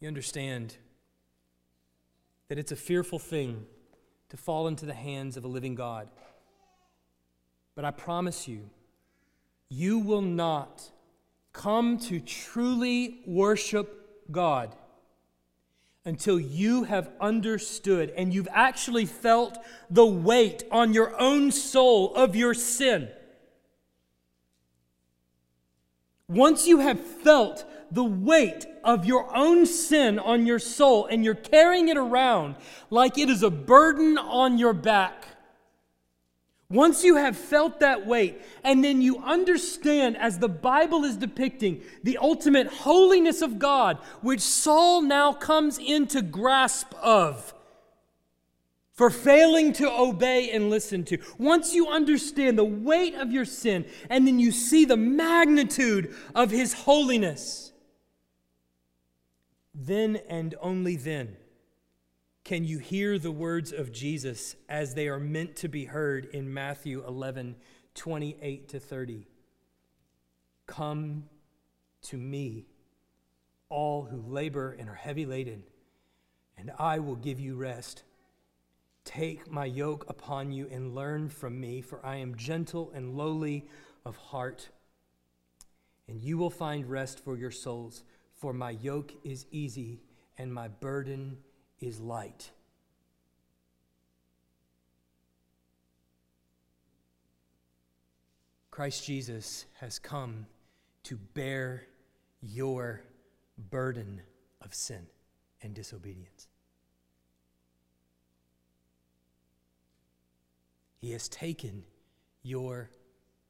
You 0.01 0.09
understand 0.09 0.77
that 2.49 2.59
it's 2.59 2.73
a 2.73 2.77
fearful 2.77 3.19
thing 3.19 3.67
to 4.31 4.37
fall 4.37 4.67
into 4.67 4.85
the 4.85 4.95
hands 4.95 5.37
of 5.37 5.45
a 5.45 5.49
living 5.49 5.75
God. 5.75 6.09
But 7.75 7.85
I 7.85 7.93
promise 7.93 8.49
you, 8.49 8.69
you 9.69 10.01
will 10.01 10.23
not 10.23 10.91
come 11.53 11.99
to 11.99 12.19
truly 12.19 13.21
worship 13.27 14.27
God 14.31 14.75
until 16.05 16.39
you 16.39 16.85
have 16.85 17.11
understood 17.21 18.11
and 18.17 18.35
you've 18.35 18.49
actually 18.51 19.07
felt 19.07 19.59
the 19.89 20.07
weight 20.07 20.65
on 20.71 20.93
your 20.93 21.19
own 21.21 21.53
soul 21.53 22.15
of 22.15 22.35
your 22.35 22.55
sin. 22.55 23.09
Once 26.29 26.67
you 26.67 26.79
have 26.79 26.99
felt 26.99 27.65
the 27.91 28.03
weight 28.03 28.67
of 28.83 29.05
your 29.05 29.35
own 29.37 29.67
sin 29.67 30.19
on 30.19 30.47
your 30.47 30.59
soul 30.59 31.07
and 31.07 31.25
you're 31.25 31.35
carrying 31.35 31.89
it 31.89 31.97
around 31.97 32.57
like 32.91 33.19
it 33.19 33.29
is 33.29 33.43
a 33.43 33.51
burden 33.51 34.17
on 34.17 34.59
your 34.59 34.73
back, 34.73 35.27
once 36.73 37.05
you 37.05 37.17
have 37.17 37.37
felt 37.37 37.81
that 37.81 38.07
weight, 38.07 38.41
and 38.65 38.83
then 38.83 39.03
you 39.03 39.19
understand, 39.19 40.17
as 40.17 40.39
the 40.39 40.49
Bible 40.49 41.05
is 41.05 41.17
depicting, 41.17 41.83
the 42.03 42.19
ultimate 42.19 42.67
holiness 42.67 43.43
of 43.43 43.59
God, 43.59 43.99
which 44.23 44.41
Saul 44.41 45.03
now 45.03 45.33
comes 45.33 45.79
into 45.79 46.23
grasp 46.23 46.95
of 47.01 47.55
for 48.95 49.11
failing 49.11 49.73
to 49.73 49.91
obey 49.91 50.51
and 50.51 50.71
listen 50.71 51.05
to. 51.05 51.19
Once 51.39 51.75
you 51.75 51.89
understand 51.89 52.59
the 52.59 52.65
weight 52.65 53.15
of 53.15 53.33
your 53.33 53.45
sin, 53.45 53.85
and 54.11 54.27
then 54.27 54.39
you 54.39 54.53
see 54.53 54.85
the 54.85 54.97
magnitude 54.97 56.15
of 56.35 56.51
his 56.51 56.73
holiness, 56.73 57.73
then 59.75 60.21
and 60.29 60.55
only 60.61 60.97
then 60.97 61.37
can 62.45 62.65
you 62.65 62.79
hear 62.79 63.19
the 63.19 63.31
words 63.31 63.73
of 63.73 63.93
Jesus 63.93 64.57
as 64.69 64.95
they 64.95 65.07
are 65.07 65.21
meant 65.21 65.55
to 65.57 65.69
be 65.69 65.85
heard 65.85 66.25
in 66.27 66.53
Matthew 66.53 67.05
11 67.07 67.57
28 67.95 68.69
to 68.69 68.81
30? 68.81 69.29
Come 70.67 71.25
to 72.03 72.17
me, 72.17 72.67
all 73.69 74.05
who 74.05 74.25
labor 74.27 74.75
and 74.77 74.89
are 74.89 74.95
heavy 74.95 75.25
laden, 75.25 75.63
and 76.59 76.73
I 76.79 76.99
will 76.99 77.15
give 77.15 77.39
you 77.39 77.55
rest. 77.55 78.03
Take 79.05 79.51
my 79.51 79.65
yoke 79.65 80.05
upon 80.09 80.53
you 80.53 80.69
and 80.71 80.95
learn 80.95 81.29
from 81.29 81.61
me, 81.61 81.81
for 81.81 82.05
I 82.05 82.17
am 82.17 82.35
gentle 82.37 82.91
and 82.95 83.17
lowly 83.17 83.67
of 84.05 84.17
heart, 84.17 84.69
and 86.09 86.21
you 86.21 86.39
will 86.39 86.51
find 86.51 86.91
rest 86.91 87.21
for 87.21 87.37
your 87.37 87.51
souls. 87.51 88.03
For 88.35 88.53
my 88.53 88.71
yoke 88.71 89.13
is 89.23 89.47
easy 89.53 90.01
and 90.39 90.53
my 90.53 90.67
burden 90.67 91.37
is 91.87 92.01
light. 92.01 92.51
Christ 98.71 99.05
Jesus 99.05 99.67
has 99.81 99.99
come 99.99 100.47
to 101.05 101.17
bear 101.35 101.87
your 102.41 103.03
burden 103.71 104.23
of 104.63 104.75
sin 104.75 105.07
and 105.61 105.75
disobedience. 105.75 106.49
He 111.01 111.11
has 111.13 111.29
taken 111.29 111.83
your 112.43 112.91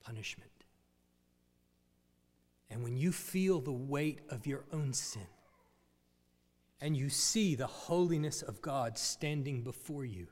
punishment. 0.03 0.51
And 2.71 2.83
when 2.83 2.97
you 2.97 3.13
feel 3.13 3.61
the 3.61 3.71
weight 3.71 4.21
of 4.31 4.47
your 4.47 4.65
own 4.73 4.95
sin, 4.95 5.27
and 6.83 6.97
you 6.97 7.09
see 7.09 7.55
the 7.55 7.69
holiness 7.69 8.43
of 8.43 8.61
God 8.61 8.99
standing 8.99 9.63
before 9.63 10.05
you, 10.05 10.27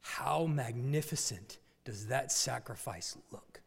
how 0.00 0.46
magnificent 0.46 1.58
does 1.84 2.06
that 2.06 2.32
sacrifice 2.32 3.18
look? 3.30 3.60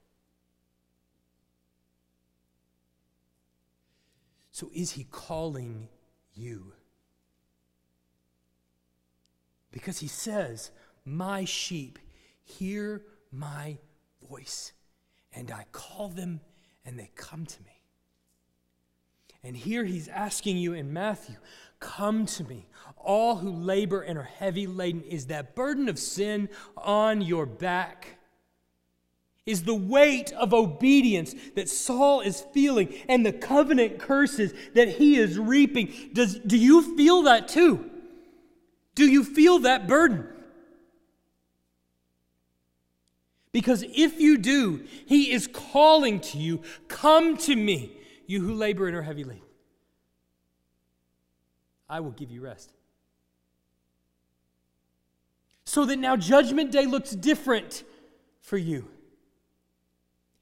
So, 4.50 4.72
is 4.74 4.92
he 4.92 5.04
calling 5.12 5.90
you? 6.34 6.74
Because 9.72 10.00
he 10.00 10.08
says, 10.08 10.72
My 11.06 11.46
sheep 11.46 12.00
hear 12.44 13.04
my 13.32 13.78
voice, 14.28 14.74
and 15.34 15.52
I 15.52 15.66
call 15.72 16.08
them, 16.10 16.40
and 16.84 16.98
they 16.98 17.12
come 17.16 17.46
to 17.46 17.64
me. 17.64 17.75
And 19.46 19.56
here 19.56 19.86
he's 19.86 20.08
asking 20.08 20.58
you 20.58 20.74
in 20.74 20.92
Matthew, 20.92 21.36
Come 21.80 22.26
to 22.26 22.44
me, 22.44 22.66
all 22.98 23.36
who 23.36 23.52
labor 23.52 24.02
and 24.02 24.18
are 24.18 24.24
heavy 24.24 24.66
laden. 24.66 25.04
Is 25.04 25.28
that 25.28 25.54
burden 25.54 25.88
of 25.88 26.00
sin 26.00 26.50
on 26.76 27.22
your 27.22 27.46
back? 27.46 28.18
Is 29.46 29.64
the 29.64 29.76
weight 29.76 30.34
of 30.34 30.52
obedience 30.52 31.36
that 31.54 31.70
Saul 31.70 32.22
is 32.22 32.42
feeling 32.56 32.92
and 33.08 33.24
the 33.24 33.32
covenant 33.32 34.00
curses 34.00 34.52
that 34.74 34.88
he 34.88 35.18
is 35.18 35.38
reaping? 35.38 35.94
Does, 36.14 36.40
do 36.40 36.58
you 36.58 36.98
feel 36.98 37.22
that 37.24 37.48
too? 37.48 37.92
Do 38.96 39.06
you 39.06 39.24
feel 39.24 39.60
that 39.60 39.88
burden? 39.88 40.28
Because 43.52 43.84
if 43.84 44.20
you 44.20 44.40
do, 44.40 44.86
he 45.06 45.32
is 45.32 45.46
calling 45.46 46.20
to 46.22 46.40
you, 46.40 46.62
Come 46.88 47.38
to 47.38 47.56
me, 47.56 47.92
you 48.28 48.42
who 48.42 48.54
labor 48.54 48.88
and 48.88 48.96
are 48.96 49.02
heavy 49.02 49.24
laden. 49.24 49.44
I 51.90 52.00
will 52.00 52.12
give 52.12 52.32
you 52.32 52.42
rest. 52.42 52.72
So 55.66 55.86
that 55.86 55.98
now 55.98 56.16
Judgment 56.16 56.72
Day 56.72 56.86
looks 56.86 57.12
different 57.12 57.84
for 58.42 58.58
you. 58.58 58.88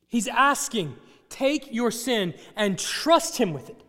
He's 0.08 0.28
asking, 0.28 0.96
take 1.30 1.74
your 1.74 1.92
sin 1.92 2.34
and 2.56 2.78
trust 2.78 3.38
Him 3.38 3.54
with 3.54 3.70
it. 3.70 3.82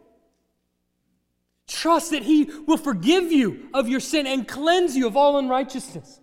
Trust 1.67 2.13
that 2.13 2.23
He 2.23 2.45
will 2.67 2.77
forgive 2.77 3.33
you 3.33 3.69
of 3.75 3.89
your 3.89 4.01
sin 4.01 4.27
and 4.27 4.47
cleanse 4.47 4.97
you 4.97 5.07
of 5.07 5.17
all 5.17 5.39
unrighteousness. 5.39 6.21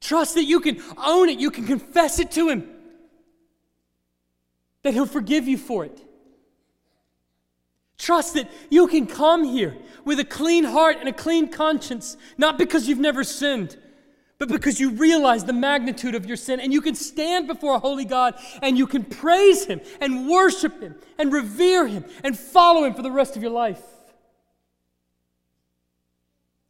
Trust 0.00 0.34
that 0.34 0.44
you 0.44 0.60
can 0.60 0.82
own 0.98 1.28
it, 1.28 1.38
you 1.38 1.50
can 1.50 1.66
confess 1.66 2.18
it 2.18 2.30
to 2.32 2.48
Him, 2.48 2.68
that 4.84 4.94
He'll 4.94 5.06
forgive 5.06 5.48
you 5.48 5.58
for 5.58 5.84
it. 5.84 6.00
Trust 7.98 8.34
that 8.34 8.50
you 8.70 8.86
can 8.86 9.06
come 9.06 9.44
here 9.44 9.76
with 10.04 10.20
a 10.20 10.24
clean 10.24 10.64
heart 10.64 10.98
and 11.00 11.08
a 11.08 11.12
clean 11.12 11.48
conscience, 11.48 12.16
not 12.38 12.58
because 12.58 12.86
you've 12.86 12.98
never 12.98 13.24
sinned, 13.24 13.76
but 14.38 14.48
because 14.48 14.78
you 14.78 14.90
realize 14.90 15.44
the 15.44 15.52
magnitude 15.52 16.14
of 16.14 16.26
your 16.26 16.36
sin 16.36 16.60
and 16.60 16.72
you 16.72 16.80
can 16.80 16.94
stand 16.94 17.46
before 17.46 17.74
a 17.74 17.78
holy 17.78 18.04
God 18.04 18.34
and 18.62 18.76
you 18.76 18.86
can 18.86 19.04
praise 19.04 19.64
Him 19.64 19.80
and 20.00 20.28
worship 20.28 20.80
Him 20.80 20.96
and 21.18 21.32
revere 21.32 21.86
Him 21.86 22.04
and 22.22 22.38
follow 22.38 22.84
Him 22.84 22.94
for 22.94 23.02
the 23.02 23.10
rest 23.10 23.36
of 23.36 23.42
your 23.42 23.52
life. 23.52 23.82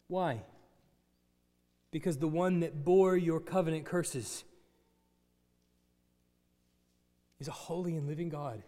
Why? 0.07 0.43
Because 1.91 2.19
the 2.19 2.29
one 2.29 2.61
that 2.61 2.85
bore 2.85 3.17
your 3.17 3.41
covenant 3.41 3.87
curses 3.87 4.45
is 7.41 7.49
a 7.49 7.53
holy 7.53 7.97
and 7.97 8.07
living 8.07 8.29
God 8.29 8.63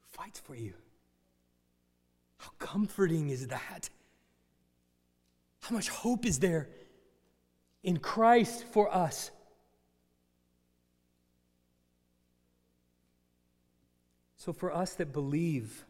who 0.00 0.22
fights 0.22 0.40
for 0.40 0.54
you. 0.54 0.74
How 2.38 2.50
comforting 2.58 3.30
is 3.30 3.48
that? 3.48 3.88
How 5.62 5.74
much 5.74 5.88
hope 5.88 6.24
is 6.24 6.38
there 6.38 6.68
in 7.82 7.98
Christ 7.98 8.64
for 8.72 8.94
us? 8.94 9.30
So, 14.36 14.52
for 14.52 14.72
us 14.72 14.94
that 14.94 15.12
believe, 15.12 15.84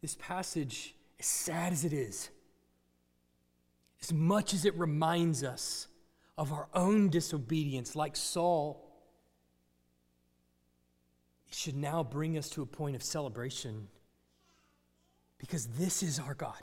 this 0.00 0.16
passage, 0.20 0.94
as 1.18 1.26
sad 1.26 1.72
as 1.72 1.84
it 1.84 1.92
is, 1.92 2.30
as 4.00 4.12
much 4.12 4.54
as 4.54 4.64
it 4.64 4.78
reminds 4.78 5.42
us 5.42 5.88
of 6.38 6.52
our 6.52 6.68
own 6.74 7.08
disobedience, 7.08 7.96
like 7.96 8.14
Saul, 8.14 8.85
should 11.56 11.76
now 11.76 12.02
bring 12.02 12.36
us 12.36 12.50
to 12.50 12.60
a 12.60 12.66
point 12.66 12.94
of 12.94 13.02
celebration 13.02 13.88
because 15.38 15.66
this 15.68 16.02
is 16.02 16.18
our 16.18 16.34
God 16.34 16.60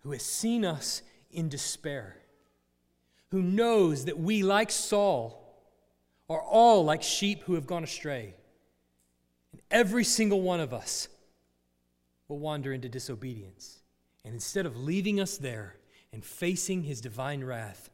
who 0.00 0.12
has 0.12 0.22
seen 0.22 0.64
us 0.64 1.02
in 1.30 1.48
despair, 1.48 2.16
who 3.32 3.42
knows 3.42 4.06
that 4.06 4.18
we, 4.18 4.42
like 4.42 4.70
Saul, 4.70 5.42
are 6.30 6.40
all 6.40 6.84
like 6.84 7.02
sheep 7.02 7.42
who 7.42 7.54
have 7.54 7.66
gone 7.66 7.84
astray. 7.84 8.34
And 9.52 9.60
every 9.70 10.04
single 10.04 10.40
one 10.40 10.60
of 10.60 10.72
us 10.72 11.08
will 12.28 12.38
wander 12.38 12.72
into 12.72 12.88
disobedience. 12.88 13.80
And 14.24 14.32
instead 14.32 14.64
of 14.64 14.76
leaving 14.76 15.20
us 15.20 15.36
there 15.36 15.76
and 16.12 16.24
facing 16.24 16.84
his 16.84 17.00
divine 17.00 17.44
wrath, 17.44 17.90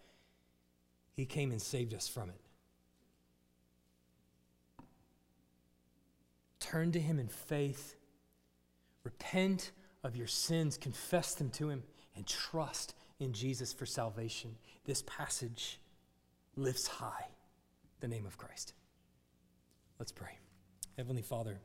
he 1.14 1.24
came 1.24 1.50
and 1.50 1.60
saved 1.60 1.92
us 1.92 2.06
from 2.06 2.28
it. 2.28 2.41
Turn 6.62 6.92
to 6.92 7.00
Him 7.00 7.18
in 7.18 7.26
faith. 7.26 7.96
Repent 9.02 9.72
of 10.04 10.14
your 10.14 10.28
sins, 10.28 10.78
confess 10.78 11.34
them 11.34 11.50
to 11.50 11.68
Him, 11.68 11.82
and 12.14 12.24
trust 12.24 12.94
in 13.18 13.32
Jesus 13.32 13.72
for 13.72 13.84
salvation. 13.84 14.54
This 14.84 15.02
passage 15.08 15.80
lifts 16.54 16.86
high 16.86 17.26
the 17.98 18.06
name 18.06 18.26
of 18.26 18.38
Christ. 18.38 18.74
Let's 19.98 20.12
pray. 20.12 20.38
Heavenly 20.96 21.22
Father, 21.22 21.58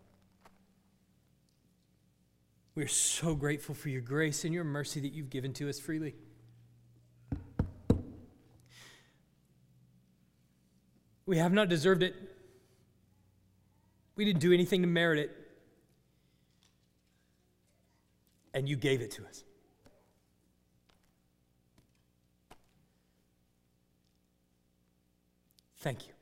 we 2.74 2.84
are 2.84 2.88
so 2.88 3.36
grateful 3.36 3.76
for 3.76 3.90
your 3.90 4.02
grace 4.02 4.46
and 4.46 4.54
your 4.54 4.64
mercy 4.64 5.00
that 5.02 5.14
you've 5.14 5.30
given 5.30 5.54
to 5.54 5.70
us 5.70 5.80
freely. 5.80 6.16
We 11.28 11.38
have 11.38 11.54
not 11.54 11.70
deserved 11.70 12.02
it. 12.02 12.16
We 14.18 14.26
didn't 14.26 14.42
do 14.42 14.52
anything 14.52 14.82
to 14.82 14.88
merit 14.88 15.20
it. 15.20 15.32
And 18.54 18.68
you 18.68 18.76
gave 18.76 19.02
it 19.02 19.12
to 19.12 19.26
us. 19.26 19.44
Thank 25.78 26.08
you. 26.08 26.14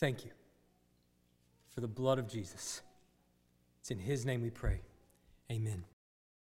Thank 0.00 0.24
you 0.24 0.32
for 1.70 1.80
the 1.80 1.88
blood 1.88 2.18
of 2.18 2.28
Jesus. 2.28 2.82
It's 3.80 3.90
in 3.90 3.98
His 3.98 4.26
name 4.26 4.42
we 4.42 4.50
pray. 4.50 4.80
Amen. 5.50 5.84